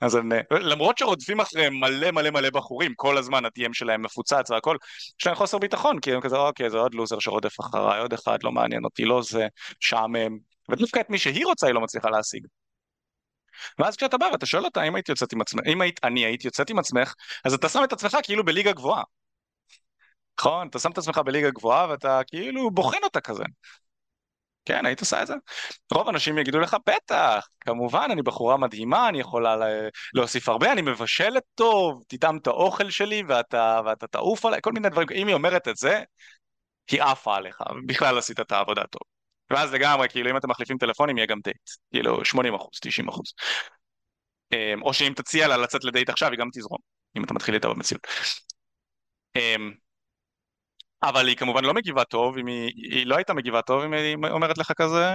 אז 0.00 0.14
הם, 0.14 0.32
למרות 0.50 0.98
שרודפים 0.98 1.40
אחריהם 1.40 1.80
מלא 1.80 2.10
מלא 2.10 2.30
מלא 2.30 2.50
בחורים, 2.50 2.92
כל 2.96 3.18
הזמן 3.18 3.44
ה-DM 3.44 3.72
שלהם 3.72 4.02
מפוצץ 4.02 4.50
והכל, 4.50 4.76
יש 5.20 5.26
להם 5.26 5.34
חוסר 5.34 5.58
ביטחון, 5.58 6.00
כי 6.00 6.12
הם 6.12 6.20
כזה, 6.20 6.36
אוקיי, 6.36 6.70
זה 6.70 6.78
עוד 6.78 6.94
לוזר 6.94 7.18
שרודף 7.18 7.60
אחריי, 7.60 8.00
עוד 8.00 8.12
אחד, 8.12 8.38
לא 8.42 8.52
מעניין 8.52 8.84
אותי, 8.84 9.04
לא 9.04 9.22
זה, 9.22 9.46
שעמם, 9.80 10.38
ודווקא 10.70 11.00
את 11.00 11.10
מי 11.10 11.18
שהיא 11.18 11.46
רוצה 11.46 11.66
היא 11.66 11.74
לא 11.74 11.80
מצליחה 11.80 12.10
להשיג. 12.10 12.46
ואז 13.78 13.96
כשאתה 13.96 14.18
בא 14.18 14.24
ואתה 14.32 14.46
שואל 14.46 14.64
אותה 14.64 14.82
אם 14.82 14.94
היית 14.94 15.08
יוצאת 15.08 15.32
עם 15.32 15.40
עצמך, 15.40 15.60
אם 15.66 15.80
היית, 15.80 16.00
אני 16.04 16.24
הייתי 16.24 16.46
יוצאת 16.46 16.70
עם 16.70 16.78
עצמך, 16.78 17.14
אז 17.44 17.54
אתה 17.54 17.68
שם 17.68 17.84
את 17.84 17.92
עצמך 17.92 18.16
כאילו 18.22 18.44
בליגה 18.44 18.72
גבוהה. 18.72 19.02
נכון? 20.40 20.68
אתה 20.68 20.78
שם 20.78 20.90
את 20.90 20.98
עצמך 20.98 21.18
בליגה 21.18 21.50
גבוהה 21.50 21.88
ואתה 21.90 22.20
כאילו 22.26 22.70
בוחן 22.70 22.98
אותה 23.04 23.20
כזה. 23.20 23.44
כן, 24.64 24.86
היית 24.86 25.00
עושה 25.00 25.22
את 25.22 25.26
זה? 25.26 25.34
רוב 25.92 26.06
האנשים 26.06 26.38
יגידו 26.38 26.60
לך, 26.60 26.76
בטח, 26.86 27.46
כמובן, 27.60 28.08
אני 28.12 28.22
בחורה 28.22 28.56
מדהימה, 28.56 29.08
אני 29.08 29.20
יכולה 29.20 29.56
להוסיף 30.14 30.48
הרבה, 30.48 30.72
אני 30.72 30.82
מבשלת 30.82 31.42
טוב, 31.54 32.02
תטעם 32.08 32.36
את 32.36 32.46
האוכל 32.46 32.90
שלי 32.90 33.22
ואתה, 33.28 33.80
ואתה 33.86 34.06
תעוף 34.06 34.44
עליי, 34.44 34.60
כל 34.62 34.72
מיני 34.72 34.88
דברים, 34.88 35.08
אם 35.14 35.26
היא 35.26 35.34
אומרת 35.34 35.68
את 35.68 35.76
זה, 35.76 36.02
היא 36.90 37.02
עפה 37.02 37.36
עליך, 37.36 37.62
בכלל 37.86 38.18
עשית 38.18 38.40
את 38.40 38.52
העבודה 38.52 38.82
טוב. 38.90 39.11
ואז 39.52 39.72
לגמרי, 39.72 40.08
כאילו, 40.08 40.30
אם 40.30 40.36
אתם 40.36 40.50
מחליפים 40.50 40.78
טלפונים, 40.78 41.18
יהיה 41.18 41.26
גם 41.26 41.38
דייט. 41.44 41.70
כאילו, 41.92 42.24
80 42.24 42.54
אחוז, 42.54 42.78
90 42.82 43.08
אחוז. 43.08 43.32
אמ, 44.52 44.82
או 44.82 44.94
שאם 44.94 45.12
תציע 45.16 45.48
לה 45.48 45.56
לצאת 45.56 45.84
לדייט 45.84 46.08
עכשיו, 46.08 46.30
היא 46.30 46.38
גם 46.38 46.48
תזרום, 46.52 46.78
אם 47.16 47.24
אתה 47.24 47.34
מתחיל 47.34 47.54
איתה 47.54 47.68
במציאות. 47.68 48.06
אמ, 49.36 49.72
אבל 51.02 51.28
היא 51.28 51.36
כמובן 51.36 51.64
לא 51.64 51.74
מגיבה 51.74 52.04
טוב, 52.04 52.38
אם 52.38 52.46
היא, 52.46 52.72
היא 52.76 53.06
לא 53.06 53.16
הייתה 53.16 53.34
מגיבה 53.34 53.62
טוב 53.62 53.82
אם 53.82 53.92
היא 53.92 54.16
אומרת 54.30 54.58
לך 54.58 54.72
כזה, 54.76 55.14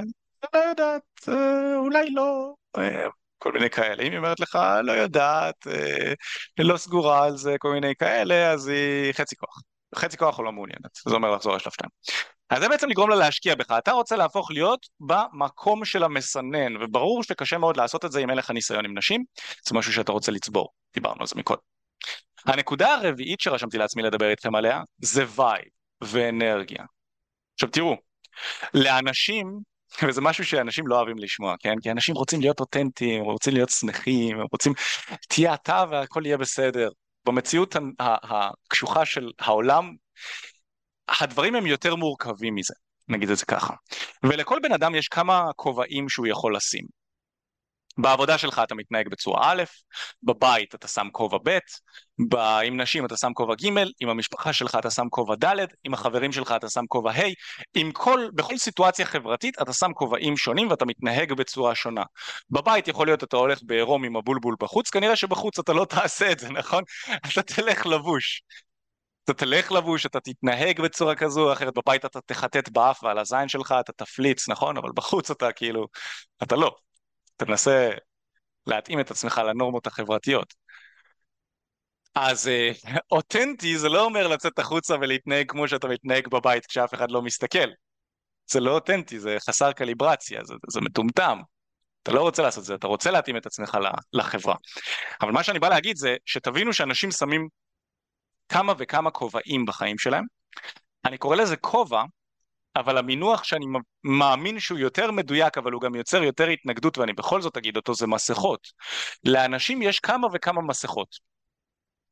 לא 0.54 0.60
יודעת, 0.60 1.02
אה, 1.30 1.76
אולי 1.78 2.10
לא, 2.12 2.54
אה, 2.78 3.08
כל 3.38 3.52
מיני 3.52 3.70
כאלה. 3.70 4.04
אם 4.04 4.12
היא 4.12 4.18
אומרת 4.18 4.40
לך, 4.40 4.60
לא 4.84 4.92
יודעת, 4.92 5.68
אה, 5.68 6.14
לא 6.60 6.78
סגורה 6.78 7.26
על 7.26 7.38
זה, 7.38 7.56
כל 7.60 7.72
מיני 7.72 7.96
כאלה, 7.96 8.52
אז 8.52 8.68
היא 8.68 9.14
חצי 9.14 9.36
כוח. 9.36 9.62
חצי 9.96 10.18
כוח 10.18 10.40
או 10.40 10.44
לא 10.44 10.52
מעוניינת, 10.52 10.96
זה 11.08 11.16
אומר 11.16 11.32
לחזור 11.32 11.56
לשלב 11.56 11.72
שתיים. 11.74 11.90
אז 12.50 12.62
זה 12.62 12.70
בעצם 12.70 12.90
לגרום 12.90 13.10
לה 13.10 13.16
להשקיע 13.16 13.56
בך, 13.56 13.72
אתה 13.78 13.92
רוצה 13.92 14.16
להפוך 14.16 14.52
להיות 14.52 14.88
במקום 15.00 15.86
של 15.86 16.04
המסנן, 16.04 16.84
וברור 16.84 17.24
שקשה 17.24 17.58
מאוד 17.58 17.78
לעשות 17.78 18.06
את 18.06 18.12
זה 18.12 18.20
אם 18.20 18.30
אין 18.30 18.38
לך 18.38 18.52
ניסיון 18.52 18.86
עם 18.86 18.98
נשים, 18.98 19.24
זה 19.68 19.76
משהו 19.76 19.94
שאתה 19.94 20.12
רוצה 20.12 20.32
לצבור, 20.32 20.70
דיברנו 20.94 21.22
על 21.22 21.28
זה 21.28 21.36
מקודם. 21.36 21.62
הנקודה 22.46 22.94
הרביעית 22.94 23.40
שרשמתי 23.40 23.78
לעצמי 23.78 24.04
לדבר 24.04 24.30
איתכם 24.30 24.56
עליה, 24.56 24.82
זה 25.02 25.26
וייב 25.36 25.66
ואנרגיה. 26.02 26.84
עכשיו 27.54 27.70
תראו, 27.70 27.96
לאנשים, 28.74 29.60
וזה 30.08 30.22
משהו 30.22 30.46
שאנשים 30.46 30.88
לא 30.88 30.96
אוהבים 30.96 31.18
לשמוע, 31.18 31.56
כן? 31.60 31.74
כי 31.82 31.92
אנשים 31.92 32.16
רוצים 32.16 32.42
להיות 32.42 32.60
אותנטיים, 32.60 33.24
רוצים 33.24 33.54
להיות 33.54 33.70
שמחים, 33.70 34.38
רוצים, 34.52 34.74
תהיה 35.28 35.54
אתה 35.54 35.84
והכל 35.92 36.26
יהיה 36.26 36.38
בסדר. 36.38 36.90
במציאות 37.26 37.76
הקשוחה 38.00 39.06
של 39.06 39.32
העולם, 39.40 39.94
הדברים 41.10 41.56
הם 41.56 41.66
יותר 41.66 41.96
מורכבים 41.96 42.56
מזה, 42.56 42.74
נגיד 43.08 43.30
את 43.30 43.38
זה 43.38 43.46
ככה. 43.46 43.74
ולכל 44.24 44.60
בן 44.64 44.72
אדם 44.72 44.96
יש 44.96 45.08
כמה 45.08 45.44
כובעים 45.56 46.10
שהוא 46.10 46.28
יכול 46.28 46.56
לשים. 46.56 46.98
בעבודה 47.98 48.38
שלך 48.38 48.62
אתה 48.64 48.76
מתנהג 48.76 49.08
בצורה 49.10 49.52
א', 49.52 49.64
בבית 50.24 50.76
אתה 50.76 50.88
שם 50.88 51.08
כובע 51.12 51.38
ב', 51.44 51.58
עם 52.64 52.82
נשים 52.82 53.06
אתה 53.06 53.18
שם 53.18 53.34
כובע 53.34 53.56
ג', 53.56 53.68
עם 54.00 54.10
המשפחה 54.10 54.54
שלך 54.54 54.76
אתה 54.80 54.92
שם 54.92 55.08
כובע 55.10 55.36
ד', 55.36 55.66
עם 55.84 55.94
החברים 55.94 56.32
שלך 56.32 56.52
אתה 56.52 56.70
שם 56.70 56.86
כובע 56.88 57.12
ה', 57.12 57.24
עם 57.76 57.92
כל, 57.92 58.30
בכל 58.34 58.58
סיטואציה 58.58 59.06
חברתית 59.06 59.62
אתה 59.62 59.74
שם 59.74 59.92
כובעים 59.94 60.38
שונים 60.38 60.70
ואתה 60.70 60.86
מתנהג 60.86 61.34
בצורה 61.34 61.76
שונה. 61.76 62.04
בבית 62.50 62.88
יכול 62.88 63.08
להיות 63.08 63.24
אתה 63.24 63.38
הולך 63.38 63.60
בעירום 63.64 64.04
עם 64.04 64.16
הבולבול 64.16 64.56
בחוץ, 64.60 64.90
כנראה 64.90 65.16
שבחוץ 65.16 65.60
אתה 65.60 65.74
לא 65.74 65.86
תעשה 65.86 66.32
את 66.32 66.40
זה, 66.40 66.50
נכון? 66.50 66.84
אתה 67.32 67.42
תלך 67.42 67.86
לבוש. 67.86 68.42
אתה 69.30 69.34
תלך 69.34 69.72
לבוש, 69.72 70.06
אתה 70.06 70.20
תתנהג 70.20 70.82
בצורה 70.82 71.16
כזו 71.16 71.54
אחרת, 71.54 71.74
בבית 71.74 72.06
אתה 72.06 72.22
תחטט 72.22 72.70
באף 72.70 73.04
ועל 73.04 73.20
הזין 73.20 73.48
שלך, 73.48 73.76
אתה 73.80 73.92
תפליץ, 73.94 74.50
נכון? 74.50 74.78
אבל 74.78 74.90
בחוץ 74.96 75.32
אתה 75.32 75.52
כאילו, 75.52 75.88
אתה 76.44 76.56
לא. 76.56 76.76
תנסה 77.36 77.92
להתאים 78.68 79.00
את 79.00 79.12
עצמך 79.12 79.42
לנורמות 79.48 79.88
החברתיות. 79.88 80.54
אז 82.16 82.48
אה, 82.48 82.72
אותנטי 83.12 83.78
זה 83.78 83.90
לא 83.90 84.06
אומר 84.06 84.28
לצאת 84.28 84.60
החוצה 84.60 84.96
ולהתנהג 85.02 85.52
כמו 85.52 85.68
שאתה 85.68 85.88
מתנהג 85.88 86.28
בבית 86.28 86.66
כשאף 86.66 86.94
אחד 86.94 87.12
לא 87.12 87.22
מסתכל. 87.22 87.70
זה 88.52 88.60
לא 88.60 88.72
אותנטי, 88.72 89.20
זה 89.20 89.38
חסר 89.40 89.72
קליברציה, 89.72 90.42
זה, 90.44 90.54
זה 90.70 90.82
מטומטם. 90.82 91.40
אתה 92.04 92.12
לא 92.12 92.22
רוצה 92.22 92.42
לעשות 92.44 92.64
זה, 92.64 92.76
אתה 92.76 92.88
רוצה 92.88 93.12
להתאים 93.12 93.38
את 93.38 93.46
עצמך 93.46 93.78
לחברה. 94.14 94.56
אבל 95.22 95.32
מה 95.32 95.44
שאני 95.44 95.60
בא 95.60 95.70
להגיד 95.70 95.98
זה 95.98 96.16
שתבינו 96.26 96.74
שאנשים 96.74 97.12
שמים 97.12 97.48
כמה 98.50 98.74
וכמה 98.78 99.12
כובעים 99.12 99.66
בחיים 99.66 99.98
שלהם. 99.98 100.24
אני 101.06 101.18
קורא 101.18 101.36
לזה 101.36 101.58
כובע 101.58 102.04
אבל 102.80 102.98
המינוח 102.98 103.44
שאני 103.44 103.66
מאמין 104.04 104.60
שהוא 104.60 104.80
יותר 104.80 105.12
מדויק, 105.12 105.58
אבל 105.58 105.72
הוא 105.72 105.82
גם 105.82 105.96
יוצר 105.96 106.24
יותר 106.24 106.48
התנגדות, 106.48 106.98
ואני 106.98 107.14
בכל 107.14 107.42
זאת 107.42 107.58
אגיד 107.58 107.78
אותו, 107.78 107.94
זה 107.94 108.08
מסכות. 108.08 108.68
לאנשים 109.24 109.82
יש 109.82 110.00
כמה 110.00 110.28
וכמה 110.34 110.62
מסכות. 110.62 111.08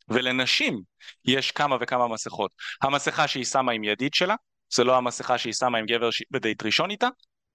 ולנשים 0.10 0.82
יש 1.26 1.52
כמה 1.52 1.78
וכמה 1.82 2.08
מסכות. 2.08 2.52
המסכה 2.82 3.28
שהיא 3.28 3.46
שמה 3.46 3.72
עם 3.72 3.84
ידיד 3.84 4.14
שלה, 4.14 4.36
זה 4.74 4.84
לא 4.84 4.98
המסכה 4.98 5.38
שהיא 5.38 5.54
שמה 5.54 5.78
עם 5.78 5.86
גבר 5.86 6.10
בדייט 6.32 6.64
ראשון 6.64 6.92
איתה, 6.92 7.08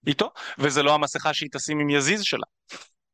איתו, 0.07 0.31
וזה 0.59 0.83
לא 0.83 0.95
המסכה 0.95 1.35
שהיא 1.35 1.49
תשים 1.53 1.81
עם 1.81 1.91
יזיז 1.91 2.23
שלה. 2.23 2.47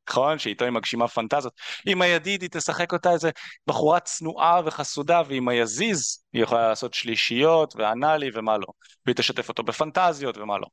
נכון? 0.09 0.39
שאיתו 0.39 0.65
היא 0.65 0.73
מגשימה 0.73 1.09
פנטזיות. 1.09 1.53
עם 1.87 2.03
הידיד 2.03 2.43
היא 2.43 2.51
תשחק 2.53 2.93
אותה 2.93 3.13
איזה 3.13 3.31
בחורה 3.67 4.01
צנועה 4.01 4.61
וחסודה, 4.65 5.23
ועם 5.29 5.49
היזיז 5.49 6.25
היא 6.33 6.43
יכולה 6.43 6.69
לעשות 6.69 6.95
שלישיות 6.95 7.77
ואנאלי 7.77 8.31
ומה 8.35 8.59
לא. 8.59 8.67
והיא 9.07 9.17
תשתף 9.17 9.49
אותו 9.49 9.63
בפנטזיות 9.63 10.39
ומה 10.39 10.59
לא. 10.59 10.67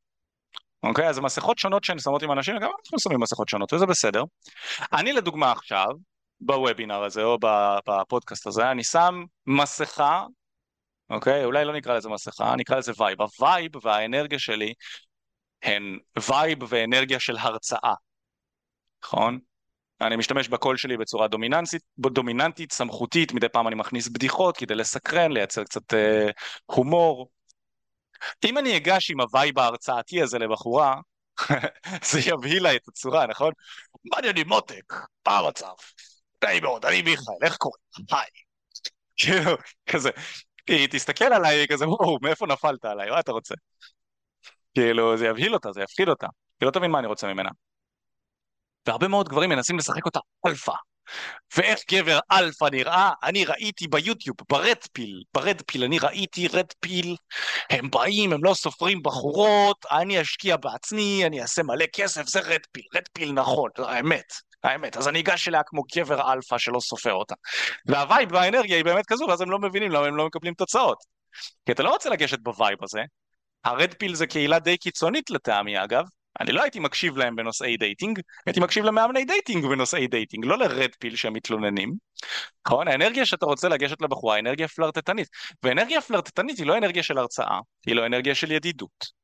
אוקיי? 0.83 1.09
אז 1.09 1.19
מסכות 1.19 1.59
שונות 1.59 1.83
שהן 1.83 1.99
שמות 1.99 2.23
עם 2.23 2.31
אנשים, 2.31 2.55
גם 2.55 2.69
אנחנו 2.85 2.99
שמים 2.99 3.19
מסכות 3.19 3.49
שונות, 3.49 3.73
וזה 3.73 3.85
בסדר. 3.85 4.23
אני 4.93 5.13
לדוגמה 5.13 5.51
עכשיו, 5.51 5.87
בוובינר 6.41 7.03
הזה 7.03 7.23
או 7.23 7.37
בפודקאסט 7.87 8.47
הזה, 8.47 8.71
אני 8.71 8.83
שם 8.83 9.23
מסכה, 9.47 10.25
אוקיי? 11.09 11.45
אולי 11.45 11.65
לא 11.65 11.73
נקרא 11.73 11.97
לזה 11.97 12.09
מסכה, 12.09 12.55
נקרא 12.55 12.77
לזה 12.77 12.91
vibe. 12.97 13.21
ה 13.21 13.31
vibe 13.31 13.71
והאנרגיה 13.85 14.39
שלי 14.39 14.73
הן 15.63 15.97
vibe 16.29 16.59
ואנרגיה 16.67 17.19
של 17.19 17.37
הרצאה. 17.37 17.93
נכון? 19.03 19.39
אני 20.01 20.15
משתמש 20.15 20.47
בקול 20.47 20.77
שלי 20.77 20.97
בצורה 20.97 21.27
דומיננטית, 21.27 21.81
דומיננטית, 21.97 22.71
סמכותית, 22.71 23.33
מדי 23.33 23.49
פעם 23.49 23.67
אני 23.67 23.75
מכניס 23.75 24.07
בדיחות 24.07 24.57
כדי 24.57 24.75
לסקרן, 24.75 25.31
לייצר 25.31 25.63
קצת 25.63 25.93
אה, 25.93 26.29
הומור. 26.65 27.29
אם 28.45 28.57
אני 28.57 28.77
אגש 28.77 29.11
עם 29.11 29.21
ה 29.21 29.29
vibe 29.29 29.59
ההרצאתי 29.59 30.21
הזה 30.21 30.39
לבחורה, 30.39 30.95
זה 32.11 32.19
יבהיל 32.25 32.63
לה 32.63 32.75
את 32.75 32.87
הצורה, 32.87 33.27
נכון? 33.27 33.51
מעניינים 34.05 34.47
מותק, 34.47 34.93
מה 35.27 35.37
המצב? 35.37 35.73
די 36.41 36.59
מאוד, 36.61 36.85
אני 36.85 37.01
מיכאל, 37.01 37.35
איך 37.43 37.57
קוראים? 37.57 37.83
היי. 38.11 38.29
כאילו, 39.17 39.57
כזה, 39.89 40.09
היא 40.67 40.87
תסתכל 40.91 41.25
עליי 41.25 41.65
כזה, 41.67 41.87
וואו, 41.89 42.17
מאיפה 42.21 42.47
נפלת 42.47 42.85
עליי, 42.85 43.09
מה 43.09 43.19
אתה 43.19 43.31
רוצה? 43.31 43.55
כאילו, 44.73 45.17
זה 45.17 45.25
יבהיל 45.25 45.53
אותה, 45.53 45.71
זה 45.71 45.81
יפחיד 45.81 46.09
אותה. 46.09 46.27
היא 46.61 46.65
לא 46.65 46.71
תבין 46.71 46.91
מה 46.91 46.99
אני 46.99 47.07
רוצה 47.07 47.33
ממנה. 47.33 47.49
והרבה 48.87 49.07
מאוד 49.07 49.29
גברים 49.29 49.49
מנסים 49.49 49.77
לשחק 49.77 50.05
אותה 50.05 50.19
אלפא. 50.47 50.73
ואיך 51.57 51.79
גבר 51.91 52.19
אלפא 52.31 52.65
נראה? 52.71 53.11
אני 53.23 53.45
ראיתי 53.45 53.87
ביוטיוב, 53.87 54.37
ב 54.49 54.56
red 54.56 54.77
pill, 54.93 55.23
ב 55.33 55.40
red 55.40 55.61
pill, 55.67 55.83
אני 55.83 55.99
ראיתי 55.99 56.47
red 56.47 56.65
pill, 56.79 57.15
הם 57.69 57.89
באים, 57.89 58.33
הם 58.33 58.43
לא 58.43 58.53
סופרים 58.53 59.03
בחורות, 59.03 59.85
אני 59.91 60.21
אשקיע 60.21 60.57
בעצמי, 60.57 61.25
אני 61.25 61.41
אעשה 61.41 61.63
מלא 61.63 61.85
כסף, 61.93 62.27
זה 62.27 62.39
red 62.39 62.59
pill, 62.71 62.83
red 62.95 63.07
pill 63.13 63.31
נכון, 63.31 63.69
האמת, 63.77 64.33
האמת. 64.63 64.97
אז 64.97 65.07
אני 65.07 65.19
אגש 65.19 65.47
אליה 65.47 65.61
כמו 65.65 65.81
גבר 65.95 66.33
אלפא 66.33 66.57
שלא 66.57 66.79
סופר 66.79 67.13
אותה. 67.13 67.35
וה 67.85 68.01
vibe 68.01 68.31
והאנרגיה 68.31 68.75
היא 68.75 68.85
באמת 68.85 69.05
כזו, 69.05 69.25
ואז 69.29 69.41
הם 69.41 69.51
לא 69.51 69.59
מבינים 69.59 69.91
למה 69.91 70.05
הם 70.05 70.15
לא 70.15 70.25
מקבלים 70.25 70.53
תוצאות. 70.53 70.97
כי 71.65 71.71
אתה 71.71 71.83
לא 71.83 71.89
רוצה 71.89 72.09
לגשת 72.09 72.39
ב 72.39 72.47
vibe 72.47 72.77
הזה, 72.83 73.01
ה 73.63 73.71
red 73.71 73.93
pill 73.93 74.15
זה 74.15 74.27
קהילה 74.27 74.59
די 74.59 74.77
קיצונית 74.77 75.29
לטעמי 75.29 75.83
אגב, 75.83 76.03
אני 76.41 76.51
לא 76.51 76.61
הייתי 76.61 76.79
מקשיב 76.79 77.17
להם 77.17 77.35
בנושאי 77.35 77.77
dating, 77.77 78.19
הייתי 78.45 78.59
מקשיב 78.59 78.85
למאמני 78.85 79.25
dating 79.25 79.65
בנושאי 79.65 80.07
dating, 80.07 80.45
לא 80.45 80.57
ל 80.57 80.65
red 80.65 80.89
pill 80.99 81.15
שהם 81.15 81.33
מתלוננים. 81.33 81.93
נכון? 82.67 82.87
האנרגיה 82.87 83.25
שאתה 83.25 83.45
רוצה 83.45 83.69
לגשת 83.69 84.01
לבחורה, 84.01 84.39
אנרגיה 84.39 84.67
פלרטטנית. 84.67 85.27
ואנרגיה 85.63 86.01
פלרטטנית 86.01 86.57
היא 86.57 86.65
לא 86.65 86.77
אנרגיה 86.77 87.03
של 87.03 87.17
הרצאה, 87.17 87.59
היא 87.85 87.95
לא 87.95 88.05
אנרגיה 88.05 88.35
של 88.35 88.51
ידידות. 88.51 89.23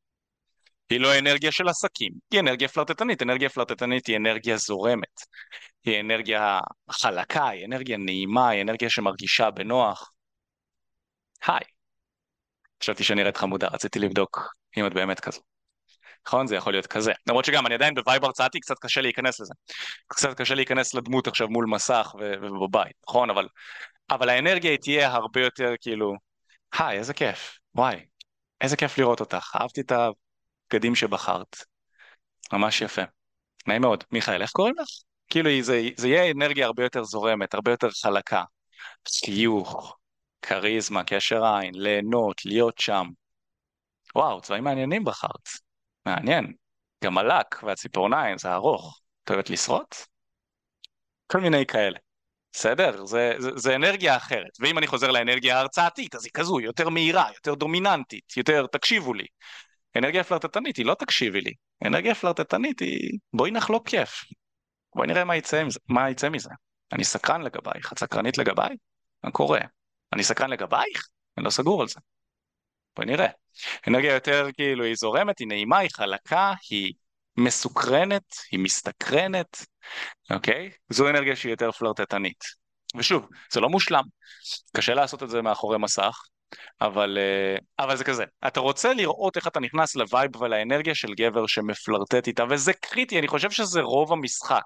היא 0.89 0.99
לא 0.99 1.19
אנרגיה 1.19 1.51
של 1.51 1.67
עסקים, 1.67 2.11
היא 2.31 2.39
אנרגיה 2.39 2.67
פלרטטנית. 2.67 3.21
אנרגיה 3.21 3.49
פלרטטנית 3.49 4.07
היא 4.07 4.17
אנרגיה 4.17 4.57
זורמת. 4.57 5.21
היא 5.85 5.99
אנרגיה 5.99 6.59
חלקה, 6.91 7.49
היא 7.49 7.65
אנרגיה 7.65 7.97
נעימה, 7.97 8.49
היא 8.49 8.61
אנרגיה 8.61 8.89
שמרגישה 8.89 9.51
בנוח. 9.51 10.11
היי. 11.47 11.63
חשבתי 12.83 13.03
שנראית 13.03 13.37
חמודה, 13.37 13.67
רציתי 13.67 13.99
לבדוק 13.99 14.55
אם 14.77 14.87
את 14.87 14.93
באמת 14.93 15.19
כזו. 15.19 15.48
נכון? 16.27 16.47
זה 16.47 16.55
יכול 16.55 16.73
להיות 16.73 16.87
כזה. 16.87 17.11
למרות 17.27 17.45
שגם 17.45 17.65
אני 17.65 17.75
עדיין 17.75 17.95
ב 17.95 18.01
vibe 18.01 18.25
הרצאתי, 18.25 18.59
קצת 18.59 18.79
קשה 18.79 19.01
להיכנס 19.01 19.39
לזה. 19.39 19.53
קצת 20.07 20.37
קשה 20.37 20.55
להיכנס 20.55 20.93
לדמות 20.93 21.27
עכשיו 21.27 21.47
מול 21.47 21.65
מסך 21.65 22.15
ובבית, 22.19 22.95
נכון? 23.07 23.29
אבל, 23.29 23.47
אבל 24.09 24.29
האנרגיה 24.29 24.77
תהיה 24.77 25.11
הרבה 25.11 25.41
יותר 25.41 25.73
כאילו, 25.81 26.13
היי, 26.79 26.97
איזה 26.97 27.13
כיף, 27.13 27.57
וואי, 27.75 28.05
איזה 28.61 28.77
כיף 28.77 28.97
לראות 28.97 29.19
אותך, 29.19 29.57
אהבתי 29.61 29.81
את 29.81 29.91
הבגדים 29.91 30.95
שבחרת, 30.95 31.55
ממש 32.53 32.81
יפה. 32.81 33.01
נעים 33.67 33.81
מאוד. 33.81 34.03
מיכאל, 34.11 34.41
איך 34.41 34.51
קוראים 34.51 34.75
לך? 34.79 34.87
כאילו 35.29 35.49
זה, 35.61 35.81
זה 35.97 36.07
יהיה 36.07 36.31
אנרגיה 36.31 36.65
הרבה 36.65 36.83
יותר 36.83 37.03
זורמת, 37.03 37.53
הרבה 37.53 37.71
יותר 37.71 37.89
חלקה. 37.91 38.43
חיוך, 39.25 39.97
כריזמה, 40.41 41.03
קשר 41.03 41.45
עין, 41.45 41.75
ליהנות, 41.75 42.45
להיות 42.45 42.77
שם. 42.77 43.07
וואו, 44.15 44.41
צבעים 44.41 44.63
מעניינים 44.63 45.03
בחרת. 45.03 45.49
מעניין. 46.05 46.53
גם 47.03 47.17
הלק 47.17 47.63
והציפורניים, 47.63 48.37
זה 48.37 48.53
ארוך. 48.53 48.99
את 49.23 49.29
אוהבת 49.29 49.49
לשרוט? 49.49 49.95
כל 51.27 51.39
מיני 51.39 51.65
כאלה. 51.65 51.97
בסדר? 52.51 53.05
זה, 53.05 53.33
זה, 53.37 53.49
זה 53.55 53.75
אנרגיה 53.75 54.17
אחרת. 54.17 54.51
ואם 54.59 54.77
אני 54.77 54.87
חוזר 54.87 55.11
לאנרגיה 55.11 55.57
ההרצאתית, 55.57 56.15
אז 56.15 56.25
היא 56.25 56.31
כזו, 56.33 56.59
יותר 56.59 56.89
מהירה, 56.89 57.29
יותר 57.35 57.53
דומיננטית, 57.53 58.37
יותר 58.37 58.65
תקשיבו 58.67 59.13
לי. 59.13 59.25
אנרגיה 59.97 60.23
פלרטטנית 60.23 60.77
היא 60.77 60.85
לא 60.85 60.93
תקשיבי 60.93 61.41
לי. 61.41 61.53
אנרגיה 61.85 62.15
פלרטטנית 62.15 62.79
היא 62.79 63.19
בואי 63.33 63.51
נחלוק 63.51 63.89
כיף. 63.89 64.23
בואי 64.95 65.07
נראה 65.07 65.23
מה 65.23 65.35
יצא, 65.35 65.63
מה 65.89 66.09
יצא 66.09 66.29
מזה. 66.29 66.49
אני 66.93 67.03
סקרן 67.03 67.41
לגבייך, 67.41 67.93
את 67.93 67.99
סקרנית 67.99 68.37
לגביי? 68.37 68.75
מה 69.23 69.31
קורה? 69.31 69.59
אני 70.13 70.23
סקרן 70.23 70.49
לגבייך? 70.49 71.07
אני 71.37 71.45
לא 71.45 71.49
סגור 71.49 71.81
על 71.81 71.87
זה. 71.87 71.99
בואי 72.99 73.07
נראה. 73.07 73.27
אנרגיה 73.87 74.13
יותר 74.13 74.47
כאילו 74.53 74.83
היא 74.83 74.95
זורמת, 74.95 75.39
היא 75.39 75.47
נעימה, 75.47 75.77
היא 75.77 75.89
חלקה, 75.93 76.53
היא 76.69 76.93
מסוקרנת, 77.37 78.33
היא 78.51 78.59
מסתקרנת, 78.59 79.65
אוקיי? 80.31 80.71
זו 80.89 81.09
אנרגיה 81.09 81.35
שהיא 81.35 81.51
יותר 81.53 81.71
פלרטטנית. 81.71 82.43
ושוב, 82.95 83.27
זה 83.51 83.59
לא 83.59 83.69
מושלם, 83.69 84.03
קשה 84.77 84.93
לעשות 84.93 85.23
את 85.23 85.29
זה 85.29 85.41
מאחורי 85.41 85.77
מסך, 85.77 86.17
אבל, 86.81 87.17
אה, 87.17 87.85
אבל 87.85 87.97
זה 87.97 88.03
כזה, 88.03 88.23
אתה 88.47 88.59
רוצה 88.59 88.93
לראות 88.93 89.37
איך 89.37 89.47
אתה 89.47 89.59
נכנס 89.59 89.95
ל 89.95 90.03
vibe 90.03 90.35
ולאנרגיה 90.35 90.95
של 90.95 91.13
גבר 91.13 91.47
שמפלרטט 91.47 92.27
איתה, 92.27 92.43
וזה 92.49 92.73
קריטי, 92.73 93.19
אני 93.19 93.27
חושב 93.27 93.51
שזה 93.51 93.81
רוב 93.81 94.13
המשחק. 94.13 94.63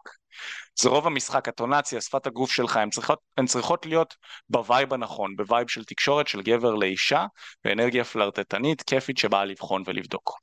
זה 0.80 0.90
רוב 0.90 1.08
המשחק, 1.08 1.48
האינטונציה, 1.48 2.02
שפת 2.02 2.28
הגוף 2.28 2.52
שלך, 2.52 2.78
הן 2.78 2.90
צריכות, 2.90 3.20
הן 3.38 3.46
צריכות 3.46 3.86
להיות 3.86 4.16
ב 4.50 4.59
vibe 4.59 4.94
הנכון, 4.94 5.36
ב 5.36 5.42
vibe 5.42 5.68
של 5.68 5.84
תקשורת 5.84 6.28
של 6.28 6.42
גבר 6.42 6.76
לאישה, 6.76 7.26
ואנרגיה 7.66 8.04
פלרטטנית, 8.04 8.82
כיפית 8.82 9.18
שבאה 9.18 9.46
לבחון 9.46 9.84
ולבדוק. 9.86 10.40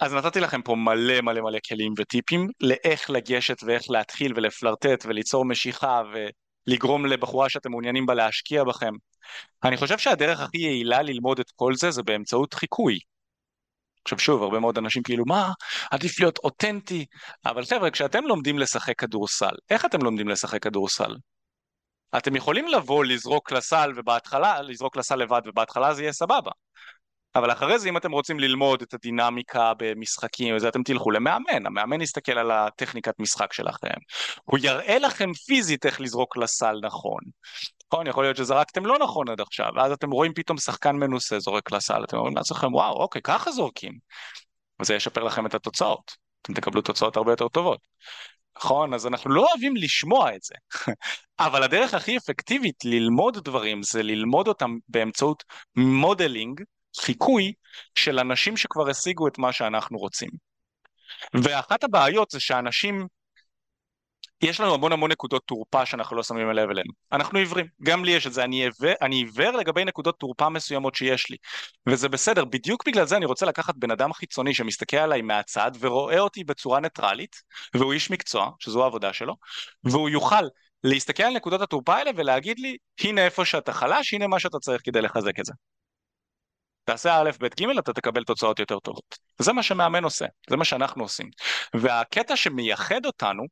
אז 0.00 0.14
נתתי 0.14 0.40
לכם 0.40 0.62
פה 0.62 0.74
מלא 0.74 1.20
מלא 1.20 1.40
מלא 1.40 1.58
כלים 1.68 1.92
וטיפים 1.98 2.48
לאיך 2.60 3.10
לגשת 3.10 3.62
ואיך 3.62 3.90
להתחיל 3.90 4.32
ולפלרטט 4.36 5.06
וליצור 5.06 5.44
משיכה 5.44 6.02
ולגרום 6.68 7.06
לבחורה 7.06 7.48
שאתם 7.48 7.70
מעוניינים 7.70 8.06
בה 8.06 8.14
להשקיע 8.14 8.64
בכם. 8.64 8.94
אני 9.64 9.76
חושב 9.76 9.98
שהדרך 9.98 10.40
הכי 10.40 10.58
יעילה 10.58 11.02
ללמוד 11.02 11.40
את 11.40 11.50
כל 11.50 11.74
זה 11.74 11.90
זה 11.90 12.02
באמצעות 12.02 12.54
חיקוי. 12.54 12.98
עכשיו 14.04 14.18
שוב, 14.18 14.42
הרבה 14.42 14.60
מאוד 14.60 14.78
אנשים 14.78 15.02
כאילו, 15.02 15.24
מה, 15.26 15.52
עדיף 15.90 16.20
להיות 16.20 16.38
אותנטי, 16.38 17.06
אבל 17.44 17.64
חבר'ה, 17.64 17.90
כשאתם 17.90 18.24
לומדים 18.24 18.58
לשחק 18.58 18.98
כדורסל, 18.98 19.54
איך 19.70 19.84
אתם 19.84 20.02
לומדים 20.02 20.28
לשחק 20.28 20.62
כדורסל? 20.62 21.16
אתם 22.16 22.36
יכולים 22.36 22.68
לבוא, 22.68 23.04
לזרוק 23.04 23.52
לסל, 23.52 23.92
ובהתחלה, 23.96 24.62
לזרוק 24.62 24.96
לסל 24.96 25.16
לבד, 25.16 25.40
ובהתחלה 25.46 25.94
זה 25.94 26.02
יהיה 26.02 26.12
סבבה. 26.12 26.50
אבל 27.36 27.52
אחרי 27.52 27.78
זה 27.78 27.88
אם 27.88 27.96
אתם 27.96 28.12
רוצים 28.12 28.40
ללמוד 28.40 28.82
את 28.82 28.94
הדינמיקה 28.94 29.72
במשחקים 29.78 30.56
וזה 30.56 30.68
אתם 30.68 30.82
תלכו 30.82 31.10
למאמן, 31.10 31.66
המאמן 31.66 32.00
יסתכל 32.00 32.38
על 32.38 32.50
הטכניקת 32.50 33.14
משחק 33.18 33.52
שלכם, 33.52 33.94
הוא 34.44 34.58
יראה 34.62 34.98
לכם 34.98 35.32
פיזית 35.32 35.86
איך 35.86 36.00
לזרוק 36.00 36.36
לסל 36.36 36.80
נכון, 36.82 37.20
נכון? 37.92 38.06
יכול 38.06 38.24
להיות 38.24 38.36
שזרקתם 38.36 38.86
לא 38.86 38.98
נכון 38.98 39.28
עד 39.28 39.40
עכשיו, 39.40 39.68
ואז 39.76 39.92
אתם 39.92 40.10
רואים 40.10 40.32
פתאום 40.34 40.58
שחקן 40.58 40.96
מנוסה 40.96 41.38
זורק 41.38 41.72
לסל, 41.72 42.04
אתם 42.04 42.16
אומרים 42.16 42.36
לעצמכם 42.36 42.74
וואו 42.74 43.02
אוקיי 43.02 43.22
ככה 43.22 43.50
זורקים, 43.50 43.92
וזה 44.80 44.94
ישפר 44.94 45.22
לכם 45.22 45.46
את 45.46 45.54
התוצאות, 45.54 46.12
אתם 46.42 46.54
תקבלו 46.54 46.82
תוצאות 46.82 47.16
הרבה 47.16 47.32
יותר 47.32 47.48
טובות. 47.48 47.80
נכון? 48.58 48.94
אז 48.94 49.06
אנחנו 49.06 49.30
לא 49.30 49.46
אוהבים 49.50 49.76
לשמוע 49.76 50.34
את 50.34 50.42
זה. 50.42 50.54
אבל 51.46 51.62
הדרך 51.62 51.94
הכי 51.94 52.16
אפקטיבית 52.16 52.84
ללמוד 52.84 53.38
דברים 53.44 53.82
זה 53.82 54.02
ללמוד 54.02 54.48
אותם 54.48 54.76
באמצעות 54.88 55.44
modeling 55.76 56.60
חיקוי 57.00 57.52
של 57.94 58.18
אנשים 58.18 58.56
שכבר 58.56 58.90
השיגו 58.90 59.28
את 59.28 59.38
מה 59.38 59.52
שאנחנו 59.52 59.98
רוצים. 59.98 60.30
ואחת 61.34 61.84
הבעיות 61.84 62.30
זה 62.30 62.40
שאנשים, 62.40 63.06
יש 64.42 64.60
לנו 64.60 64.74
המון 64.74 64.92
המון 64.92 65.12
נקודות 65.12 65.42
תורפה 65.46 65.86
שאנחנו 65.86 66.16
לא 66.16 66.22
שמים 66.22 66.50
לב 66.50 66.70
אליהן. 66.70 66.86
אנחנו 67.12 67.38
עיוורים, 67.38 67.66
גם 67.82 68.04
לי 68.04 68.10
יש 68.10 68.26
את 68.26 68.32
זה, 68.32 68.44
אני 68.44 68.62
עיוור, 68.62 68.94
אני 69.02 69.16
עיוור 69.16 69.50
לגבי 69.50 69.84
נקודות 69.84 70.18
תורפה 70.18 70.48
מסוימות 70.48 70.94
שיש 70.94 71.30
לי. 71.30 71.36
וזה 71.88 72.08
בסדר, 72.08 72.44
בדיוק 72.44 72.88
בגלל 72.88 73.06
זה 73.06 73.16
אני 73.16 73.26
רוצה 73.26 73.46
לקחת 73.46 73.74
בן 73.76 73.90
אדם 73.90 74.12
חיצוני 74.12 74.54
שמסתכל 74.54 74.96
עליי 74.96 75.22
מהצד 75.22 75.70
ורואה 75.80 76.18
אותי 76.18 76.44
בצורה 76.44 76.80
ניטרלית, 76.80 77.36
והוא 77.74 77.92
איש 77.92 78.10
מקצוע, 78.10 78.50
שזו 78.58 78.82
העבודה 78.82 79.12
שלו, 79.12 79.36
והוא 79.84 80.10
יוכל 80.10 80.44
להסתכל 80.84 81.22
על 81.22 81.32
נקודות 81.36 81.60
התורפה 81.60 81.94
האלה 81.94 82.10
ולהגיד 82.16 82.58
לי, 82.58 82.76
הנה 83.00 83.24
איפה 83.24 83.44
שאתה 83.44 83.72
חלש, 83.72 84.14
הנה 84.14 84.26
מה 84.26 84.40
שאתה 84.40 84.58
צריך 84.58 84.82
כדי 84.84 85.02
לחזק 85.02 85.40
את 85.40 85.44
זה. 85.44 85.52
תעשה 86.86 87.20
א', 87.20 87.30
ב', 87.40 87.46
ג', 87.46 87.78
אתה 87.78 87.92
תקבל 87.92 88.24
תוצאות 88.24 88.58
יותר 88.58 88.78
טובות. 88.78 89.18
זה 89.38 89.52
מה 89.52 89.62
שמאמן 89.62 90.04
עושה, 90.04 90.26
זה 90.50 90.56
מה 90.56 90.64
שאנחנו 90.64 91.02
עושים. 91.02 91.30
והקטע 91.74 92.36
שמייחד 92.36 93.06
אותנו, 93.06 93.42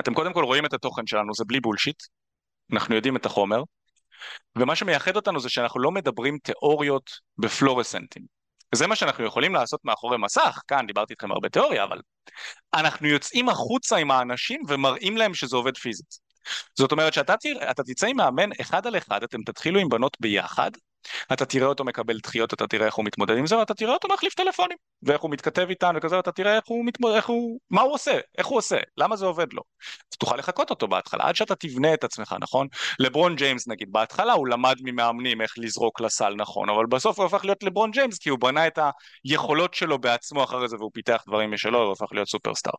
אתם 0.00 0.14
קודם 0.14 0.32
כל 0.32 0.44
רואים 0.44 0.66
את 0.66 0.72
התוכן 0.72 1.06
שלנו, 1.06 1.34
זה 1.34 1.44
בלי 1.44 1.60
בולשיט, 1.60 2.02
אנחנו 2.72 2.94
יודעים 2.94 3.16
את 3.16 3.26
החומר, 3.26 3.62
ומה 4.58 4.76
שמייחד 4.76 5.16
אותנו 5.16 5.40
זה 5.40 5.48
שאנחנו 5.48 5.80
לא 5.80 5.90
מדברים 5.90 6.38
תיאוריות 6.42 7.10
בפלורסנטים. 7.38 8.22
זה 8.74 8.86
מה 8.86 8.96
שאנחנו 8.96 9.24
יכולים 9.24 9.54
לעשות 9.54 9.80
מאחורי 9.84 10.18
מסך, 10.18 10.60
כאן 10.68 10.86
דיברתי 10.86 11.12
איתכם 11.12 11.32
הרבה 11.32 11.48
תיאוריה, 11.48 11.84
אבל 11.84 12.00
אנחנו 12.74 13.06
יוצאים 13.06 13.48
החוצה 13.48 13.96
עם 13.96 14.10
האנשים 14.10 14.62
ומראים 14.68 15.16
להם 15.16 15.34
שזה 15.34 15.56
עובד 15.56 15.76
פיזית. 15.76 16.18
זאת 16.78 16.92
אומרת 16.92 17.14
שאתה 17.14 17.34
תצא 17.86 18.06
עם 18.06 18.16
מאמן 18.16 18.50
אחד 18.60 18.86
על 18.86 18.96
אחד, 18.96 19.22
אתם 19.22 19.38
תתחילו 19.42 19.80
עם 19.80 19.88
בנות 19.88 20.16
ביחד, 20.20 20.70
אתה 21.32 21.44
תראה 21.44 21.66
אותו 21.66 21.84
מקבל 21.84 22.18
דחיות, 22.18 22.54
אתה 22.54 22.66
תראה 22.66 22.86
איך 22.86 22.94
הוא 22.94 23.04
מתמודד 23.04 23.36
עם 23.36 23.46
זה, 23.46 23.58
ואתה 23.58 23.74
תראה 23.74 23.92
אותו 23.92 24.08
מחליף 24.08 24.34
טלפונים, 24.34 24.76
ואיך 25.02 25.22
הוא 25.22 25.30
מתכתב 25.30 25.66
איתן 25.70 25.94
וכזה, 25.96 26.16
ואתה 26.16 26.32
תראה 26.32 26.56
איך 26.56 26.64
הוא 26.66 26.86
מתמודד, 26.86 27.14
איך 27.14 27.26
הוא, 27.26 27.60
מה 27.70 27.80
הוא 27.80 27.94
עושה, 27.94 28.18
איך 28.38 28.46
הוא 28.46 28.58
עושה, 28.58 28.76
למה 28.96 29.16
זה 29.16 29.26
עובד 29.26 29.52
לו. 29.52 29.62
תוכל 30.18 30.36
לחקות 30.36 30.70
אותו 30.70 30.88
בהתחלה, 30.88 31.24
עד 31.24 31.36
שאתה 31.36 31.54
תבנה 31.54 31.94
את 31.94 32.04
עצמך, 32.04 32.36
נכון? 32.40 32.66
לברון 32.98 33.36
ג'יימס 33.36 33.68
נגיד, 33.68 33.92
בהתחלה 33.92 34.32
הוא 34.32 34.48
למד 34.48 34.76
ממאמנים 34.82 35.40
איך 35.40 35.54
לזרוק 35.58 36.00
לסל 36.00 36.34
נכון, 36.34 36.68
אבל 36.70 36.86
בסוף 36.86 37.18
הוא 37.18 37.26
הפך 37.26 37.44
להיות 37.44 37.62
לברון 37.62 37.90
ג'יימס, 37.90 38.18
כי 38.18 38.28
הוא 38.28 38.38
בנה 38.38 38.66
את 38.66 38.78
היכולות 39.24 39.74
שלו 39.74 39.98
בעצמו 39.98 40.44
אחרי 40.44 40.68
זה, 40.68 40.76
והוא 40.76 40.90
פיתח 40.94 41.22
דברים 41.26 41.50
משלו, 41.50 41.92
הפך 41.92 42.12
להיות 42.12 42.28
סופרסטאר, 42.28 42.72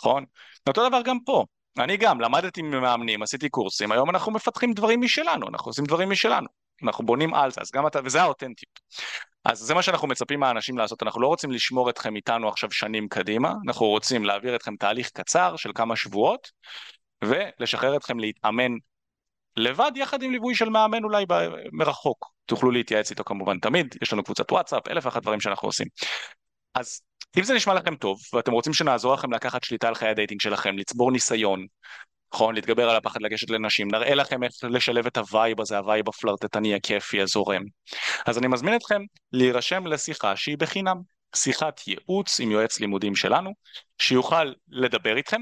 נכון? 0.00 0.24
אותו 0.68 0.88
דבר 0.88 1.02
גם 1.02 1.18
פה. 1.24 1.44
אני 1.78 1.96
גם 1.96 2.20
למדתי 2.20 2.62
ממאמנים, 2.62 3.22
עשיתי 3.22 3.48
קורסים, 3.48 3.92
היום 3.92 4.10
אנחנו 4.10 4.32
מפתחים 4.32 4.72
דברים 4.72 5.00
משלנו, 5.00 5.48
אנחנו 5.48 5.68
עושים 5.68 5.84
דברים 5.84 6.10
משלנו. 6.10 6.57
אנחנו 6.82 7.06
בונים 7.06 7.34
על 7.34 7.50
זה, 7.50 7.60
אז 7.60 7.70
גם 7.70 7.86
אתה, 7.86 8.00
וזה 8.04 8.22
האותנטיות. 8.22 8.80
אז 9.44 9.58
זה 9.58 9.74
מה 9.74 9.82
שאנחנו 9.82 10.08
מצפים 10.08 10.40
מהאנשים 10.40 10.78
לעשות, 10.78 11.02
אנחנו 11.02 11.20
לא 11.20 11.26
רוצים 11.26 11.50
לשמור 11.50 11.90
אתכם 11.90 12.16
איתנו 12.16 12.48
עכשיו 12.48 12.72
שנים 12.72 13.08
קדימה, 13.08 13.52
אנחנו 13.66 13.86
רוצים 13.86 14.24
להעביר 14.24 14.56
אתכם 14.56 14.76
תהליך 14.76 15.10
קצר 15.10 15.56
של 15.56 15.70
כמה 15.74 15.96
שבועות, 15.96 16.50
ולשחרר 17.24 17.96
אתכם 17.96 18.18
להתאמן 18.18 18.72
לבד 19.56 19.92
יחד 19.94 20.22
עם 20.22 20.32
ליווי 20.32 20.54
של 20.54 20.68
מאמן 20.68 21.04
אולי 21.04 21.24
מרחוק. 21.72 22.26
תוכלו 22.46 22.70
להתייעץ 22.70 23.10
איתו 23.10 23.24
כמובן 23.24 23.58
תמיד, 23.58 23.94
יש 24.02 24.12
לנו 24.12 24.24
קבוצת 24.24 24.52
וואטסאפ, 24.52 24.88
אלף 24.88 25.06
ואחת 25.06 25.22
דברים 25.22 25.40
שאנחנו 25.40 25.68
עושים. 25.68 25.86
אז 26.74 27.00
אם 27.38 27.42
זה 27.42 27.54
נשמע 27.54 27.74
לכם 27.74 27.96
טוב, 27.96 28.20
ואתם 28.32 28.52
רוצים 28.52 28.72
שנעזור 28.72 29.14
לכם 29.14 29.32
לקחת 29.32 29.64
שליטה 29.64 29.88
על 29.88 29.94
חיי 29.94 30.08
ה 30.08 30.13
dating 30.13 30.40
שלכם, 30.40 30.78
לצבור 30.78 31.12
ניסיון, 31.12 31.66
נכון? 32.34 32.54
להתגבר 32.54 32.90
על 32.90 32.96
הפחד 32.96 33.22
לגשת 33.22 33.50
לנשים, 33.50 33.88
נראה 33.92 34.14
לכם 34.14 34.42
איך 34.42 34.52
לשלב 34.62 35.06
את 35.06 35.16
ה 35.16 35.25
vibe 35.25 35.60
הזה, 35.60 35.78
ה 35.78 35.84
vibe 35.84 36.08
הפלרטטני, 36.08 36.74
הכיפי, 36.74 37.20
הזורם. 37.20 37.62
אז 38.26 38.38
אני 38.38 38.46
מזמין 38.46 38.74
אתכם 38.74 39.02
להירשם 39.32 39.86
לשיחה 39.86 40.36
שהיא 40.36 40.58
בחינם, 40.58 40.96
שיחת 41.36 41.80
ייעוץ 41.86 42.40
עם 42.40 42.50
יועץ 42.50 42.80
לימודים 42.80 43.16
שלנו, 43.16 43.50
שיוכל 43.98 44.52
לדבר 44.68 45.16
איתכם, 45.16 45.40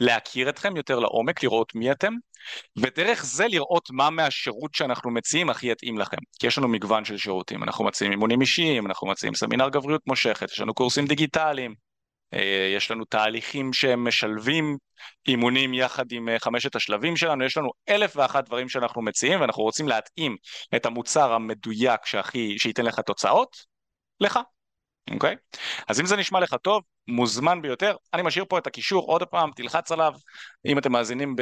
להכיר 0.00 0.48
אתכם 0.48 0.76
יותר 0.76 0.98
לעומק, 0.98 1.42
לראות 1.42 1.74
מי 1.74 1.92
אתם, 1.92 2.12
ודרך 2.76 3.24
זה 3.24 3.46
לראות 3.48 3.88
מה 3.90 4.10
מהשירות 4.10 4.74
שאנחנו 4.74 5.10
מציעים 5.10 5.50
הכי 5.50 5.70
יתאים 5.70 5.98
לכם. 5.98 6.16
כי 6.38 6.46
יש 6.46 6.58
לנו 6.58 6.68
מגוון 6.68 7.04
של 7.04 7.16
שירותים, 7.16 7.62
אנחנו 7.62 7.84
מציעים 7.84 8.12
אימונים 8.12 8.40
אישיים, 8.40 8.86
אנחנו 8.86 9.06
מציעים 9.08 9.34
סמינר 9.34 9.68
גבריות 9.68 10.02
מושכת, 10.06 10.50
יש 10.50 10.60
לנו 10.60 10.74
קורסים 10.74 11.06
דיגיטליים, 11.06 11.74
יש 12.76 12.90
לנו 12.90 13.04
תהליכים 13.04 13.72
שהם 13.72 14.08
משלבים 14.08 14.76
אימונים 15.28 15.74
יחד 15.74 16.12
עם 16.12 16.28
אה, 16.28 16.38
חמשת 16.38 16.76
השלבים 16.76 17.16
שלנו, 17.16 17.44
יש 17.44 17.56
לנו 17.56 17.70
אלף 17.88 18.16
ואחת 18.16 18.44
דברים 18.44 18.68
שאנחנו 18.68 19.02
מציעים 19.02 19.40
ואנחנו 19.40 19.62
רוצים 19.62 19.88
להתאים 19.88 20.36
את 20.76 20.86
המוצר 20.86 21.32
המדויק 21.32 22.06
שהכי, 22.06 22.58
שייתן 22.58 22.84
לך 22.84 23.00
תוצאות, 23.00 23.56
לך, 24.20 24.38
אוקיי? 25.10 25.34
Okay? 25.34 25.58
אז 25.88 26.00
אם 26.00 26.06
זה 26.06 26.16
נשמע 26.16 26.40
לך 26.40 26.54
טוב, 26.62 26.82
מוזמן 27.08 27.62
ביותר, 27.62 27.96
אני 28.14 28.22
משאיר 28.22 28.44
פה 28.48 28.58
את 28.58 28.66
הקישור 28.66 29.06
עוד 29.06 29.22
פעם, 29.22 29.50
תלחץ 29.56 29.92
עליו, 29.92 30.12
אם 30.66 30.78
אתם 30.78 30.92
מאזינים 30.92 31.36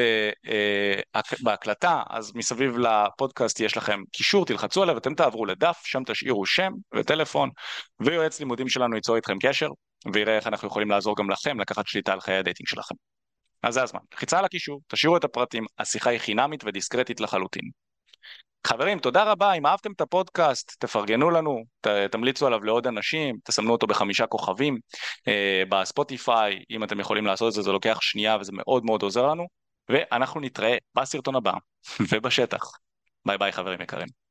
אה, 0.47 1.01
בהקלטה, 1.43 2.03
אז 2.11 2.33
מסביב 2.35 2.79
לפודקאסט 2.79 3.61
יש 3.61 3.77
לכם 3.77 4.01
קישור, 4.13 4.47
תלחצו 4.47 4.83
עליו, 4.83 4.99
אתם 4.99 5.15
תעברו 5.15 5.47
לדף, 5.47 5.83
שם 5.85 6.05
תשאירו 6.07 6.47
שם 6.47 6.73
וטלפון, 6.95 7.51
ויועץ 8.01 8.41
לימודים 8.41 8.69
שלנו 8.69 8.97
ייצור 8.97 9.17
איתכם 9.17 9.39
קשר, 9.43 9.69
ויראה 10.13 10.37
איך 10.37 10.47
אנחנו 10.47 10.69
יכולים 10.69 10.91
לעזור 10.91 11.17
גם 11.17 11.31
לכם 11.31 11.61
לקחת 11.61 11.87
שליטה 11.87 12.13
על 12.13 12.21
חיי 12.21 12.37
ה 12.37 12.41
dating 12.41 12.69
שלכם. 12.69 12.95
אז 13.63 13.75
זה 13.75 13.83
הזמן, 13.83 14.01
לחיצה 14.15 14.39
על 14.39 14.45
הקישור, 14.45 14.81
תשאירו 14.89 15.17
את 15.17 15.25
הפרטים, 15.25 15.65
השיחה 15.79 16.11
היא 16.11 16.19
חינמית 16.19 16.65
ודיסקרטית 16.65 17.21
לחלוטין. 17.21 17.71
חברים, 18.67 18.99
תודה 18.99 19.25
רבה, 19.25 19.53
אם 19.53 19.67
אהבתם 19.67 19.93
את 19.93 20.01
הפודקאסט, 20.01 20.77
תפרגנו 20.79 21.31
לנו, 21.31 21.63
ת, 21.81 21.87
תמליצו 21.87 22.47
עליו 22.47 22.65
לעוד 22.65 22.87
אנשים, 22.87 23.37
תסמנו 23.45 23.73
אותו 23.73 23.87
בחמישה 23.87 24.27
כוכבים 24.27 24.79
אה, 25.29 25.63
בספוטיפיי, 25.69 26.65
אם 26.71 26.85
אתם 26.85 27.01
יכולים 27.01 27.27
לעשות 27.27 27.49
את 27.49 27.53
זה, 27.53 27.63
זה 27.63 27.73
לוקח 27.73 27.99
שנייה 28.01 28.37
וזה 28.41 28.53
מאוד 28.55 28.85
מאוד 28.85 29.03
עוזר 29.03 29.27
לנו, 29.27 29.47
ואנחנו 29.89 30.41
נתראה 30.41 30.77
בסרטון 30.95 31.37
הבא 31.37 31.53
ובשטח. 32.13 32.71
ביי 33.27 33.39
ביי 33.39 33.53
חברים 33.53 33.81
יקרים. 33.81 34.24